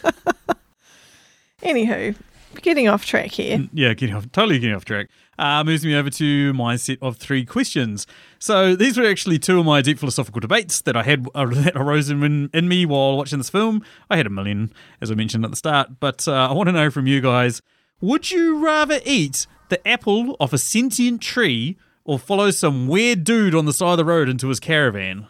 Anywho, 1.61 2.15
getting 2.61 2.87
off 2.87 3.05
track 3.05 3.31
here. 3.31 3.67
Yeah, 3.73 3.93
getting 3.93 4.15
off, 4.15 4.31
totally 4.31 4.59
getting 4.59 4.75
off 4.75 4.85
track. 4.85 5.09
Uh, 5.39 5.63
moves 5.63 5.85
me 5.85 5.95
over 5.95 6.09
to 6.09 6.53
my 6.53 6.75
set 6.75 6.97
of 7.01 7.17
three 7.17 7.45
questions. 7.45 8.07
So 8.39 8.75
these 8.75 8.97
were 8.97 9.05
actually 9.05 9.39
two 9.39 9.59
of 9.59 9.65
my 9.65 9.81
deep 9.81 9.99
philosophical 9.99 10.39
debates 10.39 10.81
that 10.81 10.97
I 10.97 11.03
had 11.03 11.27
uh, 11.35 11.45
that 11.51 11.75
arose 11.75 12.09
in, 12.09 12.49
in 12.53 12.67
me 12.67 12.85
while 12.85 13.17
watching 13.17 13.37
this 13.37 13.49
film. 13.49 13.83
I 14.09 14.17
had 14.17 14.25
a 14.25 14.31
million, 14.31 14.73
as 15.01 15.11
I 15.11 15.15
mentioned 15.15 15.45
at 15.45 15.51
the 15.51 15.57
start, 15.57 15.99
but 15.99 16.27
uh, 16.27 16.49
I 16.49 16.53
want 16.53 16.67
to 16.67 16.73
know 16.73 16.89
from 16.89 17.07
you 17.07 17.21
guys: 17.21 17.61
Would 18.01 18.31
you 18.31 18.57
rather 18.63 18.99
eat 19.05 19.45
the 19.69 19.85
apple 19.87 20.35
off 20.39 20.53
a 20.53 20.57
sentient 20.57 21.21
tree 21.21 21.77
or 22.03 22.17
follow 22.17 22.51
some 22.51 22.87
weird 22.87 23.23
dude 23.23 23.53
on 23.53 23.65
the 23.65 23.73
side 23.73 23.91
of 23.91 23.97
the 23.97 24.05
road 24.05 24.29
into 24.29 24.47
his 24.47 24.59
caravan? 24.59 25.27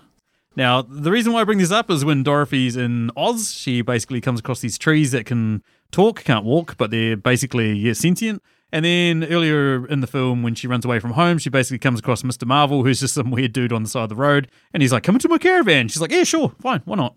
Now, 0.58 0.82
the 0.82 1.12
reason 1.12 1.34
why 1.34 1.42
I 1.42 1.44
bring 1.44 1.60
this 1.60 1.72
up 1.72 1.92
is 1.92 2.04
when 2.04 2.24
Dorothy's 2.24 2.76
in 2.76 3.12
Oz, 3.16 3.54
she 3.54 3.84
basically 3.84 4.20
comes 4.22 4.40
across 4.40 4.60
these 4.60 4.80
trees 4.80 5.12
that 5.12 5.28
can 5.28 5.62
talk, 5.92 6.24
can't 6.24 6.46
walk, 6.46 6.78
but 6.78 6.92
they're 6.92 7.18
basically 7.18 7.74
yeah, 7.74 7.94
sentient. 7.94 8.42
And 8.72 8.84
then 8.84 9.24
earlier 9.24 9.88
in 9.88 10.02
the 10.02 10.08
film, 10.08 10.44
when 10.44 10.54
she 10.54 10.68
runs 10.68 10.84
away 10.84 11.00
from 11.00 11.12
home, 11.12 11.38
she 11.38 11.50
basically 11.50 11.80
comes 11.80 12.00
across 12.00 12.22
Mr. 12.24 12.46
Marvel, 12.46 12.84
who's 12.84 13.00
just 13.00 13.14
some 13.14 13.32
weird 13.32 13.54
dude 13.54 13.72
on 13.72 13.84
the 13.84 13.90
side 13.90 14.04
of 14.04 14.10
the 14.10 14.16
road. 14.16 14.50
And 14.74 14.82
he's 14.82 14.92
like, 14.92 15.04
Come 15.04 15.16
into 15.16 15.30
my 15.30 15.38
caravan. 15.38 15.88
She's 15.88 16.02
like, 16.02 16.12
Yeah, 16.12 16.24
sure, 16.24 16.54
fine, 16.60 16.82
why 16.86 16.98
not? 16.98 17.16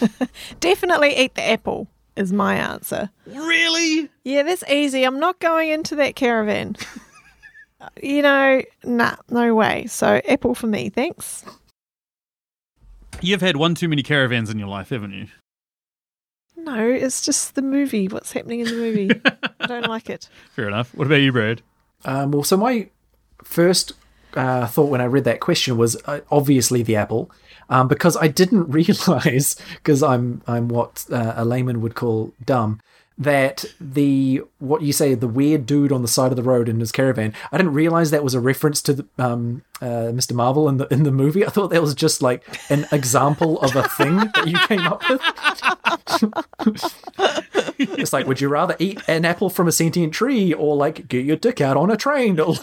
Definitely 0.60 1.16
eat 1.16 1.34
the 1.34 1.42
apple, 1.42 1.88
is 2.14 2.32
my 2.32 2.54
answer. 2.54 3.10
Really? 3.26 4.08
Yeah, 4.22 4.44
that's 4.44 4.62
easy. 4.70 5.02
I'm 5.04 5.18
not 5.18 5.40
going 5.40 5.70
into 5.70 5.96
that 5.96 6.14
caravan. 6.14 6.76
you 8.02 8.22
know, 8.22 8.62
nah, 8.84 9.16
no 9.28 9.52
way. 9.54 9.86
So, 9.86 10.20
apple 10.28 10.54
for 10.54 10.68
me, 10.68 10.90
thanks. 10.90 11.44
You've 13.20 13.40
had 13.40 13.56
one 13.56 13.74
too 13.74 13.88
many 13.88 14.02
caravans 14.02 14.48
in 14.48 14.58
your 14.60 14.68
life, 14.68 14.90
haven't 14.90 15.12
you? 15.12 15.26
No, 16.56 16.88
it's 16.88 17.22
just 17.22 17.54
the 17.54 17.62
movie. 17.62 18.08
What's 18.08 18.32
happening 18.32 18.60
in 18.60 18.66
the 18.66 18.72
movie? 18.72 19.10
I 19.60 19.66
don't 19.66 19.86
like 19.86 20.08
it. 20.08 20.28
Fair 20.52 20.68
enough. 20.68 20.94
What 20.94 21.06
about 21.06 21.16
you, 21.16 21.32
Brad? 21.32 21.62
Um, 22.04 22.30
well, 22.30 22.44
so 22.44 22.56
my 22.56 22.88
first 23.42 23.92
uh, 24.34 24.66
thought 24.66 24.90
when 24.90 25.00
I 25.00 25.04
read 25.04 25.24
that 25.24 25.40
question 25.40 25.76
was 25.76 25.96
uh, 26.06 26.20
obviously 26.30 26.82
the 26.82 26.96
apple, 26.96 27.30
um, 27.68 27.88
because 27.88 28.16
I 28.16 28.28
didn't 28.28 28.70
realize 28.70 29.56
because 29.74 30.02
I'm 30.02 30.42
I'm 30.46 30.68
what 30.68 31.06
uh, 31.10 31.34
a 31.36 31.44
layman 31.44 31.80
would 31.80 31.94
call 31.94 32.32
dumb 32.44 32.80
that 33.16 33.64
the 33.80 34.42
what 34.58 34.82
you 34.82 34.92
say 34.92 35.14
the 35.14 35.28
weird 35.28 35.66
dude 35.66 35.92
on 35.92 36.02
the 36.02 36.08
side 36.08 36.32
of 36.32 36.36
the 36.36 36.42
road 36.42 36.68
in 36.68 36.80
his 36.80 36.90
caravan. 36.90 37.32
I 37.52 37.56
didn't 37.56 37.74
realize 37.74 38.10
that 38.10 38.24
was 38.24 38.34
a 38.34 38.40
reference 38.40 38.82
to 38.82 38.92
the, 38.94 39.06
um, 39.18 39.62
uh, 39.80 40.10
Mr. 40.10 40.32
Marvel 40.32 40.68
in 40.68 40.78
the 40.78 40.86
in 40.92 41.04
the 41.04 41.12
movie. 41.12 41.46
I 41.46 41.50
thought 41.50 41.68
that 41.68 41.80
was 41.80 41.94
just 41.94 42.22
like 42.22 42.42
an 42.70 42.86
example 42.90 43.60
of 43.60 43.76
a 43.76 43.84
thing 43.84 44.16
that 44.16 44.46
you 44.46 44.58
came 44.66 44.80
up 44.80 45.02
with. 45.08 45.20
it's 47.78 48.12
like, 48.12 48.26
would 48.26 48.40
you 48.40 48.48
rather 48.48 48.76
eat 48.78 49.00
an 49.08 49.24
apple 49.24 49.50
from 49.50 49.68
a 49.68 49.72
sentient 49.72 50.12
tree 50.12 50.52
or 50.52 50.76
like 50.76 51.08
get 51.08 51.24
your 51.24 51.36
dick 51.36 51.60
out 51.60 51.76
on 51.76 51.90
a 51.90 51.96
train? 51.96 52.38
Or 52.44 52.54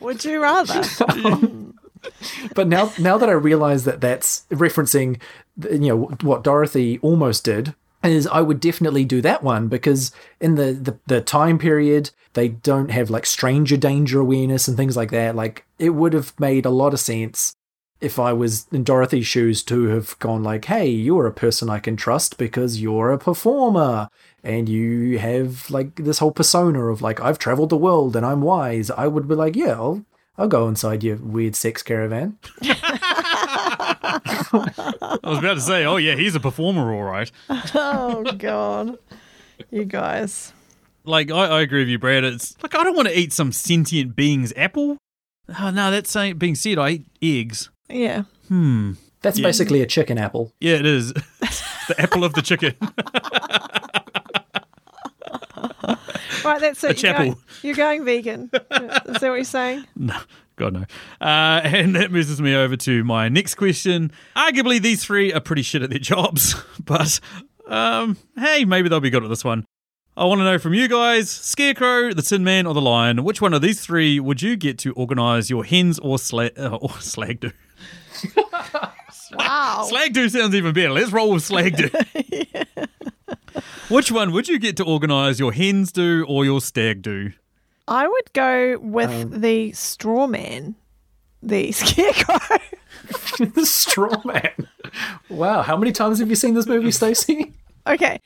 Would 0.00 0.24
you 0.24 0.42
rather? 0.42 0.82
but 2.54 2.68
now 2.68 2.92
now 2.98 3.18
that 3.18 3.28
I 3.28 3.32
realize 3.32 3.84
that 3.84 4.00
that's 4.00 4.44
referencing 4.50 5.20
you 5.70 5.78
know 5.78 5.96
what 6.22 6.44
Dorothy 6.44 6.98
almost 7.00 7.44
did 7.44 7.74
is 8.04 8.26
I 8.26 8.40
would 8.40 8.60
definitely 8.60 9.04
do 9.04 9.20
that 9.22 9.42
one 9.42 9.68
because 9.68 10.12
in 10.40 10.54
the, 10.54 10.72
the 10.72 10.98
the 11.06 11.20
time 11.20 11.58
period 11.58 12.10
they 12.34 12.48
don't 12.48 12.90
have 12.90 13.10
like 13.10 13.26
stranger 13.26 13.76
danger 13.76 14.20
awareness 14.20 14.68
and 14.68 14.76
things 14.76 14.96
like 14.96 15.10
that. 15.10 15.34
Like 15.34 15.64
it 15.78 15.90
would 15.90 16.12
have 16.12 16.38
made 16.38 16.66
a 16.66 16.70
lot 16.70 16.92
of 16.92 17.00
sense 17.00 17.54
if 18.00 18.18
I 18.18 18.32
was 18.32 18.66
in 18.70 18.84
Dorothy's 18.84 19.26
shoes 19.26 19.62
to 19.64 19.86
have 19.86 20.18
gone 20.18 20.42
like 20.42 20.66
hey 20.66 20.86
you're 20.86 21.26
a 21.26 21.32
person 21.32 21.70
I 21.70 21.78
can 21.78 21.96
trust 21.96 22.38
because 22.38 22.80
you're 22.80 23.12
a 23.12 23.18
performer 23.18 24.08
and 24.44 24.68
you 24.68 25.18
have 25.18 25.68
like 25.70 25.96
this 25.96 26.18
whole 26.18 26.32
persona 26.32 26.86
of 26.86 27.02
like 27.02 27.20
I've 27.20 27.38
traveled 27.38 27.70
the 27.70 27.76
world 27.76 28.14
and 28.14 28.24
I'm 28.24 28.42
wise. 28.42 28.90
I 28.90 29.06
would 29.06 29.26
be 29.26 29.34
like 29.34 29.56
yeah 29.56 29.72
I'll 29.72 30.04
I'll 30.38 30.48
go 30.48 30.68
inside 30.68 31.02
your 31.02 31.16
weird 31.16 31.56
sex 31.56 31.82
caravan. 31.82 32.38
I 32.62 34.20
was 35.24 35.38
about 35.38 35.54
to 35.54 35.60
say, 35.60 35.84
oh 35.84 35.96
yeah, 35.96 36.14
he's 36.14 36.34
a 36.34 36.40
performer, 36.40 36.92
all 36.94 37.02
right. 37.02 37.30
oh 37.74 38.24
God, 38.36 38.98
you 39.70 39.84
guys. 39.84 40.52
Like 41.04 41.30
I, 41.30 41.46
I 41.46 41.60
agree 41.62 41.80
with 41.80 41.88
you, 41.88 41.98
Brad. 41.98 42.24
It's 42.24 42.56
like 42.62 42.74
I 42.74 42.82
don't 42.84 42.96
want 42.96 43.08
to 43.08 43.18
eat 43.18 43.32
some 43.32 43.52
sentient 43.52 44.16
being's 44.16 44.52
apple. 44.56 44.98
Oh 45.58 45.70
no, 45.70 45.90
that's 45.90 46.10
saying 46.10 46.38
being 46.38 46.54
said, 46.54 46.78
I 46.78 46.90
eat 46.90 47.06
eggs. 47.40 47.70
Yeah. 47.88 48.22
Hmm. 48.48 48.92
That's 49.22 49.38
Yeah. 49.38 49.46
basically 49.46 49.80
a 49.80 49.86
chicken 49.86 50.18
apple. 50.18 50.52
Yeah, 50.60 50.74
it 50.76 50.86
is. 50.86 51.12
the 51.12 51.94
apple 51.98 52.24
of 52.24 52.34
the 52.34 52.42
chicken. 52.42 52.74
Right, 56.46 56.60
that's 56.60 56.82
it. 56.84 56.86
A 56.86 56.88
You're 56.88 56.94
chapel. 56.94 57.24
going, 57.24 57.36
you're 57.62 57.74
going 57.76 58.04
vegan. 58.04 58.50
Is 58.52 58.60
that 58.60 59.04
what 59.22 59.22
you're 59.22 59.44
saying? 59.44 59.84
No, 59.96 60.18
God 60.56 60.72
no. 60.72 60.84
Uh, 61.20 61.60
and 61.64 61.94
that 61.96 62.10
moves 62.12 62.40
me 62.40 62.54
over 62.54 62.76
to 62.76 63.04
my 63.04 63.28
next 63.28 63.56
question. 63.56 64.10
Arguably, 64.36 64.80
these 64.80 65.04
three 65.04 65.32
are 65.32 65.40
pretty 65.40 65.62
shit 65.62 65.82
at 65.82 65.90
their 65.90 65.98
jobs, 65.98 66.54
but 66.84 67.20
um, 67.66 68.16
hey, 68.38 68.64
maybe 68.64 68.88
they'll 68.88 69.00
be 69.00 69.10
good 69.10 69.22
at 69.24 69.28
this 69.28 69.44
one. 69.44 69.64
I 70.16 70.24
want 70.24 70.38
to 70.40 70.44
know 70.44 70.58
from 70.58 70.72
you 70.72 70.88
guys: 70.88 71.28
Scarecrow, 71.30 72.14
the 72.14 72.22
Tin 72.22 72.42
Man, 72.42 72.66
or 72.66 72.72
the 72.72 72.80
Lion. 72.80 73.22
Which 73.22 73.42
one 73.42 73.52
of 73.52 73.60
these 73.60 73.80
three 73.82 74.18
would 74.18 74.40
you 74.40 74.56
get 74.56 74.78
to 74.78 74.92
organise 74.94 75.50
your 75.50 75.62
hens 75.64 75.98
or 75.98 76.18
slag 76.18 76.58
uh, 76.58 76.76
or 76.76 76.90
slag 77.00 77.40
do? 77.40 77.52
Wow. 79.32 79.84
Slag 79.88 80.12
do 80.14 80.28
sounds 80.28 80.54
even 80.54 80.72
better. 80.72 80.90
Let's 80.92 81.12
roll 81.12 81.32
with 81.32 81.42
slag 81.42 81.76
do. 81.76 81.90
Which 83.88 84.10
one 84.12 84.32
would 84.32 84.48
you 84.48 84.58
get 84.58 84.76
to 84.78 84.84
organise 84.84 85.38
your 85.38 85.52
hens 85.52 85.92
do 85.92 86.24
or 86.28 86.44
your 86.44 86.60
stag 86.60 87.02
do? 87.02 87.32
I 87.88 88.06
would 88.08 88.32
go 88.32 88.78
with 88.80 89.10
Um, 89.10 89.40
the 89.40 89.72
straw 89.72 90.26
man, 90.26 90.74
the 91.42 91.70
scarecrow. 91.72 92.38
the 93.38 93.64
straw 93.66 94.20
man. 94.24 94.68
Wow, 95.28 95.62
how 95.62 95.76
many 95.76 95.92
times 95.92 96.18
have 96.18 96.28
you 96.28 96.34
seen 96.36 96.54
this 96.54 96.66
movie, 96.66 96.90
Stacey? 96.90 97.52
okay, 97.86 98.20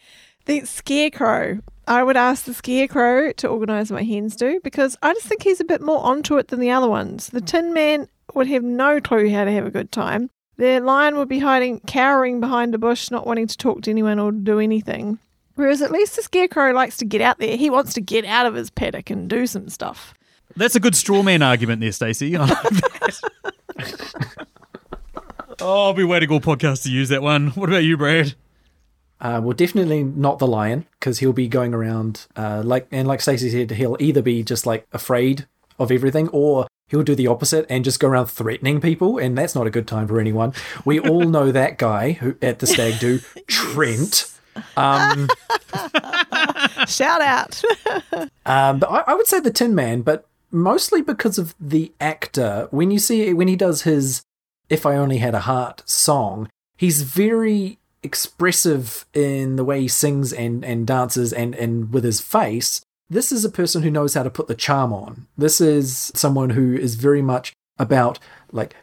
the 0.46 0.64
scarecrow. 0.64 1.60
I 1.86 2.02
would 2.04 2.16
ask 2.16 2.44
the 2.44 2.54
scarecrow 2.54 3.32
to 3.32 3.48
organise 3.48 3.90
my 3.90 4.02
hens 4.04 4.36
do 4.36 4.60
because 4.62 4.96
I 5.02 5.12
just 5.12 5.26
think 5.26 5.42
he's 5.42 5.60
a 5.60 5.64
bit 5.64 5.80
more 5.82 5.98
onto 6.04 6.38
it 6.38 6.48
than 6.48 6.60
the 6.60 6.70
other 6.70 6.88
ones. 6.88 7.28
The 7.28 7.40
Tin 7.40 7.74
Man 7.74 8.06
would 8.34 8.46
have 8.46 8.62
no 8.62 9.00
clue 9.00 9.28
how 9.30 9.44
to 9.44 9.50
have 9.50 9.66
a 9.66 9.70
good 9.70 9.90
time. 9.90 10.30
The 10.60 10.78
lion 10.78 11.16
would 11.16 11.28
be 11.28 11.38
hiding, 11.38 11.80
cowering 11.86 12.38
behind 12.38 12.74
a 12.74 12.78
bush, 12.78 13.10
not 13.10 13.26
wanting 13.26 13.46
to 13.46 13.56
talk 13.56 13.80
to 13.80 13.90
anyone 13.90 14.18
or 14.18 14.30
do 14.30 14.58
anything. 14.58 15.18
Whereas 15.54 15.80
at 15.80 15.90
least 15.90 16.16
the 16.16 16.22
scarecrow 16.22 16.74
likes 16.74 16.98
to 16.98 17.06
get 17.06 17.22
out 17.22 17.38
there. 17.38 17.56
He 17.56 17.70
wants 17.70 17.94
to 17.94 18.02
get 18.02 18.26
out 18.26 18.44
of 18.44 18.52
his 18.52 18.68
paddock 18.68 19.08
and 19.08 19.26
do 19.26 19.46
some 19.46 19.70
stuff. 19.70 20.12
That's 20.54 20.74
a 20.74 20.80
good 20.80 20.94
straw 20.94 21.22
man 21.22 21.40
argument 21.40 21.80
there, 21.80 21.92
Stacey. 21.92 22.36
I 22.36 22.44
like 22.44 22.62
that. 22.62 23.20
oh, 25.60 25.86
I'll 25.86 25.94
be 25.94 26.04
waiting 26.04 26.30
all 26.30 26.40
podcasts 26.40 26.82
to 26.82 26.90
use 26.90 27.08
that 27.08 27.22
one. 27.22 27.52
What 27.52 27.70
about 27.70 27.84
you, 27.84 27.96
Brad? 27.96 28.34
Uh, 29.18 29.40
well, 29.42 29.56
definitely 29.56 30.04
not 30.04 30.40
the 30.40 30.46
lion 30.46 30.86
because 30.98 31.20
he'll 31.20 31.32
be 31.32 31.48
going 31.48 31.72
around 31.72 32.26
uh, 32.36 32.60
like 32.62 32.86
and 32.90 33.08
like 33.08 33.22
Stacey 33.22 33.48
said, 33.48 33.70
he'll 33.70 33.96
either 33.98 34.20
be 34.20 34.42
just 34.42 34.66
like 34.66 34.86
afraid 34.92 35.46
of 35.78 35.90
everything 35.90 36.28
or 36.28 36.66
he'll 36.90 37.02
do 37.02 37.14
the 37.14 37.28
opposite 37.28 37.66
and 37.70 37.84
just 37.84 38.00
go 38.00 38.08
around 38.08 38.26
threatening 38.26 38.80
people, 38.80 39.18
and 39.18 39.38
that's 39.38 39.54
not 39.54 39.66
a 39.66 39.70
good 39.70 39.86
time 39.86 40.08
for 40.08 40.20
anyone. 40.20 40.52
We 40.84 41.00
all 41.00 41.24
know 41.24 41.50
that 41.52 41.78
guy 41.78 42.12
who 42.12 42.36
at 42.42 42.58
the 42.58 42.66
stag 42.66 42.98
do, 43.00 43.20
Trent. 43.46 44.30
Um, 44.76 45.28
Shout 46.86 47.20
out. 47.20 47.62
Um, 48.46 48.80
but 48.80 48.90
I, 48.90 49.12
I 49.12 49.14
would 49.14 49.28
say 49.28 49.38
the 49.38 49.52
Tin 49.52 49.76
Man, 49.76 50.02
but 50.02 50.26
mostly 50.50 51.02
because 51.02 51.38
of 51.38 51.54
the 51.60 51.92
actor. 52.00 52.66
When 52.72 52.90
you 52.90 52.98
see 52.98 53.32
when 53.32 53.46
he 53.46 53.54
does 53.54 53.82
his 53.82 54.22
"If 54.68 54.84
I 54.84 54.96
Only 54.96 55.18
Had 55.18 55.34
a 55.34 55.40
Heart" 55.40 55.88
song, 55.88 56.48
he's 56.76 57.02
very 57.02 57.78
expressive 58.02 59.06
in 59.14 59.54
the 59.54 59.64
way 59.64 59.82
he 59.82 59.88
sings 59.88 60.32
and 60.32 60.64
and 60.64 60.84
dances 60.84 61.32
and 61.32 61.54
and 61.54 61.92
with 61.92 62.02
his 62.02 62.20
face. 62.20 62.80
This 63.10 63.32
is 63.32 63.44
a 63.44 63.50
person 63.50 63.82
who 63.82 63.90
knows 63.90 64.14
how 64.14 64.22
to 64.22 64.30
put 64.30 64.46
the 64.46 64.54
charm 64.54 64.92
on. 64.92 65.26
This 65.36 65.60
is 65.60 66.12
someone 66.14 66.50
who 66.50 66.74
is 66.74 66.94
very 66.94 67.20
much 67.20 67.52
about 67.78 68.20
like 68.52 68.76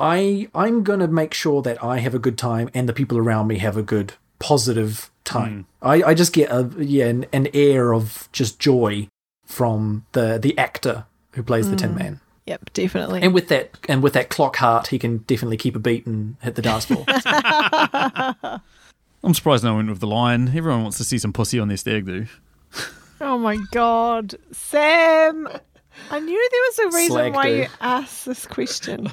I 0.00 0.48
I'm 0.54 0.82
gonna 0.82 1.08
make 1.08 1.34
sure 1.34 1.60
that 1.62 1.82
I 1.84 1.98
have 1.98 2.14
a 2.14 2.18
good 2.18 2.38
time 2.38 2.70
and 2.72 2.88
the 2.88 2.94
people 2.94 3.18
around 3.18 3.46
me 3.46 3.58
have 3.58 3.76
a 3.76 3.82
good 3.82 4.14
positive 4.38 5.10
time. 5.24 5.66
Hmm. 5.82 5.88
I, 5.88 6.02
I 6.02 6.14
just 6.14 6.32
get 6.32 6.50
a 6.50 6.70
yeah 6.78 7.06
an, 7.06 7.26
an 7.32 7.48
air 7.52 7.92
of 7.92 8.28
just 8.32 8.58
joy 8.58 9.08
from 9.44 10.06
the 10.12 10.38
the 10.38 10.56
actor 10.56 11.04
who 11.32 11.42
plays 11.42 11.68
the 11.70 11.76
Tin 11.76 11.90
hmm. 11.90 11.98
Man. 11.98 12.20
yep, 12.46 12.72
definitely. 12.72 13.20
And 13.22 13.34
with 13.34 13.48
that 13.48 13.76
and 13.86 14.02
with 14.02 14.14
that 14.14 14.30
clock 14.30 14.56
heart, 14.56 14.86
he 14.86 14.98
can 14.98 15.18
definitely 15.18 15.58
keep 15.58 15.76
a 15.76 15.78
beat 15.78 16.06
and 16.06 16.36
hit 16.40 16.54
the 16.54 16.62
dance 16.62 16.86
floor. 16.86 17.04
I'm 19.22 19.34
surprised 19.34 19.64
no 19.64 19.74
one 19.74 19.86
went 19.86 19.90
with 19.90 20.00
the 20.00 20.06
lion. 20.06 20.48
Everyone 20.48 20.82
wants 20.82 20.96
to 20.98 21.04
see 21.04 21.18
some 21.18 21.32
pussy 21.32 21.58
on 21.58 21.68
their 21.68 21.76
stag 21.76 22.06
do. 22.06 22.26
Oh 23.20 23.38
my 23.38 23.58
god, 23.72 24.34
Sam! 24.52 25.48
I 26.10 26.20
knew 26.20 26.48
there 26.50 26.60
was 26.60 26.78
a 26.78 26.96
reason 26.96 27.16
Slag 27.16 27.34
why 27.34 27.50
do. 27.50 27.56
you 27.56 27.66
asked 27.80 28.24
this 28.26 28.46
question. 28.46 29.12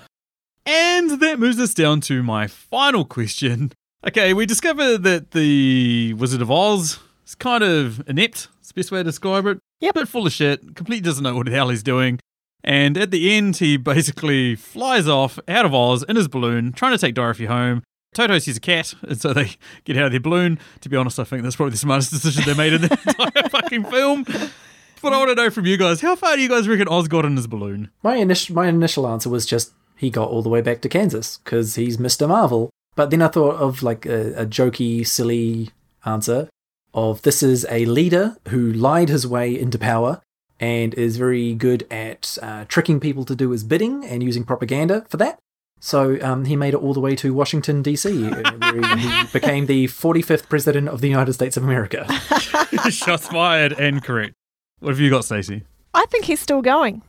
And 0.65 1.19
that 1.19 1.39
moves 1.39 1.59
us 1.59 1.73
down 1.73 2.01
to 2.01 2.21
my 2.23 2.47
final 2.47 3.05
question. 3.05 3.71
Okay, 4.05 4.33
we 4.33 4.45
discover 4.45 4.97
that 4.99 5.31
the 5.31 6.13
Wizard 6.13 6.41
of 6.41 6.51
Oz 6.51 6.99
It's 7.23 7.33
kind 7.35 7.63
of 7.63 8.07
inept. 8.07 8.47
It's 8.59 8.69
the 8.69 8.75
best 8.75 8.91
way 8.91 8.99
to 8.99 9.03
describe 9.03 9.47
it. 9.47 9.59
Yep. 9.81 9.95
Bit 9.95 10.07
full 10.07 10.27
of 10.27 10.33
shit. 10.33 10.75
Completely 10.75 11.01
doesn't 11.01 11.23
know 11.23 11.35
what 11.35 11.47
the 11.47 11.51
hell 11.51 11.69
he's 11.69 11.83
doing. 11.83 12.19
And 12.63 12.97
at 12.97 13.11
the 13.11 13.35
end, 13.35 13.57
he 13.57 13.77
basically 13.77 14.55
flies 14.55 15.07
off 15.07 15.39
out 15.47 15.65
of 15.65 15.73
Oz 15.73 16.03
in 16.03 16.15
his 16.15 16.27
balloon, 16.27 16.71
trying 16.73 16.91
to 16.91 16.97
take 16.97 17.15
Dorothy 17.15 17.45
home. 17.45 17.83
Toto 18.15 18.39
sees 18.39 18.57
a 18.57 18.61
cat, 18.61 18.95
and 19.03 19.19
so 19.19 19.33
they 19.33 19.51
get 19.83 19.97
out 19.97 20.05
of 20.05 20.11
their 20.11 20.19
balloon. 20.19 20.57
To 20.81 20.89
be 20.89 20.97
honest, 20.97 21.19
I 21.19 21.25
think 21.25 21.43
that's 21.43 21.55
probably 21.55 21.71
the 21.71 21.77
smartest 21.77 22.11
decision 22.11 22.43
they 22.45 22.53
made 22.55 22.73
in 22.73 22.81
the 22.81 22.91
entire 23.07 23.49
fucking 23.49 23.83
film. 23.85 24.23
But 24.23 25.13
I 25.13 25.17
want 25.17 25.29
to 25.29 25.35
know 25.35 25.49
from 25.49 25.65
you 25.65 25.77
guys, 25.77 26.01
how 26.01 26.15
far 26.15 26.35
do 26.35 26.41
you 26.41 26.49
guys 26.49 26.67
reckon 26.67 26.87
Oz 26.87 27.07
got 27.07 27.25
in 27.25 27.35
his 27.35 27.45
balloon? 27.45 27.91
My 28.01 28.15
initial 28.15 28.55
my 28.55 28.67
initial 28.67 29.07
answer 29.07 29.29
was 29.29 29.45
just 29.45 29.73
he 29.97 30.09
got 30.09 30.29
all 30.29 30.41
the 30.41 30.49
way 30.49 30.61
back 30.61 30.81
to 30.81 30.89
Kansas 30.89 31.37
because 31.43 31.75
he's 31.75 31.97
Mr. 31.97 32.27
Marvel. 32.27 32.69
But 32.95 33.09
then 33.09 33.21
I 33.21 33.27
thought 33.27 33.57
of 33.57 33.83
like 33.83 34.05
a, 34.05 34.33
a 34.43 34.45
jokey, 34.45 35.05
silly 35.05 35.71
answer 36.05 36.49
of 36.93 37.21
this 37.23 37.43
is 37.43 37.67
a 37.69 37.85
leader 37.85 38.37
who 38.47 38.71
lied 38.71 39.09
his 39.09 39.27
way 39.27 39.59
into 39.59 39.77
power 39.77 40.21
and 40.59 40.93
is 40.93 41.17
very 41.17 41.53
good 41.53 41.85
at 41.91 42.37
uh, 42.41 42.63
tricking 42.69 43.01
people 43.01 43.25
to 43.25 43.35
do 43.35 43.49
his 43.49 43.65
bidding 43.65 44.05
and 44.05 44.23
using 44.23 44.45
propaganda 44.45 45.05
for 45.09 45.17
that. 45.17 45.37
So 45.85 46.19
um, 46.23 46.45
he 46.45 46.55
made 46.55 46.73
it 46.73 46.77
all 46.77 46.95
the 46.95 46.99
way 46.99 47.15
to 47.17 47.31
Washington 47.31 47.83
D.C., 47.83 48.09
where 48.29 48.97
he, 48.97 49.07
he 49.07 49.23
became 49.31 49.67
the 49.67 49.85
45th 49.85 50.49
president 50.49 50.89
of 50.89 50.99
the 50.99 51.07
United 51.07 51.33
States 51.33 51.57
of 51.57 51.63
America. 51.63 52.11
Shots 52.89 53.27
fired 53.27 53.71
and 53.73 54.03
correct. 54.03 54.33
What 54.79 54.89
have 54.89 54.99
you 54.99 55.11
got, 55.11 55.25
Stacey? 55.25 55.61
I 55.93 56.07
think 56.07 56.25
he's 56.25 56.39
still 56.39 56.63
going. 56.63 57.03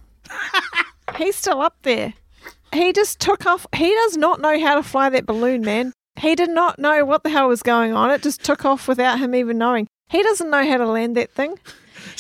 he's 1.16 1.37
still 1.37 1.62
up 1.62 1.79
there. 1.85 2.12
He 2.70 2.93
just 2.93 3.18
took 3.18 3.47
off. 3.47 3.66
He 3.74 3.89
does 3.89 4.18
not 4.18 4.43
know 4.43 4.61
how 4.61 4.74
to 4.74 4.83
fly 4.83 5.09
that 5.09 5.24
balloon, 5.24 5.62
man. 5.62 5.95
He 6.16 6.35
did 6.35 6.51
not 6.51 6.79
know 6.79 7.03
what 7.07 7.22
the 7.22 7.31
hell 7.31 7.49
was 7.49 7.62
going 7.62 7.95
on. 7.95 8.11
It 8.11 8.22
just 8.22 8.45
took 8.45 8.66
off 8.66 8.89
without 8.89 9.18
him 9.18 9.35
even 9.35 9.57
knowing. 9.57 9.87
He 10.11 10.22
doesn't 10.22 10.51
know 10.51 10.68
how 10.68 10.77
to 10.77 10.87
land 10.87 11.16
that 11.16 11.31
thing. 11.31 11.59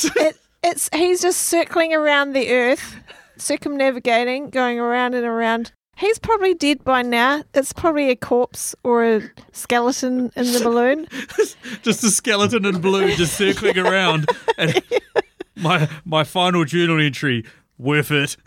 it, 0.02 0.38
it's 0.64 0.88
he's 0.94 1.20
just 1.20 1.42
circling 1.42 1.92
around 1.92 2.32
the 2.32 2.50
earth, 2.50 2.96
circumnavigating, 3.36 4.48
going 4.48 4.78
around 4.78 5.12
and 5.12 5.26
around. 5.26 5.72
He's 5.96 6.18
probably 6.18 6.54
dead 6.54 6.84
by 6.84 7.02
now. 7.02 7.42
It's 7.54 7.72
probably 7.72 8.10
a 8.10 8.16
corpse 8.16 8.74
or 8.84 9.04
a 9.04 9.22
skeleton 9.52 10.30
in 10.36 10.52
the 10.52 10.60
balloon. 10.62 11.08
just 11.82 12.04
a 12.04 12.10
skeleton 12.10 12.64
in 12.66 12.80
blue 12.80 13.14
just 13.16 13.36
circling 13.36 13.78
around. 13.78 14.26
And 14.58 14.82
my 15.56 15.88
my 16.04 16.22
final 16.24 16.64
journal 16.64 17.00
entry, 17.00 17.44
worth 17.78 18.10
it. 18.10 18.36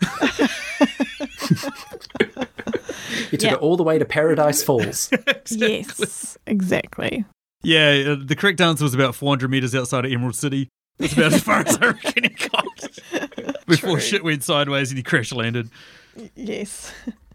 He 3.30 3.36
took 3.36 3.50
Yeah. 3.50 3.56
it 3.56 3.60
all 3.60 3.76
the 3.76 3.82
way 3.84 3.98
to 3.98 4.04
Paradise 4.04 4.62
Falls. 4.62 5.10
Yes, 5.50 6.36
exactly. 6.46 7.24
Yeah, 7.62 8.14
uh, 8.18 8.24
the 8.24 8.34
correct 8.36 8.60
answer 8.60 8.84
was 8.84 8.94
about 8.94 9.14
400 9.14 9.48
meters 9.50 9.74
outside 9.74 10.04
of 10.04 10.10
Emerald 10.12 10.34
City. 10.34 10.68
That's 10.98 11.12
about 11.12 11.32
as 11.34 11.42
far 11.42 11.60
as 11.60 11.76
I 11.76 11.86
reckon 11.88 12.24
he 12.24 12.30
got 12.48 13.66
before 13.66 13.92
True. 13.92 14.00
shit 14.00 14.24
went 14.24 14.42
sideways 14.42 14.90
and 14.90 14.98
he 14.98 15.02
crash 15.02 15.32
landed. 15.32 15.70
Yes. 16.34 16.92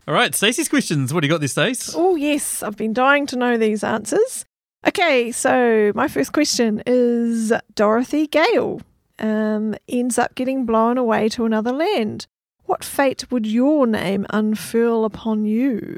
All 0.08 0.14
right, 0.14 0.36
Stacey's 0.36 0.70
questions. 0.70 1.14
What 1.14 1.22
do 1.22 1.28
you 1.28 1.34
got 1.34 1.42
this, 1.42 1.54
Stace? 1.54 1.94
Oh, 1.96 2.16
yes. 2.16 2.62
I've 2.62 2.78
been 2.78 2.94
dying 2.94 3.26
to 3.28 3.36
know 3.36 3.58
these 3.58 3.84
answers. 3.84 4.46
Okay, 4.88 5.32
so 5.32 5.92
my 5.96 6.08
first 6.08 6.32
question 6.32 6.84
is 6.86 7.52
Dorothy 7.74 8.28
Gale 8.28 8.82
um, 9.18 9.76
ends 9.90 10.20
up 10.20 10.36
getting 10.36 10.66
blown 10.66 11.00
away 11.00 11.28
to 11.30 11.46
another 11.46 11.72
land. 11.72 12.28
What 12.66 12.84
fate 12.84 13.32
would 13.32 13.48
your 13.48 13.88
name 13.88 14.28
unfurl 14.30 15.06
upon 15.06 15.46
you? 15.46 15.98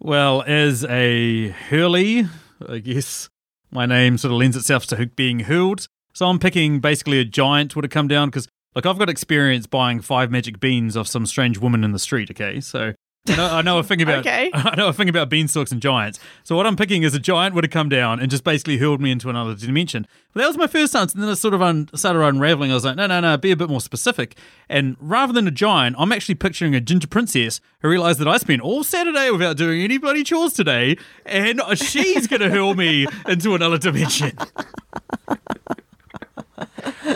Well, 0.00 0.42
as 0.46 0.84
a 0.86 1.48
Hurley, 1.48 2.26
I 2.66 2.78
guess 2.78 3.28
my 3.70 3.84
name 3.84 4.16
sort 4.16 4.32
of 4.32 4.38
lends 4.38 4.56
itself 4.56 4.86
to 4.86 5.06
being 5.06 5.40
hurled. 5.40 5.86
So 6.14 6.26
I'm 6.26 6.38
picking 6.38 6.80
basically 6.80 7.20
a 7.20 7.24
giant 7.24 7.76
would 7.76 7.84
have 7.84 7.90
come 7.90 8.08
down 8.08 8.28
because, 8.28 8.48
like, 8.74 8.86
I've 8.86 8.98
got 8.98 9.10
experience 9.10 9.66
buying 9.66 10.00
five 10.00 10.30
magic 10.30 10.60
beans 10.60 10.96
off 10.96 11.06
some 11.06 11.26
strange 11.26 11.58
woman 11.58 11.84
in 11.84 11.92
the 11.92 11.98
street. 11.98 12.30
Okay, 12.30 12.60
so 12.60 12.94
I 13.26 13.36
know, 13.36 13.46
I 13.46 13.62
know 13.62 13.78
a 13.78 13.82
thing 13.82 14.00
about 14.00 14.18
Okay. 14.20 14.50
I 14.54 14.74
know 14.74 14.88
a 14.88 14.92
thing 14.92 15.08
about 15.08 15.28
beanstalks 15.28 15.70
and 15.70 15.82
giants. 15.82 16.18
So 16.44 16.56
what 16.56 16.66
I'm 16.66 16.76
picking 16.76 17.02
is 17.02 17.14
a 17.14 17.18
giant 17.18 17.54
would 17.54 17.64
have 17.64 17.70
come 17.70 17.88
down 17.90 18.20
and 18.20 18.30
just 18.30 18.42
basically 18.42 18.78
hurled 18.78 19.00
me 19.02 19.10
into 19.10 19.28
another 19.28 19.54
dimension. 19.54 20.06
But 20.32 20.40
that 20.40 20.46
was 20.46 20.56
my 20.56 20.66
first 20.66 20.96
answer, 20.96 21.14
and 21.16 21.22
then 21.22 21.30
it 21.30 21.36
sort 21.36 21.52
of 21.52 21.60
un- 21.60 21.88
started 21.94 22.20
unraveling. 22.22 22.70
I 22.70 22.74
was 22.74 22.84
like, 22.86 22.96
no, 22.96 23.06
no, 23.06 23.20
no, 23.20 23.36
be 23.36 23.50
a 23.50 23.56
bit 23.56 23.68
more 23.68 23.80
specific. 23.82 24.36
And 24.68 24.96
rather 24.98 25.32
than 25.32 25.46
a 25.46 25.50
giant, 25.50 25.96
I'm 25.98 26.10
actually 26.12 26.36
picturing 26.36 26.74
a 26.74 26.80
ginger 26.80 27.08
princess 27.08 27.60
who 27.80 27.88
realized 27.88 28.18
that 28.20 28.28
I 28.28 28.38
spent 28.38 28.62
all 28.62 28.82
Saturday 28.84 29.30
without 29.30 29.56
doing 29.58 29.82
any 29.82 29.98
bloody 29.98 30.24
chores 30.24 30.54
today, 30.54 30.96
and 31.26 31.60
she's 31.74 32.26
gonna 32.28 32.48
hurl 32.50 32.74
me 32.74 33.06
into 33.26 33.54
another 33.54 33.76
dimension. 33.78 34.32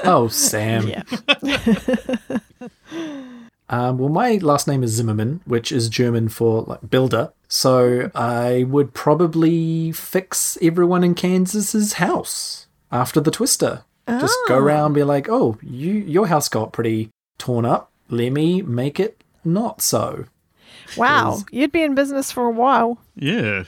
Oh, 0.05 0.29
Sam. 0.29 0.89
Yeah. 0.89 1.03
Um, 3.73 3.97
well, 3.97 4.11
my 4.11 4.37
last 4.37 4.69
name 4.69 4.83
is 4.85 4.91
Zimmerman, 4.91 5.41
which 5.47 5.73
is 5.73 5.89
German 5.89 6.29
for 6.29 6.63
like 6.63 6.91
builder. 6.91 7.33
So 7.49 8.11
I 8.15 8.65
would 8.69 8.93
probably 8.93 9.93
fix 9.93 10.59
everyone 10.61 11.03
in 11.03 11.15
Kansas's 11.15 11.95
house 11.95 12.67
after 12.93 13.19
the 13.19 13.31
twister. 13.31 13.85
Just 14.07 14.39
go 14.47 14.59
around 14.59 14.87
and 14.87 14.95
be 14.95 15.05
like, 15.05 15.29
"Oh, 15.31 15.57
you 15.63 15.93
your 15.95 16.27
house 16.27 16.51
got 16.51 16.73
pretty 16.73 17.09
torn 17.39 17.65
up. 17.65 17.91
Let 18.11 18.31
me 18.33 18.61
make 18.61 19.01
it 19.01 19.25
not 19.43 19.81
so." 19.81 20.27
Wow, 20.97 21.39
you'd 21.51 21.73
be 21.73 21.83
in 21.83 21.95
business 21.95 22.31
for 22.31 22.45
a 22.45 22.51
while. 22.51 22.99
Yeah, 23.17 23.65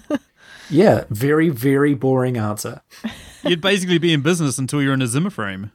Yeah, 0.70 1.04
very 1.10 1.50
very 1.50 1.92
boring 1.94 2.38
answer. 2.38 2.80
you'd 3.42 3.60
basically 3.60 3.98
be 3.98 4.12
in 4.12 4.22
business 4.22 4.56
until 4.58 4.80
you're 4.82 4.94
in 4.94 5.02
a 5.02 5.06
Zimmer 5.06 5.30
frame. 5.30 5.70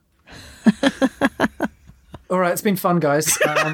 All 2.34 2.40
right, 2.40 2.52
it's 2.52 2.64
been 2.64 2.76
fun, 2.76 3.00
guys. 3.00 3.38
Um, 3.48 3.74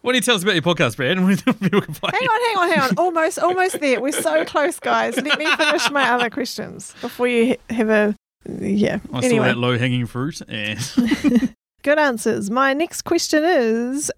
What 0.00 0.12
do 0.12 0.14
you 0.14 0.20
tell 0.22 0.36
us 0.36 0.42
about 0.42 0.54
your 0.54 0.62
podcast, 0.62 0.96
Brad? 0.96 1.16
People 1.60 1.80
can 1.82 1.92
find 1.94 2.14
Hang 2.14 2.26
on, 2.28 2.40
hang 2.46 2.56
on, 2.56 2.68
hang 2.70 2.80
on. 2.80 2.90
Almost, 2.96 3.38
almost 3.38 3.80
there. 3.80 4.00
We're 4.00 4.12
so 4.12 4.44
close, 4.46 4.80
guys. 4.80 5.16
Let 5.16 5.38
me 5.38 5.46
finish 5.56 5.90
my 5.90 6.08
other 6.10 6.30
questions 6.30 6.94
before 7.02 7.28
you 7.28 7.56
have 7.70 7.90
a. 7.90 8.16
Yeah. 8.48 9.00
I 9.12 9.20
saw 9.20 9.26
anyway, 9.26 9.48
that 9.48 9.58
low 9.58 9.76
hanging 9.76 10.06
fruit, 10.06 10.40
and 10.48 10.78
good 11.82 11.98
answers. 11.98 12.50
My 12.50 12.72
next 12.72 13.02
question 13.02 13.44
is 13.44 14.10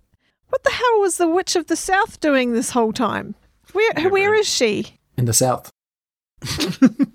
What 0.51 0.63
the 0.63 0.71
hell 0.71 1.01
was 1.01 1.17
the 1.17 1.29
Witch 1.29 1.57
of 1.57 1.67
the 1.67 1.77
South 1.77 2.21
doing 2.21 2.53
this 2.53 2.71
whole 2.71 2.93
time? 2.93 3.35
Where, 3.73 3.93
where 4.11 4.35
is 4.35 4.49
she? 4.49 4.95
in 5.17 5.25
the 5.25 5.33
south, 5.33 5.73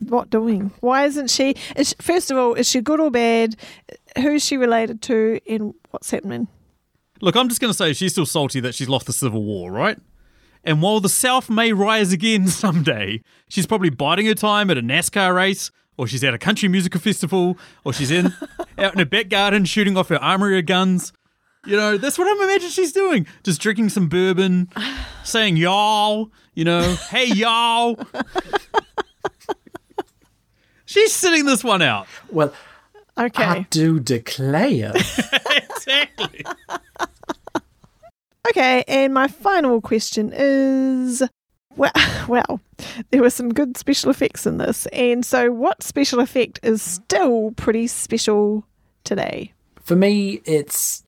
What 0.09 0.29
doing? 0.29 0.71
Why 0.81 1.05
isn't 1.05 1.29
she? 1.29 1.55
Is 1.77 1.89
she- 1.89 1.95
First 2.01 2.29
of 2.31 2.37
all, 2.37 2.53
is 2.55 2.67
she 2.69 2.81
good 2.81 2.99
or 2.99 3.09
bad? 3.09 3.55
Who's 4.17 4.45
she 4.45 4.57
related 4.57 5.01
to? 5.03 5.39
And 5.47 5.73
what's 5.91 6.11
happening? 6.11 6.47
Look, 7.21 7.35
I'm 7.35 7.47
just 7.47 7.61
going 7.61 7.71
to 7.71 7.77
say 7.77 7.93
she's 7.93 8.11
still 8.11 8.25
salty 8.25 8.59
that 8.59 8.75
she's 8.75 8.89
lost 8.89 9.05
the 9.05 9.13
Civil 9.13 9.43
War, 9.43 9.71
right? 9.71 9.97
And 10.63 10.81
while 10.81 10.99
the 10.99 11.09
South 11.09 11.49
may 11.49 11.73
rise 11.73 12.13
again 12.13 12.47
someday, 12.47 13.21
she's 13.47 13.67
probably 13.67 13.89
biding 13.89 14.25
her 14.25 14.35
time 14.35 14.69
at 14.69 14.77
a 14.77 14.81
NASCAR 14.81 15.35
race, 15.35 15.71
or 15.97 16.07
she's 16.07 16.23
at 16.23 16.33
a 16.33 16.37
country 16.37 16.69
musical 16.69 16.99
festival, 16.99 17.57
or 17.83 17.93
she's 17.93 18.11
in 18.11 18.33
out 18.77 18.93
in 18.93 18.99
her 18.99 19.05
back 19.05 19.29
garden 19.29 19.65
shooting 19.65 19.97
off 19.97 20.09
her 20.09 20.21
armory 20.21 20.59
of 20.59 20.65
guns. 20.65 21.13
You 21.65 21.77
know, 21.77 21.97
that's 21.97 22.17
what 22.17 22.27
I'm 22.27 22.41
imagining 22.43 22.71
she's 22.71 22.91
doing. 22.91 23.25
Just 23.43 23.61
drinking 23.61 23.89
some 23.89 24.09
bourbon, 24.09 24.69
saying 25.23 25.57
y'all, 25.57 26.29
you 26.55 26.65
know, 26.65 26.95
hey 27.09 27.27
y'all. 27.27 27.97
she's 30.85 31.13
sitting 31.13 31.45
this 31.45 31.63
one 31.63 31.81
out. 31.81 32.07
well, 32.31 32.53
Okay. 33.17 33.43
I 33.43 33.67
do 33.69 33.99
declare. 33.99 34.93
Exactly. 35.85 36.45
Okay, 38.47 38.85
and 38.87 39.13
my 39.13 39.27
final 39.27 39.81
question 39.81 40.31
is 40.33 41.21
well, 41.75 41.91
well, 42.27 42.59
there 43.11 43.21
were 43.21 43.29
some 43.29 43.53
good 43.53 43.77
special 43.77 44.09
effects 44.09 44.45
in 44.45 44.57
this. 44.57 44.85
And 44.87 45.25
so, 45.25 45.51
what 45.51 45.83
special 45.83 46.19
effect 46.19 46.59
is 46.63 46.81
still 46.81 47.51
pretty 47.51 47.87
special 47.87 48.65
today? 49.03 49.53
For 49.81 49.95
me, 49.95 50.41
it's 50.45 51.03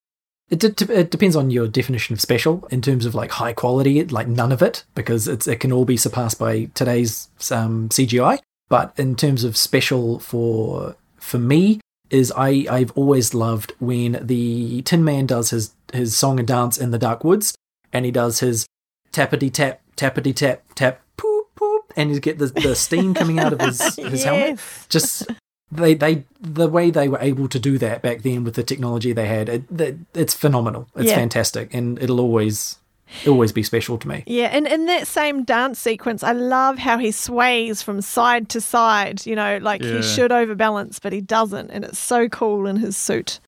it, 0.50 0.60
de- 0.60 1.00
it 1.00 1.12
depends 1.12 1.36
on 1.36 1.50
your 1.50 1.68
definition 1.68 2.14
of 2.14 2.22
special 2.22 2.68
in 2.72 2.82
terms 2.82 3.06
of 3.06 3.16
like 3.16 3.32
high 3.32 3.54
quality, 3.54 4.04
like 4.06 4.28
none 4.28 4.52
of 4.52 4.62
it 4.62 4.84
because 4.94 5.28
it's 5.28 5.48
it 5.48 5.60
can 5.60 5.72
all 5.72 5.86
be 5.86 5.98
surpassed 5.98 6.40
by 6.40 6.66
today's 6.74 7.30
um, 7.52 7.90
CGI. 7.90 8.40
But 8.68 8.94
in 8.98 9.16
terms 9.16 9.44
of 9.44 9.56
special 9.56 10.20
for 10.20 10.96
for 11.18 11.38
me 11.38 11.80
is 12.16 12.32
I 12.36 12.66
I've 12.70 12.92
always 12.96 13.34
loved 13.34 13.74
when 13.80 14.20
the 14.22 14.82
Tin 14.84 15.04
Man 15.04 15.26
does 15.28 15.50
his 15.52 15.74
his 15.94 16.16
song 16.18 16.40
and 16.40 16.48
dance 16.48 16.78
in 16.78 16.92
the 16.92 16.98
dark 16.98 17.24
woods 17.24 17.56
and 17.94 18.06
he 18.06 18.12
does 18.12 18.40
his 18.40 18.66
tappity 19.12 19.52
tap 19.52 19.82
tappity 19.96 20.34
tap 20.36 20.64
tap 20.76 21.02
poop 21.18 21.46
poop 21.56 21.94
and 21.96 22.12
you 22.14 22.20
get 22.20 22.38
the, 22.40 22.48
the 22.48 22.76
steam 22.76 23.14
coming 23.14 23.40
out 23.40 23.54
of 23.54 23.62
his 23.62 23.96
his 24.14 24.24
helmet. 24.24 24.60
Just 24.90 25.28
they 25.72 25.94
they 25.94 26.24
the 26.42 26.68
way 26.70 26.90
they 26.92 27.08
were 27.08 27.20
able 27.22 27.48
to 27.50 27.60
do 27.60 27.78
that 27.78 28.02
back 28.02 28.22
then 28.24 28.44
with 28.44 28.56
the 28.56 28.64
technology 28.64 29.14
they 29.14 29.28
had 29.28 29.50
it, 29.50 29.78
that 29.78 29.96
it's 30.14 30.34
phenomenal. 30.34 30.88
It's 30.96 31.10
Yeah. 31.10 31.16
fantastic 31.16 31.74
and 31.74 32.02
it'll 32.02 32.20
always 32.22 32.78
always 33.28 33.52
be 33.52 33.64
special 33.64 33.98
to 34.00 34.08
me. 34.08 34.24
Yeah, 34.28 34.48
and 34.48 34.68
in 34.68 34.86
that 34.88 35.08
same 35.08 35.44
dance 35.44 35.80
sequence, 35.80 36.24
I 36.24 36.32
love 36.34 36.78
how 36.78 36.98
he 36.98 37.12
sways 37.12 37.82
from 37.82 38.02
side 38.02 38.50
to 38.50 38.62
side. 38.62 39.26
You 39.26 39.36
know, 39.36 39.58
like 39.62 39.82
Yeah. 39.82 39.98
he 39.98 40.02
should 40.04 40.32
overbalance, 40.32 41.00
but 41.00 41.14
he 41.14 41.22
doesn't, 41.22 41.70
and 41.72 41.84
it's 41.86 42.00
so 42.00 42.28
cool 42.30 42.68
in 42.68 42.78
his 42.78 42.98
suit. 42.98 43.40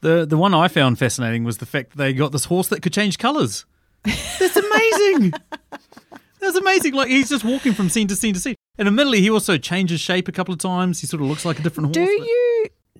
The 0.00 0.26
the 0.26 0.36
one 0.36 0.52
I 0.54 0.68
found 0.68 0.98
fascinating 0.98 1.44
was 1.44 1.58
the 1.58 1.66
fact 1.66 1.90
that 1.90 1.96
they 1.98 2.12
got 2.12 2.32
this 2.32 2.46
horse 2.46 2.68
that 2.68 2.82
could 2.82 2.92
change 2.92 3.18
colours. 3.18 3.64
That's 4.04 4.56
amazing. 4.56 5.32
That's 6.40 6.56
amazing. 6.56 6.94
Like 6.94 7.08
he's 7.08 7.28
just 7.28 7.44
walking 7.44 7.72
from 7.72 7.88
scene 7.88 8.08
to 8.08 8.16
scene 8.16 8.34
to 8.34 8.40
scene. 8.40 8.56
And 8.78 8.88
admittedly, 8.88 9.20
he 9.20 9.30
also 9.30 9.58
changes 9.58 10.00
shape 10.00 10.26
a 10.26 10.32
couple 10.32 10.52
of 10.52 10.58
times. 10.58 11.00
He 11.00 11.06
sort 11.06 11.22
of 11.22 11.28
looks 11.28 11.44
like 11.44 11.60
a 11.60 11.62
different 11.62 11.92
Do 11.92 12.00
horse. 12.00 12.12
but- 12.18 12.26
you 12.26 12.51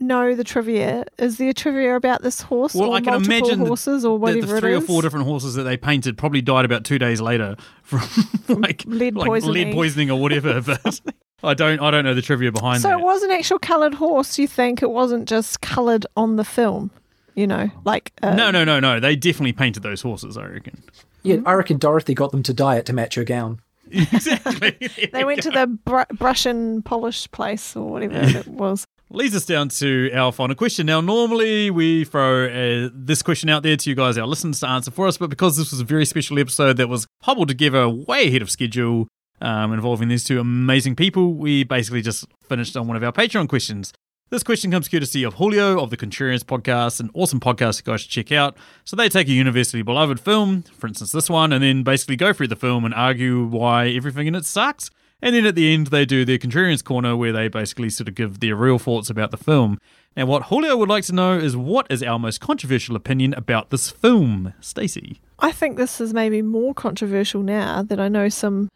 know 0.03 0.34
the 0.34 0.44
trivia? 0.44 1.05
Is 1.18 1.38
there 1.38 1.53
trivia 1.53 1.96
about 1.96 2.22
this 2.22 2.40
horse 2.42 2.74
Well, 2.74 2.90
or 2.90 2.96
I 2.96 3.00
can 3.00 3.12
multiple 3.14 3.36
imagine 3.36 3.59
that- 3.61 3.66
horses 3.68 4.05
or 4.05 4.18
whatever 4.18 4.46
the 4.46 4.61
three 4.61 4.72
it 4.74 4.76
or 4.76 4.80
four 4.80 5.03
different 5.03 5.26
horses 5.26 5.55
that 5.55 5.62
they 5.62 5.76
painted 5.76 6.18
probably 6.18 6.42
died 6.42 6.64
about 6.64 6.84
two 6.84 6.98
days 6.98 7.20
later 7.20 7.57
from 7.82 8.00
like 8.61 8.84
lead 8.86 9.14
like 9.14 9.26
poisoning. 9.28 9.55
lead 9.68 9.74
poisoning 9.74 10.11
or 10.11 10.20
whatever. 10.20 10.61
But 10.74 11.00
I 11.42 11.55
don't 11.55 11.80
I 11.80 11.90
don't 11.90 12.05
know 12.05 12.14
the 12.14 12.22
trivia 12.22 12.53
behind 12.53 12.78
it. 12.78 12.82
So 12.82 12.88
that. 12.90 13.00
it 13.00 13.03
was 13.03 13.22
an 13.24 13.32
actual 13.32 13.59
coloured 13.59 13.94
horse. 13.94 14.38
You 14.38 14.46
think 14.46 14.80
it 14.80 14.90
wasn't 14.90 15.28
just 15.28 15.61
coloured 15.61 16.07
on 16.16 16.36
the 16.36 16.44
film? 16.44 16.92
You 17.34 17.48
know, 17.48 17.68
like 17.84 18.12
uh, 18.22 18.34
no, 18.34 18.50
no, 18.53 18.62
no, 18.62 18.78
no. 18.78 19.00
They 19.00 19.16
definitely 19.16 19.53
painted 19.53 19.82
those 19.82 20.03
horses. 20.03 20.36
I 20.36 20.44
reckon. 20.46 20.82
Yeah, 21.24 21.38
I 21.44 21.55
reckon 21.55 21.78
Dorothy 21.78 22.14
got 22.14 22.30
them 22.30 22.42
to 22.44 22.55
dye 22.55 22.76
it 22.76 22.86
to 22.86 22.92
match 22.92 23.16
her 23.16 23.24
gown. 23.24 23.61
exactly. 23.90 24.76
They 25.12 25.24
went 25.24 25.42
to 25.42 25.50
the 25.50 25.66
br- 25.66 26.14
brush 26.16 26.46
and 26.46 26.84
polish 26.84 27.30
place 27.32 27.74
or 27.76 27.90
whatever 27.90 28.20
it 28.38 28.46
was. 28.48 28.86
Leads 29.12 29.36
us 29.36 29.44
down 29.44 29.68
to 29.68 30.10
our 30.12 30.32
final 30.32 30.56
question. 30.56 30.86
Now, 30.86 31.00
normally 31.00 31.70
we 31.70 32.04
throw 32.04 32.46
uh, 32.46 32.88
this 32.94 33.22
question 33.22 33.50
out 33.50 33.62
there 33.62 33.76
to 33.76 33.90
you 33.90 33.94
guys, 33.94 34.16
our 34.16 34.26
listeners, 34.26 34.60
to 34.60 34.68
answer 34.68 34.90
for 34.90 35.06
us, 35.06 35.18
but 35.18 35.30
because 35.30 35.56
this 35.56 35.70
was 35.70 35.80
a 35.80 35.84
very 35.84 36.06
special 36.06 36.38
episode 36.38 36.78
that 36.78 36.88
was 36.88 37.06
hobbled 37.22 37.48
together 37.48 37.88
way 37.88 38.28
ahead 38.28 38.42
of 38.42 38.50
schedule, 38.50 39.08
um, 39.40 39.72
involving 39.72 40.08
these 40.08 40.24
two 40.24 40.40
amazing 40.40 40.96
people, 40.96 41.34
we 41.34 41.64
basically 41.64 42.00
just 42.00 42.24
finished 42.48 42.76
on 42.76 42.86
one 42.86 42.96
of 42.96 43.02
our 43.02 43.12
Patreon 43.12 43.48
questions. 43.48 43.92
This 44.30 44.42
question 44.42 44.70
comes 44.70 44.88
courtesy 44.88 45.24
of 45.24 45.34
Julio 45.34 45.78
of 45.78 45.90
the 45.90 45.96
Contrarians 45.98 46.42
podcast, 46.42 47.00
an 47.00 47.10
awesome 47.12 47.38
podcast 47.38 47.80
you 47.80 47.92
guys 47.92 48.00
should 48.00 48.10
check 48.10 48.32
out. 48.32 48.56
So 48.84 48.96
they 48.96 49.10
take 49.10 49.28
a 49.28 49.32
universally 49.32 49.82
beloved 49.82 50.20
film, 50.20 50.62
for 50.62 50.86
instance 50.86 51.12
this 51.12 51.28
one, 51.28 51.52
and 51.52 51.62
then 51.62 51.82
basically 51.82 52.16
go 52.16 52.32
through 52.32 52.48
the 52.48 52.56
film 52.56 52.86
and 52.86 52.94
argue 52.94 53.44
why 53.44 53.88
everything 53.88 54.26
in 54.26 54.34
it 54.34 54.46
sucks. 54.46 54.90
And 55.25 55.37
then 55.37 55.47
at 55.47 55.55
the 55.55 55.73
end, 55.73 55.87
they 55.87 56.05
do 56.05 56.25
their 56.25 56.37
Contrarians 56.37 56.83
Corner, 56.83 57.16
where 57.16 57.33
they 57.33 57.47
basically 57.47 57.91
sort 57.91 58.09
of 58.09 58.16
give 58.16 58.41
their 58.41 58.57
real 58.57 58.81
thoughts 58.81 59.09
about 59.09 59.31
the 59.31 59.37
film. 59.37 59.79
Now, 60.16 60.27
what 60.27 60.45
Julio 60.45 60.77
would 60.77 60.89
like 60.89 61.05
to 61.05 61.14
know 61.14 61.39
is 61.39 61.57
what 61.57 61.87
is 61.89 62.03
our 62.03 62.18
most 62.18 62.41
controversial 62.41 62.97
opinion 62.97 63.33
about 63.35 63.70
this 63.70 63.89
film, 63.89 64.53
Stacey? 64.61 65.20
I 65.39 65.53
think 65.53 65.77
this 65.77 66.01
is 66.01 66.12
maybe 66.12 66.43
more 66.43 66.75
controversial 66.75 67.43
now 67.43 67.83
that 67.83 68.01
I 68.01 68.09
know 68.09 68.29
some 68.29 68.68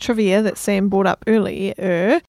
trivia 0.00 0.42
that 0.42 0.58
Sam 0.58 0.88
brought 0.88 1.06
up 1.06 1.22
earlier. 1.26 2.22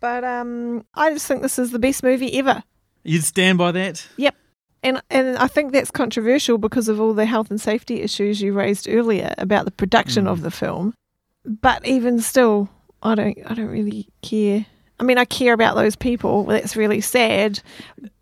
But 0.00 0.24
um, 0.24 0.84
I 0.94 1.12
just 1.12 1.26
think 1.26 1.42
this 1.42 1.58
is 1.58 1.70
the 1.70 1.78
best 1.78 2.02
movie 2.02 2.38
ever. 2.38 2.62
You'd 3.04 3.24
stand 3.24 3.58
by 3.58 3.72
that? 3.72 4.06
Yep. 4.16 4.34
And 4.82 5.02
and 5.10 5.36
I 5.38 5.48
think 5.48 5.72
that's 5.72 5.90
controversial 5.90 6.58
because 6.58 6.88
of 6.88 7.00
all 7.00 7.14
the 7.14 7.26
health 7.26 7.50
and 7.50 7.60
safety 7.60 8.02
issues 8.02 8.40
you 8.40 8.52
raised 8.52 8.88
earlier 8.88 9.34
about 9.38 9.64
the 9.64 9.70
production 9.70 10.26
of 10.26 10.42
the 10.42 10.50
film. 10.50 10.94
But 11.44 11.86
even 11.86 12.20
still, 12.20 12.68
I 13.02 13.14
don't 13.14 13.38
I 13.46 13.54
don't 13.54 13.68
really 13.68 14.08
care. 14.22 14.66
I 14.98 15.04
mean, 15.04 15.18
I 15.18 15.24
care 15.24 15.52
about 15.52 15.74
those 15.74 15.96
people. 15.96 16.44
That's 16.44 16.76
really 16.76 17.00
sad. 17.00 17.60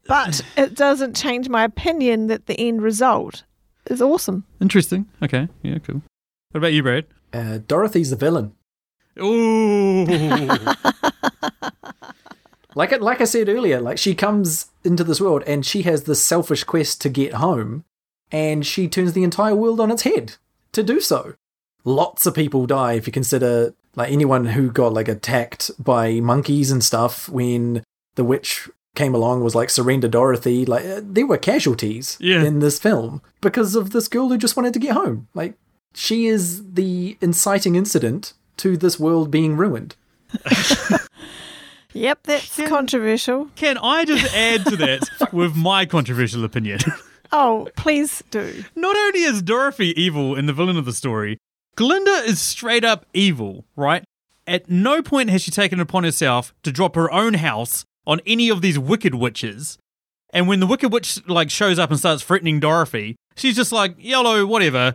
But 0.07 0.41
it 0.57 0.75
doesn't 0.75 1.14
change 1.16 1.49
my 1.49 1.64
opinion 1.64 2.27
that 2.27 2.47
the 2.47 2.59
end 2.59 2.83
result 2.83 3.45
is 3.87 4.03
awesome. 4.03 4.45
Interesting. 4.61 5.07
Okay. 5.22 5.49
Yeah, 5.62 5.79
cool. 5.79 6.03
What 6.51 6.59
about 6.59 6.72
you, 6.72 6.83
Brad? 6.83 7.07
Uh, 7.33 7.59
Dorothy's 7.66 8.11
the 8.11 8.16
villain. 8.16 8.55
Ooh. 9.20 10.07
Like 12.75 12.93
it, 12.93 13.01
like 13.01 13.20
I 13.20 13.25
said 13.25 13.49
earlier, 13.49 13.81
like 13.81 13.99
she 13.99 14.14
comes 14.14 14.66
into 14.83 15.05
this 15.05 15.20
world 15.20 15.45
and 15.47 15.64
she 15.64 15.83
has 15.83 16.05
this 16.05 16.25
selfish 16.25 16.64
quest 16.64 17.01
to 17.03 17.09
get 17.09 17.35
home, 17.35 17.85
and 18.33 18.66
she 18.66 18.89
turns 18.89 19.12
the 19.12 19.22
entire 19.22 19.55
world 19.55 19.81
on 19.81 19.91
its 19.91 20.03
head 20.03 20.37
to 20.72 20.83
do 20.83 21.01
so. 21.01 21.35
Lots 21.85 22.27
of 22.27 22.35
people 22.35 22.66
die 22.66 22.95
if 22.95 23.07
you 23.07 23.12
consider 23.12 23.75
like 23.97 24.11
anyone 24.12 24.47
who 24.47 24.70
got 24.70 24.92
like 24.92 25.09
attacked 25.09 25.70
by 25.82 26.20
monkeys 26.20 26.70
and 26.70 26.82
stuff 26.82 27.28
when 27.28 27.82
the 28.16 28.24
witch 28.24 28.68
came 28.95 29.14
along 29.14 29.42
was 29.42 29.55
like 29.55 29.70
surrender 29.70 30.09
Dorothy. 30.09 30.64
Like 30.64 30.84
uh, 30.84 31.01
there 31.03 31.26
were 31.26 31.38
casualties 31.38 32.16
Yeah. 32.20 32.45
in 32.45 32.61
this 32.61 32.78
film 32.78 33.22
because 33.40 33.74
of 33.74 33.90
this 33.90 34.07
girl 34.09 34.28
who 34.28 34.38
just 34.38 34.57
wanted 34.57 34.72
to 34.74 34.78
get 34.78 34.92
home. 34.95 35.28
Like 35.34 35.55
she 35.95 36.26
is 36.26 36.74
the 36.74 37.16
inciting 37.20 37.74
incident 37.76 38.32
to 38.59 38.76
this 38.76 38.99
world 39.01 39.30
being 39.30 39.57
ruined. 39.57 39.97
Yep, 41.97 42.24
that's 42.24 42.57
controversial. 42.66 43.51
Can 43.55 43.78
I 43.78 44.05
just 44.05 44.34
add 44.34 44.66
to 44.66 44.76
that 44.78 45.09
with 45.32 45.55
my 45.55 45.86
controversial 45.86 46.45
opinion? 46.45 46.80
Oh, 47.30 47.68
please 47.76 48.20
do. 48.32 48.64
Not 48.74 48.97
only 48.97 49.20
is 49.20 49.42
Dorothy 49.42 49.95
evil 50.01 50.34
and 50.34 50.49
the 50.49 50.53
villain 50.53 50.76
of 50.76 50.86
the 50.86 50.92
story, 50.92 51.38
Glinda 51.77 52.22
is 52.25 52.41
straight 52.41 52.85
up 52.85 53.07
evil, 53.12 53.64
right? 53.77 54.05
At 54.47 54.70
no 54.70 55.03
point 55.03 55.31
has 55.31 55.43
she 55.43 55.51
taken 55.51 55.81
it 55.81 55.83
upon 55.83 56.05
herself 56.05 56.55
to 56.62 56.72
drop 56.72 56.95
her 56.97 57.11
own 57.12 57.35
house 57.35 57.85
on 58.07 58.20
any 58.27 58.49
of 58.49 58.61
these 58.61 58.79
wicked 58.79 59.14
witches. 59.14 59.79
And 60.31 60.49
when 60.49 60.61
the 60.61 60.66
wicked 60.66 60.93
witch 60.93 61.27
like 61.27 61.51
shows 61.51 61.79
up 61.79 61.91
and 61.91 61.99
starts 61.99 62.22
threatening 62.22 62.61
Dorothy, 62.61 63.16
she's 63.37 63.57
just 63.57 63.72
like, 63.72 63.95
"Yellow, 63.99 64.45
whatever." 64.45 64.95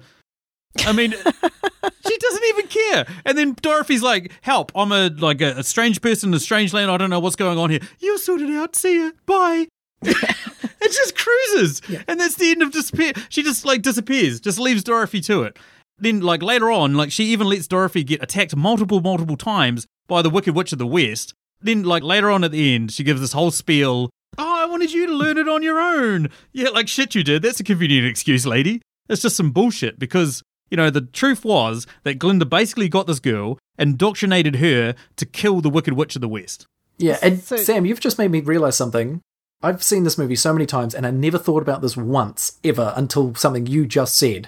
I 0.80 0.92
mean, 0.92 1.12
she 2.08 2.18
doesn't 2.18 2.44
even 2.50 2.68
care. 2.68 3.08
And 3.26 3.38
then 3.38 3.56
Dorothy's 3.62 4.04
like, 4.04 4.32
"Help! 4.42 4.72
I'm 4.76 4.92
a 4.92 5.10
like 5.10 5.42
a, 5.42 5.60
a 5.60 5.64
strange 5.64 6.02
person 6.02 6.30
in 6.30 6.34
a 6.34 6.40
strange 6.40 6.74
land. 6.74 6.92
I 6.92 6.98
don't 6.98 7.10
know 7.10 7.20
what's 7.20 7.38
going 7.38 7.58
on 7.58 7.70
here. 7.70 7.80
You'll 8.00 8.20
sort 8.20 8.42
it 8.42 8.50
out. 8.52 8.76
See 8.76 9.04
ya. 9.04 9.12
Bye." 9.26 9.68
it 10.02 10.92
just 10.92 11.18
cruises, 11.18 11.82
and 12.08 12.20
that's 12.20 12.36
the 12.36 12.52
end 12.52 12.62
of 12.62 12.72
disappear. 12.72 13.12
She 13.28 13.44
just 13.44 13.66
like 13.66 13.82
disappears, 13.82 14.40
just 14.40 14.60
leaves 14.60 14.84
Dorothy 14.84 15.20
to 15.22 15.44
it. 15.44 15.58
Then, 16.00 16.22
like 16.22 16.41
later 16.41 16.72
on, 16.72 16.95
like 16.95 17.12
she 17.12 17.26
even 17.26 17.47
lets 17.47 17.68
Dorothy 17.68 18.04
get 18.04 18.24
attacked 18.24 18.56
multiple, 18.56 19.02
multiple 19.02 19.38
times 19.38 19.86
by 20.08 20.22
the 20.22 20.30
Wicked 20.30 20.56
Witch 20.56 20.72
of 20.72 20.80
the 20.80 20.88
West. 20.88 21.34
Then, 21.62 21.84
like 21.84 22.04
later 22.04 22.30
on 22.30 22.43
at 22.43 22.52
the 22.52 22.74
end, 22.74 22.91
she 22.91 23.04
gives 23.04 23.20
this 23.22 23.34
whole 23.34 23.52
spiel. 23.52 24.10
Oh, 24.38 24.56
I 24.62 24.66
wanted 24.66 24.93
you 24.93 25.08
to 25.08 25.14
learn 25.14 25.38
it 25.38 25.50
on 25.50 25.62
your 25.64 25.80
own. 25.80 26.30
Yeah, 26.54 26.70
like 26.70 26.88
shit 26.88 27.16
you 27.16 27.24
did. 27.24 27.41
That's 27.41 27.60
a 27.60 27.64
convenient 27.64 28.08
excuse, 28.08 28.45
lady. 28.45 28.82
It's 29.10 29.22
just 29.24 29.36
some 29.36 29.52
bullshit 29.52 30.00
because, 30.00 30.41
you 30.70 30.78
know, 30.78 30.89
the 30.89 31.02
truth 31.02 31.43
was 31.43 31.86
that 32.04 32.20
Glinda 32.20 32.45
basically 32.45 32.88
got 32.88 33.08
this 33.08 33.20
girl, 33.20 33.58
indoctrinated 33.78 34.58
her 34.58 34.95
to 35.18 35.26
kill 35.26 35.62
the 35.62 35.70
Wicked 35.70 35.93
Witch 35.95 36.16
of 36.16 36.22
the 36.22 36.30
West. 36.30 36.66
Yeah, 36.97 37.18
and 37.22 37.41
So- 37.41 37.58
Sam, 37.58 37.86
you've 37.86 38.00
just 38.00 38.18
made 38.18 38.32
me 38.32 38.39
realize 38.41 38.78
something. 38.78 39.20
I've 39.62 39.84
seen 39.84 40.04
this 40.04 40.18
movie 40.18 40.36
so 40.38 40.54
many 40.54 40.66
times, 40.66 40.95
and 40.95 41.06
I 41.06 41.12
never 41.12 41.38
thought 41.38 41.62
about 41.62 41.82
this 41.82 41.97
once 41.97 42.60
ever 42.64 42.93
until 42.95 43.36
something 43.36 43.66
you 43.66 43.86
just 43.86 44.16
said. 44.16 44.47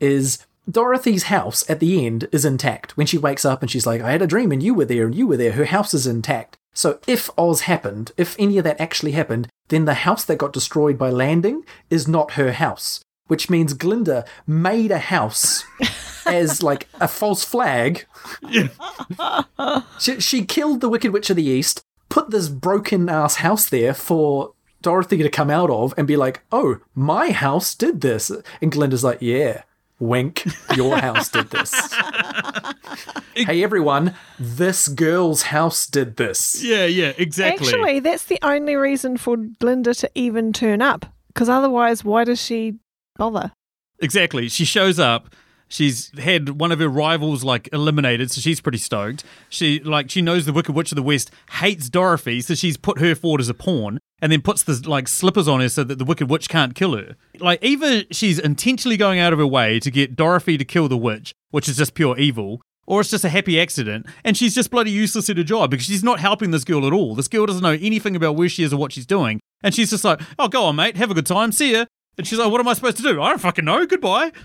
Is 0.00 0.38
Dorothy's 0.68 1.24
house 1.24 1.68
at 1.68 1.80
the 1.80 2.04
end 2.04 2.28
is 2.32 2.44
intact 2.44 2.96
when 2.96 3.06
she 3.06 3.18
wakes 3.18 3.44
up 3.44 3.62
and 3.62 3.70
she's 3.70 3.86
like, 3.86 4.00
"I 4.00 4.12
had 4.12 4.22
a 4.22 4.26
dream 4.26 4.52
and 4.52 4.62
you 4.62 4.74
were 4.74 4.84
there 4.84 5.06
and 5.06 5.14
you 5.14 5.26
were 5.26 5.36
there." 5.36 5.52
Her 5.52 5.64
house 5.66 5.94
is 5.94 6.06
intact. 6.06 6.56
So 6.72 7.00
if 7.06 7.30
Oz 7.36 7.62
happened, 7.62 8.12
if 8.16 8.36
any 8.38 8.58
of 8.58 8.64
that 8.64 8.80
actually 8.80 9.12
happened, 9.12 9.48
then 9.68 9.84
the 9.84 9.94
house 9.94 10.24
that 10.24 10.38
got 10.38 10.52
destroyed 10.52 10.98
by 10.98 11.10
landing 11.10 11.64
is 11.88 12.06
not 12.06 12.32
her 12.32 12.52
house, 12.52 13.00
which 13.26 13.50
means 13.50 13.72
Glinda 13.72 14.24
made 14.46 14.90
a 14.90 14.98
house 14.98 15.64
as 16.26 16.62
like 16.62 16.86
a 17.00 17.08
false 17.08 17.44
flag 17.44 18.06
she, 19.98 20.20
she 20.20 20.44
killed 20.44 20.80
the 20.80 20.88
Wicked 20.88 21.12
Witch 21.12 21.30
of 21.30 21.36
the 21.36 21.44
East, 21.44 21.82
put 22.08 22.30
this 22.30 22.48
broken 22.48 23.08
ass 23.08 23.36
house 23.36 23.68
there 23.68 23.94
for 23.94 24.52
Dorothy 24.82 25.18
to 25.18 25.28
come 25.28 25.50
out 25.50 25.70
of 25.70 25.94
and 25.96 26.06
be 26.06 26.16
like, 26.16 26.42
oh, 26.52 26.78
my 26.94 27.30
house 27.30 27.74
did 27.74 28.00
this. 28.00 28.30
And 28.62 28.72
Glinda's 28.72 29.04
like, 29.04 29.18
yeah, 29.20 29.62
wink, 30.00 30.44
your 30.74 30.96
house 30.96 31.28
did 31.28 31.50
this. 31.50 31.72
hey, 33.34 33.62
everyone, 33.62 34.14
this 34.38 34.88
girl's 34.88 35.42
house 35.42 35.86
did 35.86 36.16
this. 36.16 36.62
Yeah, 36.62 36.86
yeah, 36.86 37.12
exactly. 37.16 37.68
Actually, 37.68 38.00
that's 38.00 38.24
the 38.24 38.38
only 38.42 38.74
reason 38.74 39.16
for 39.16 39.36
Glinda 39.36 39.94
to 39.94 40.10
even 40.14 40.52
turn 40.52 40.82
up. 40.82 41.06
Because 41.28 41.48
otherwise, 41.48 42.04
why 42.04 42.24
does 42.24 42.42
she 42.42 42.78
bother? 43.16 43.52
Exactly. 44.00 44.48
She 44.48 44.64
shows 44.64 44.98
up. 44.98 45.34
She's 45.70 46.10
had 46.18 46.60
one 46.60 46.72
of 46.72 46.80
her 46.80 46.88
rivals 46.88 47.44
like 47.44 47.68
eliminated, 47.72 48.30
so 48.32 48.40
she's 48.40 48.60
pretty 48.60 48.78
stoked. 48.78 49.22
She 49.48 49.78
like 49.78 50.10
she 50.10 50.20
knows 50.20 50.44
the 50.44 50.52
Wicked 50.52 50.74
Witch 50.74 50.90
of 50.90 50.96
the 50.96 51.02
West 51.02 51.30
hates 51.52 51.88
Dorothy, 51.88 52.40
so 52.40 52.56
she's 52.56 52.76
put 52.76 52.98
her 52.98 53.14
forward 53.14 53.40
as 53.40 53.48
a 53.48 53.54
pawn, 53.54 54.00
and 54.20 54.32
then 54.32 54.42
puts 54.42 54.64
the 54.64 54.82
like 54.88 55.06
slippers 55.06 55.46
on 55.46 55.60
her 55.60 55.68
so 55.68 55.84
that 55.84 55.98
the 55.98 56.04
Wicked 56.04 56.28
Witch 56.28 56.48
can't 56.48 56.74
kill 56.74 56.96
her. 56.96 57.14
Like 57.38 57.62
either 57.62 58.02
she's 58.10 58.40
intentionally 58.40 58.96
going 58.96 59.20
out 59.20 59.32
of 59.32 59.38
her 59.38 59.46
way 59.46 59.78
to 59.78 59.92
get 59.92 60.16
Dorothy 60.16 60.58
to 60.58 60.64
kill 60.64 60.88
the 60.88 60.96
witch, 60.96 61.32
which 61.50 61.68
is 61.68 61.76
just 61.76 61.94
pure 61.94 62.18
evil, 62.18 62.60
or 62.84 63.00
it's 63.00 63.10
just 63.10 63.24
a 63.24 63.28
happy 63.28 63.60
accident, 63.60 64.06
and 64.24 64.36
she's 64.36 64.56
just 64.56 64.72
bloody 64.72 64.90
useless 64.90 65.30
at 65.30 65.36
her 65.36 65.44
job 65.44 65.70
because 65.70 65.86
she's 65.86 66.02
not 66.02 66.18
helping 66.18 66.50
this 66.50 66.64
girl 66.64 66.84
at 66.84 66.92
all. 66.92 67.14
This 67.14 67.28
girl 67.28 67.46
doesn't 67.46 67.62
know 67.62 67.78
anything 67.80 68.16
about 68.16 68.34
where 68.34 68.48
she 68.48 68.64
is 68.64 68.72
or 68.72 68.76
what 68.76 68.90
she's 68.90 69.06
doing, 69.06 69.38
and 69.62 69.72
she's 69.72 69.90
just 69.90 70.04
like, 70.04 70.20
"Oh, 70.36 70.48
go 70.48 70.64
on, 70.64 70.74
mate, 70.74 70.96
have 70.96 71.12
a 71.12 71.14
good 71.14 71.26
time, 71.26 71.52
see 71.52 71.72
ya." 71.72 71.84
And 72.20 72.26
she's 72.26 72.38
like, 72.38 72.50
"What 72.50 72.60
am 72.60 72.68
I 72.68 72.74
supposed 72.74 72.98
to 72.98 73.02
do? 73.02 73.20
I 73.20 73.30
don't 73.30 73.38
fucking 73.40 73.64
know. 73.64 73.84
Goodbye." 73.86 74.32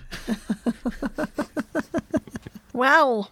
Well, 2.74 3.32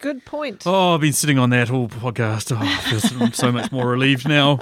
good 0.00 0.24
point. 0.24 0.64
Oh, 0.66 0.94
I've 0.94 1.00
been 1.00 1.12
sitting 1.12 1.38
on 1.38 1.50
that 1.50 1.68
whole 1.68 1.88
podcast. 1.88 2.50
Oh, 2.52 2.58
I 2.60 2.76
feel 2.90 2.98
so- 3.00 3.16
I'm 3.20 3.32
so 3.32 3.52
much 3.52 3.70
more 3.70 3.86
relieved 3.88 4.28
now. 4.28 4.58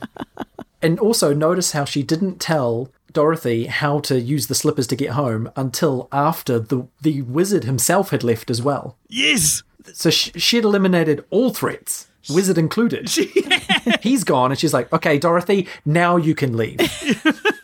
And 0.83 0.99
also 0.99 1.33
notice 1.33 1.73
how 1.73 1.87
she 1.87 2.03
didn't 2.03 2.39
tell 2.39 2.91
Dorothy 3.12 3.66
how 3.66 4.01
to 4.01 4.21
use 4.21 4.49
the 4.49 4.55
slippers 4.55 4.87
to 4.89 4.97
get 4.97 5.11
home 5.12 5.51
until 5.57 6.07
after 6.12 6.59
the 6.59 6.87
the 7.01 7.23
wizard 7.23 7.64
himself 7.64 8.11
had 8.11 8.23
left 8.23 8.51
as 8.51 8.61
well. 8.61 8.97
Yes. 9.09 9.62
So 9.95 10.11
she, 10.11 10.33
she 10.39 10.57
had 10.57 10.64
eliminated 10.66 11.25
all 11.31 11.55
threats, 11.55 12.07
wizard 12.29 12.59
included. 12.59 13.09
He's 14.03 14.23
gone, 14.25 14.51
and 14.53 14.61
she's 14.61 14.75
like, 14.75 14.93
"Okay, 14.93 15.18
Dorothy, 15.18 15.66
now 15.87 16.16
you 16.16 16.35
can 16.35 16.57
leave. 16.59 16.79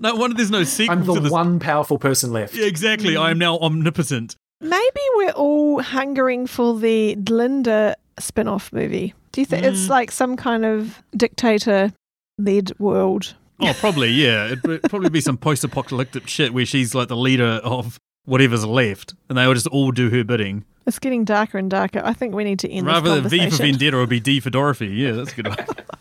No 0.00 0.14
wonder 0.14 0.36
there's 0.36 0.50
no 0.50 0.64
sequel 0.64 0.98
I'm 0.98 1.04
the 1.04 1.14
to 1.14 1.20
this. 1.20 1.32
one 1.32 1.58
powerful 1.58 1.98
person 1.98 2.32
left." 2.32 2.54
Yeah, 2.54 2.66
exactly. 2.66 3.16
I 3.16 3.30
am 3.30 3.38
now 3.38 3.58
omnipotent. 3.58 4.36
Maybe 4.60 5.00
we're 5.14 5.30
all 5.30 5.82
hungering 5.82 6.46
for 6.46 6.78
the 6.78 7.14
Glinda 7.16 7.96
spin 8.18 8.48
off 8.48 8.72
movie. 8.72 9.14
Do 9.32 9.40
you 9.40 9.44
think 9.44 9.64
it's 9.64 9.86
mm. 9.86 9.90
like 9.90 10.10
some 10.10 10.36
kind 10.36 10.64
of 10.64 11.00
dictator 11.16 11.92
led 12.38 12.78
world? 12.78 13.34
Oh, 13.60 13.72
probably, 13.78 14.10
yeah. 14.10 14.52
It'd 14.52 14.82
probably 14.84 15.10
be 15.10 15.20
some 15.20 15.36
post 15.36 15.64
apocalyptic 15.64 16.28
shit 16.28 16.52
where 16.52 16.66
she's 16.66 16.94
like 16.94 17.08
the 17.08 17.16
leader 17.16 17.60
of 17.64 17.98
whatever's 18.24 18.64
left 18.64 19.14
and 19.28 19.38
they 19.38 19.46
will 19.46 19.54
just 19.54 19.66
all 19.68 19.90
do 19.90 20.10
her 20.10 20.24
bidding. 20.24 20.64
It's 20.86 20.98
getting 20.98 21.24
darker 21.24 21.58
and 21.58 21.70
darker. 21.70 22.00
I 22.04 22.12
think 22.14 22.34
we 22.34 22.44
need 22.44 22.60
to 22.60 22.70
end 22.70 22.86
Rather 22.86 23.20
this 23.20 23.30
than 23.30 23.50
V 23.50 23.50
for. 23.50 23.62
Vendetta, 23.62 23.96
it 23.96 24.00
would 24.00 24.08
be 24.08 24.20
D 24.20 24.40
for 24.40 24.50
Dorothy. 24.50 24.88
Yeah, 24.88 25.12
that's 25.12 25.32
a 25.32 25.42
good. 25.42 25.46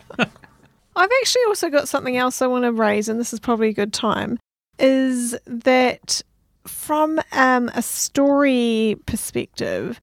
I've 0.97 1.11
actually 1.21 1.43
also 1.47 1.69
got 1.69 1.87
something 1.87 2.17
else 2.17 2.41
I 2.41 2.47
want 2.47 2.63
to 2.65 2.71
raise, 2.71 3.07
and 3.07 3.19
this 3.19 3.31
is 3.31 3.39
probably 3.39 3.69
a 3.69 3.73
good 3.73 3.93
time. 3.93 4.39
Is 4.79 5.37
that 5.45 6.21
from 6.65 7.21
um, 7.31 7.69
a 7.73 7.81
story 7.81 8.95
perspective, 9.05 9.99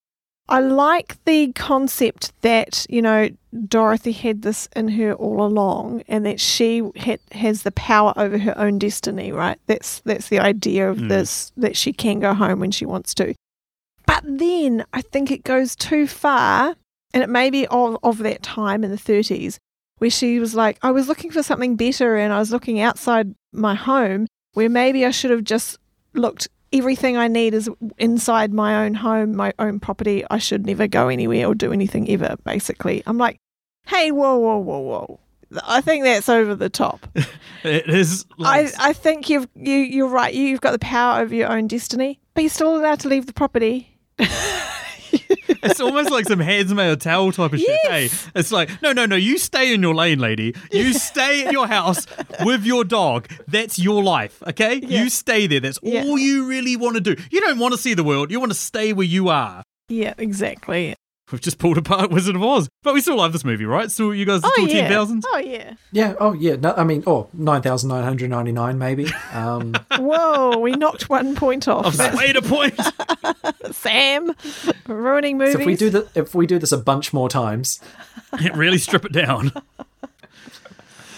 I 0.48 0.60
like 0.60 1.22
the 1.24 1.52
concept 1.52 2.32
that, 2.42 2.86
you 2.88 3.00
know, 3.02 3.28
Dorothy 3.66 4.12
had 4.12 4.42
this 4.42 4.68
in 4.76 4.88
her 4.88 5.14
all 5.14 5.44
along 5.44 6.02
and 6.06 6.26
that 6.26 6.38
she 6.38 6.82
has 7.32 7.62
the 7.62 7.72
power 7.72 8.12
over 8.16 8.36
her 8.38 8.56
own 8.58 8.78
destiny, 8.78 9.32
right? 9.32 9.58
That's 9.66 10.00
that's 10.04 10.28
the 10.28 10.40
idea 10.40 10.90
of 10.90 10.98
Mm. 10.98 11.08
this 11.08 11.50
that 11.56 11.76
she 11.76 11.92
can 11.92 12.20
go 12.20 12.34
home 12.34 12.60
when 12.60 12.70
she 12.72 12.84
wants 12.84 13.14
to. 13.14 13.34
But 14.06 14.22
then 14.26 14.84
I 14.92 15.00
think 15.00 15.30
it 15.30 15.44
goes 15.44 15.74
too 15.74 16.06
far, 16.06 16.76
and 17.14 17.22
it 17.22 17.30
may 17.30 17.48
be 17.48 17.66
of, 17.68 17.96
of 18.02 18.18
that 18.18 18.42
time 18.42 18.84
in 18.84 18.90
the 18.90 18.98
30s 18.98 19.58
where 20.04 20.10
she 20.10 20.38
was 20.38 20.54
like, 20.54 20.76
I 20.82 20.90
was 20.90 21.08
looking 21.08 21.30
for 21.30 21.42
something 21.42 21.76
better 21.76 22.18
and 22.18 22.30
I 22.30 22.38
was 22.38 22.50
looking 22.50 22.78
outside 22.78 23.34
my 23.52 23.74
home 23.74 24.26
where 24.52 24.68
maybe 24.68 25.06
I 25.06 25.10
should 25.10 25.30
have 25.30 25.44
just 25.44 25.78
looked. 26.12 26.46
Everything 26.74 27.16
I 27.16 27.26
need 27.26 27.54
is 27.54 27.70
inside 27.96 28.52
my 28.52 28.84
own 28.84 28.92
home, 28.92 29.34
my 29.34 29.54
own 29.58 29.80
property. 29.80 30.22
I 30.30 30.36
should 30.36 30.66
never 30.66 30.86
go 30.86 31.08
anywhere 31.08 31.46
or 31.46 31.54
do 31.54 31.72
anything 31.72 32.10
ever, 32.10 32.36
basically. 32.44 33.02
I'm 33.06 33.16
like, 33.16 33.38
hey, 33.86 34.10
whoa, 34.10 34.36
whoa, 34.36 34.58
whoa, 34.58 34.80
whoa. 34.80 35.20
I 35.66 35.80
think 35.80 36.04
that's 36.04 36.28
over 36.28 36.54
the 36.54 36.68
top. 36.68 37.06
it 37.62 37.88
is. 37.88 38.26
Like, 38.36 38.74
I, 38.78 38.90
I 38.90 38.92
think 38.92 39.30
you've 39.30 39.48
you 39.54 39.76
you're 39.76 40.08
right. 40.08 40.34
You've 40.34 40.60
got 40.60 40.72
the 40.72 40.78
power 40.80 41.22
over 41.22 41.34
your 41.34 41.50
own 41.50 41.66
destiny, 41.66 42.20
but 42.34 42.42
you're 42.42 42.50
still 42.50 42.76
allowed 42.76 43.00
to 43.00 43.08
leave 43.08 43.24
the 43.24 43.32
property. 43.32 43.96
it's 45.64 45.80
almost 45.80 46.10
like 46.10 46.26
some 46.26 46.38
Handmaid's 46.40 47.02
Tale 47.04 47.32
type 47.32 47.52
of 47.52 47.58
shit. 47.60 47.80
Hey, 47.84 48.08
it's 48.34 48.52
like, 48.52 48.70
no, 48.82 48.92
no, 48.92 49.06
no. 49.06 49.16
You 49.16 49.38
stay 49.38 49.74
in 49.74 49.82
your 49.82 49.94
lane, 49.94 50.18
lady. 50.18 50.54
You 50.70 50.92
stay 50.92 51.44
at 51.46 51.52
your 51.52 51.66
house 51.66 52.06
with 52.44 52.64
your 52.64 52.84
dog. 52.84 53.28
That's 53.48 53.78
your 53.78 54.02
life, 54.02 54.42
okay? 54.48 54.76
Yeah. 54.76 55.02
You 55.02 55.08
stay 55.10 55.46
there. 55.46 55.60
That's 55.60 55.78
Yeah. 55.82 56.04
all 56.04 56.18
you 56.18 56.46
really 56.46 56.76
want 56.76 56.94
to 56.96 57.00
do. 57.00 57.16
You 57.30 57.40
don't 57.40 57.58
want 57.58 57.72
to 57.74 57.78
see 57.78 57.94
the 57.94 58.04
world. 58.04 58.30
You 58.30 58.40
want 58.40 58.52
to 58.52 58.58
stay 58.58 58.92
where 58.92 59.06
you 59.06 59.28
are. 59.28 59.62
Yeah, 59.88 60.14
exactly. 60.18 60.94
We've 61.32 61.40
just 61.40 61.58
pulled 61.58 61.78
apart 61.78 62.10
Wizard 62.10 62.36
of 62.36 62.42
Oz, 62.42 62.68
but 62.82 62.92
we 62.92 63.00
still 63.00 63.16
love 63.16 63.32
this 63.32 63.44
movie, 63.44 63.64
right? 63.64 63.90
So 63.90 64.10
you 64.10 64.24
guys 64.26 64.42
are 64.44 64.46
Oh 64.46 64.50
still 64.52 64.68
yeah. 64.68 64.82
ten 64.82 64.90
thousands. 64.90 65.24
Oh 65.26 65.38
yeah. 65.38 65.74
Yeah. 65.90 66.14
Oh, 66.20 66.32
yeah. 66.34 66.56
No, 66.56 66.74
I 66.76 66.84
mean, 66.84 67.02
oh, 67.06 67.28
nine 67.32 67.62
thousand 67.62 67.88
nine 67.88 68.04
hundred 68.04 68.28
ninety 68.30 68.52
nine, 68.52 68.78
maybe. 68.78 69.06
Um, 69.32 69.74
Whoa, 69.98 70.58
we 70.58 70.72
knocked 70.72 71.08
one 71.08 71.34
point 71.34 71.66
off. 71.66 71.98
I've 71.98 72.12
swayed 72.14 72.36
a 72.36 72.42
point. 72.42 72.78
Sam, 73.72 74.34
ruining 74.86 75.38
movies. 75.38 75.54
so 75.54 75.60
if 75.60 75.66
we 75.66 75.76
do 75.76 75.90
the, 75.90 76.08
if 76.14 76.34
we 76.34 76.46
do 76.46 76.58
this 76.58 76.72
a 76.72 76.78
bunch 76.78 77.12
more 77.14 77.28
times, 77.30 77.80
yeah, 78.40 78.54
really 78.54 78.78
strip 78.78 79.04
it 79.06 79.12
down. 79.12 79.50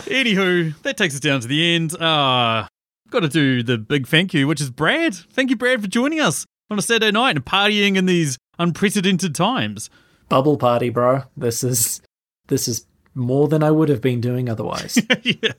Anywho, 0.05 0.81
that 0.83 0.97
takes 0.97 1.15
us 1.15 1.21
down 1.21 1.41
to 1.41 1.49
the 1.49 1.75
end. 1.75 1.95
Uh, 2.01 2.69
got 3.11 3.21
to 3.21 3.29
do 3.29 3.63
the 3.63 3.77
big 3.77 4.07
thank 4.07 4.33
you, 4.35 4.47
which 4.47 4.61
is 4.61 4.71
Brad. 4.71 5.15
Thank 5.15 5.51
you, 5.51 5.57
Brad, 5.57 5.81
for 5.83 5.89
joining 5.89 6.21
us 6.21 6.47
on 6.71 6.79
a 6.79 6.83
Saturday 6.83 7.11
night 7.11 7.35
and 7.37 7.45
partying 7.45 7.97
in 7.97 8.07
these 8.07 8.39
unprecedented 8.59 9.35
times. 9.35 9.91
bubble 10.29 10.57
party, 10.57 10.89
bro. 10.91 11.23
This 11.37 11.63
is 11.65 12.01
this 12.49 12.69
is 12.69 12.87
more 13.15 13.49
than 13.49 13.63
I 13.63 13.71
would 13.71 13.89
have 13.89 14.01
been 14.01 14.21
doing 14.21 14.49
otherwise. 14.49 14.99
yeah, 15.23 15.53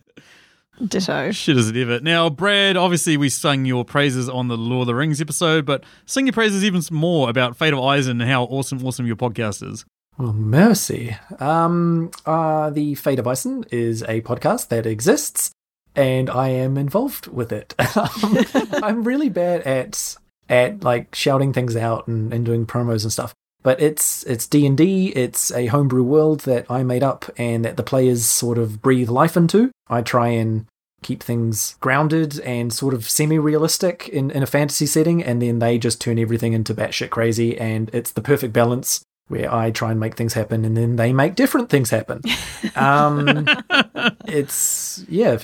Ditto. 0.86 1.32
shit 1.32 1.58
as 1.58 1.70
it 1.70 1.76
ever. 1.78 2.00
Now, 2.00 2.30
Brad, 2.30 2.78
obviously 2.78 3.18
we 3.18 3.30
sung 3.30 3.66
your 3.66 3.84
praises 3.84 4.30
on 4.30 4.48
the 4.48 4.58
Lord 4.58 4.82
of 4.82 4.88
the 4.88 4.96
Rings 4.96 5.20
episode, 5.20 5.66
but 5.66 5.84
sing 6.06 6.28
your 6.28 6.34
praises 6.34 6.64
even 6.64 6.82
more 6.92 7.30
about 7.30 7.58
Fate 7.58 7.74
of 7.74 7.80
Isen 7.80 8.12
and 8.12 8.22
how 8.24 8.44
awesome, 8.44 8.86
awesome 8.86 9.08
your 9.08 9.16
podcast 9.16 9.68
is. 9.70 9.86
Well, 10.18 10.34
mercy. 10.34 11.16
Um, 11.40 12.12
uh, 12.26 12.70
the 12.70 12.96
Fate 12.96 13.20
of 13.20 13.26
Isen 13.26 13.66
is 13.72 14.02
a 14.04 14.22
podcast 14.22 14.70
that 14.70 14.86
exists, 14.86 15.52
and 15.96 16.30
I 16.30 16.50
am 16.50 16.78
involved 16.78 17.28
with 17.28 17.52
it. 17.52 17.74
um, 17.98 18.38
I'm 18.84 19.04
really 19.04 19.30
bad 19.30 19.62
at 19.62 20.16
at 20.50 20.84
like 20.84 21.14
shouting 21.16 21.54
things 21.54 21.76
out 21.76 22.08
and, 22.08 22.34
and 22.34 22.46
doing 22.46 22.66
promos 22.66 23.04
and 23.04 23.12
stuff. 23.12 23.34
But 23.64 23.82
it's 23.82 24.24
it's 24.24 24.48
D 24.48 24.66
and 24.66 24.78
D. 24.78 25.08
It's 25.10 25.52
a 25.52 25.68
homebrew 25.68 26.04
world 26.04 26.42
that 26.42 26.66
I 26.70 26.84
made 26.84 27.04
up 27.04 27.26
and 27.38 27.66
that 27.66 27.78
the 27.78 27.84
players 27.84 28.26
sort 28.26 28.58
of 28.58 28.82
breathe 28.82 29.10
life 29.10 29.36
into. 29.36 29.72
I 29.90 30.02
try 30.02 30.30
and 30.30 30.66
keep 31.04 31.22
things 31.22 31.76
grounded 31.80 32.40
and 32.42 32.74
sort 32.74 32.94
of 32.94 33.10
semi-realistic 33.10 34.10
in, 34.10 34.32
in 34.32 34.42
a 34.42 34.48
fantasy 34.48 34.86
setting, 34.86 35.24
and 35.24 35.42
then 35.42 35.60
they 35.60 35.78
just 35.78 36.02
turn 36.02 36.20
everything 36.20 36.54
into 36.54 36.74
batshit 36.74 37.10
crazy, 37.10 37.58
and 37.58 37.90
it's 37.94 38.12
the 38.12 38.22
perfect 38.22 38.54
balance 38.54 39.04
where 39.28 39.54
I 39.54 39.72
try 39.72 39.92
and 39.92 40.00
make 40.00 40.16
things 40.16 40.34
happen, 40.34 40.66
and 40.66 40.76
then 40.76 40.96
they 40.96 41.14
make 41.14 41.36
different 41.36 41.70
things 41.70 41.90
happen. 41.90 42.22
Um, 42.76 43.48
it's 44.26 45.04
yeah, 45.08 45.40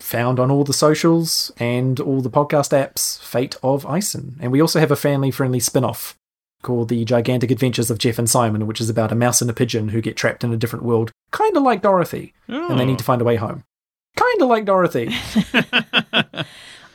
found 0.00 0.38
on 0.38 0.50
all 0.50 0.64
the 0.64 0.72
socials 0.72 1.52
and 1.58 2.00
all 2.00 2.20
the 2.20 2.30
podcast 2.30 2.70
apps. 2.70 3.20
Fate 3.22 3.56
of 3.62 3.84
Isen, 3.84 4.34
and 4.40 4.52
we 4.52 4.60
also 4.60 4.80
have 4.80 4.90
a 4.90 4.96
family-friendly 4.96 5.60
spin-off 5.60 6.16
called 6.62 6.88
The 6.88 7.04
Gigantic 7.04 7.50
Adventures 7.50 7.90
of 7.90 7.98
Jeff 7.98 8.18
and 8.18 8.28
Simon, 8.28 8.66
which 8.66 8.80
is 8.80 8.88
about 8.88 9.12
a 9.12 9.14
mouse 9.14 9.40
and 9.40 9.50
a 9.50 9.54
pigeon 9.54 9.90
who 9.90 10.00
get 10.00 10.16
trapped 10.16 10.44
in 10.44 10.52
a 10.52 10.56
different 10.56 10.84
world, 10.84 11.10
kind 11.30 11.56
of 11.56 11.62
like 11.62 11.82
Dorothy, 11.82 12.32
and 12.48 12.78
they 12.78 12.86
need 12.86 12.98
to 12.98 13.04
find 13.04 13.20
a 13.20 13.24
way 13.24 13.36
home. 13.36 13.64
Kind 14.16 14.42
of 14.42 14.48
like 14.48 14.64
Dorothy. 14.64 15.14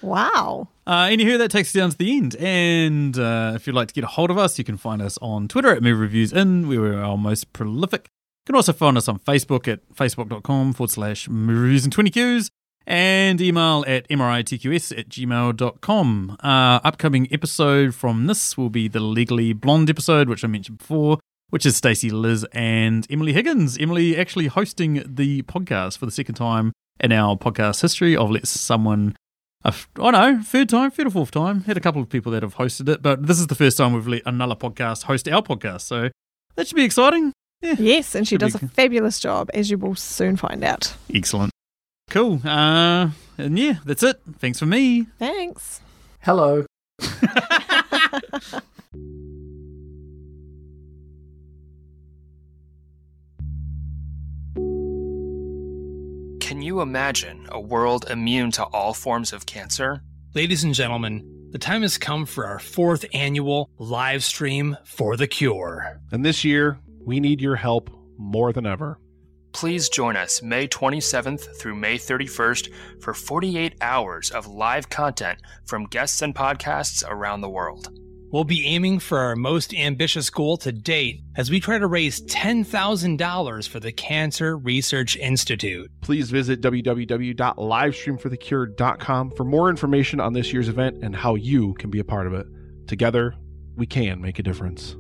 Wow. 0.02 0.70
Uh, 0.88 1.08
anywho, 1.08 1.38
that 1.38 1.52
takes 1.52 1.70
us 1.70 1.74
down 1.74 1.91
to 1.91 1.97
the 1.97 2.16
end. 2.16 2.36
And 2.38 3.18
uh, 3.18 3.54
if 3.56 3.68
you'd 3.68 3.76
like 3.76 3.89
to 3.89 3.93
get 3.93 4.04
a 4.04 4.08
hold 4.08 4.32
of 4.32 4.38
us, 4.38 4.58
you 4.58 4.64
can 4.64 4.78
find 4.78 5.02
us 5.02 5.18
on 5.22 5.47
Twitter 5.47 5.70
at 5.76 5.84
Movie 5.84 6.00
Reviews 6.00 6.34
In, 6.34 6.68
where 6.68 6.82
we're 6.82 7.02
our 7.02 7.18
most 7.18 7.52
prolific. 7.54 8.06
You 8.45 8.54
can 8.54 8.56
also 8.56 8.74
find 8.74 8.97
us 8.97 9.08
on 9.08 9.20
Facebook 9.20 9.68
at 9.68 9.88
facebook.com 9.93 10.74
forward 10.74 10.91
slash 10.91 11.30
movie 11.30 11.60
reviews 11.60 11.84
and 11.84 11.93
20 11.93 12.12
Qs 12.12 12.50
and 12.90 13.40
email 13.40 13.86
at 13.88 14.10
mritqs 14.10 14.98
at 14.98 15.08
gmail.com. 15.08 16.38
Uh, 16.44 16.80
upcoming 16.84 17.28
episode 17.32 17.96
from 17.96 18.28
this 18.28 18.58
will 18.58 18.70
be 18.70 18.88
the 18.88 19.00
Legally 19.00 19.54
Blonde 19.54 19.90
episode, 19.90 20.28
which 20.28 20.44
I 20.44 20.48
mentioned 20.48 20.80
before, 20.80 21.20
which 21.52 21.66
is 21.66 21.78
Stacey, 21.78 22.10
Liz, 22.10 22.46
and 22.52 23.06
Emily 23.10 23.32
Higgins. 23.32 23.78
Emily 23.78 24.18
actually 24.18 24.48
hosting 24.48 25.04
the 25.06 25.44
podcast 25.44 25.98
for 26.00 26.06
the 26.06 26.12
second 26.12 26.36
time 26.36 26.74
in 27.00 27.12
our 27.12 27.38
podcast 27.38 27.82
history 27.82 28.18
of 28.18 28.32
Let 28.32 28.48
Someone 28.48 29.16
I 29.64 29.72
know, 30.12 30.42
third 30.42 30.70
time, 30.70 30.90
third 30.90 31.08
or 31.08 31.10
fourth 31.10 31.32
time. 31.32 31.64
Had 31.64 31.76
a 31.76 31.82
couple 31.82 32.02
of 32.02 32.08
people 32.10 32.32
that 32.32 32.44
have 32.44 32.56
hosted 32.56 32.88
it, 32.88 33.02
but 33.02 33.28
this 33.28 33.40
is 33.40 33.48
the 33.48 33.56
first 33.56 33.78
time 33.78 33.94
we've 33.94 34.08
let 34.08 34.22
another 34.26 34.56
podcast 34.56 35.04
host 35.04 35.28
our 35.28 35.42
podcast, 35.42 35.82
so 35.82 36.10
that 36.56 36.68
should 36.68 36.78
be 36.78 36.86
exciting. 36.86 37.34
Yes, 37.62 38.16
and 38.16 38.26
she 38.26 38.36
Should 38.36 38.40
be 38.40 38.46
does 38.52 38.56
a 38.56 38.68
fabulous 38.70 39.20
job, 39.20 39.50
as 39.54 39.70
you 39.70 39.78
will 39.78 39.96
soon 39.96 40.38
find 40.38 40.64
out. 40.64 40.96
Excellent. 41.14 41.52
Cool. 42.10 42.41
Uh, 42.43 43.12
and 43.38 43.57
yeah, 43.57 43.76
that's 43.86 44.03
it. 44.03 44.20
Thanks 44.39 44.60
for 44.60 44.66
me. 44.66 45.07
Thanks. 45.20 45.80
Hello. 46.22 46.66
Can 56.41 56.64
you 56.64 56.82
imagine 56.82 57.47
a 57.51 57.60
world 57.60 58.10
immune 58.10 58.51
to 58.51 58.64
all 58.64 58.93
forms 58.95 59.32
of 59.32 59.45
cancer? 59.45 60.01
Ladies 60.34 60.64
and 60.64 60.74
gentlemen, 60.74 61.49
the 61.51 61.60
time 61.60 61.84
has 61.84 61.99
come 61.99 62.26
for 62.26 62.45
our 62.47 62.60
fourth 62.60 63.05
annual 63.14 63.70
live 63.78 64.24
stream 64.24 64.76
for 64.84 65.16
the 65.16 65.28
cure. 65.28 66.01
And 66.12 66.26
this 66.26 66.43
year, 66.43 66.80
we 67.05 67.20
need 67.20 67.39
your 67.39 67.55
help 67.55 67.89
more 68.18 68.51
than 68.51 68.66
ever. 68.66 68.99
Please 69.52 69.89
join 69.89 70.16
us 70.16 70.41
May 70.41 70.68
27th 70.68 71.60
through 71.60 71.76
May 71.76 71.97
31st 71.97 72.70
for 73.02 73.14
48 73.14 73.76
hours 73.82 74.32
of 74.32 74.47
live 74.47 74.89
content 74.89 75.39
from 75.66 75.86
guests 75.86 76.22
and 76.22 76.36
podcasts 76.36 77.04
around 77.08 77.41
the 77.41 77.50
world. 77.50 77.89
We'll 78.32 78.43
be 78.43 78.68
aiming 78.68 79.00
for 79.00 79.18
our 79.18 79.36
most 79.36 79.74
ambitious 79.74 80.30
goal 80.30 80.58
to 80.58 80.72
date 80.72 81.24
as 81.36 81.50
we 81.50 81.60
try 81.60 81.80
to 81.80 81.88
raise 81.88 82.22
$10,000 82.22 83.68
for 83.68 83.80
the 83.80 83.91
Cancer 83.91 84.56
Research 84.56 85.18
Institute. 85.18 85.89
Please 86.02 86.30
visit 86.30 86.62
www.livestreamforthecure.com 86.62 89.32
for 89.32 89.43
more 89.43 89.72
information 89.72 90.20
on 90.20 90.34
this 90.34 90.54
year's 90.54 90.70
event 90.70 91.04
and 91.04 91.16
how 91.16 91.34
you 91.34 91.74
can 91.76 91.89
be 91.89 92.00
a 92.00 92.04
part 92.04 92.28
of 92.28 92.34
it. 92.34 92.45
Together, 92.88 93.34
we 93.76 93.88
can 93.88 94.22
make 94.22 94.38
a 94.38 94.43
difference. 94.43 94.95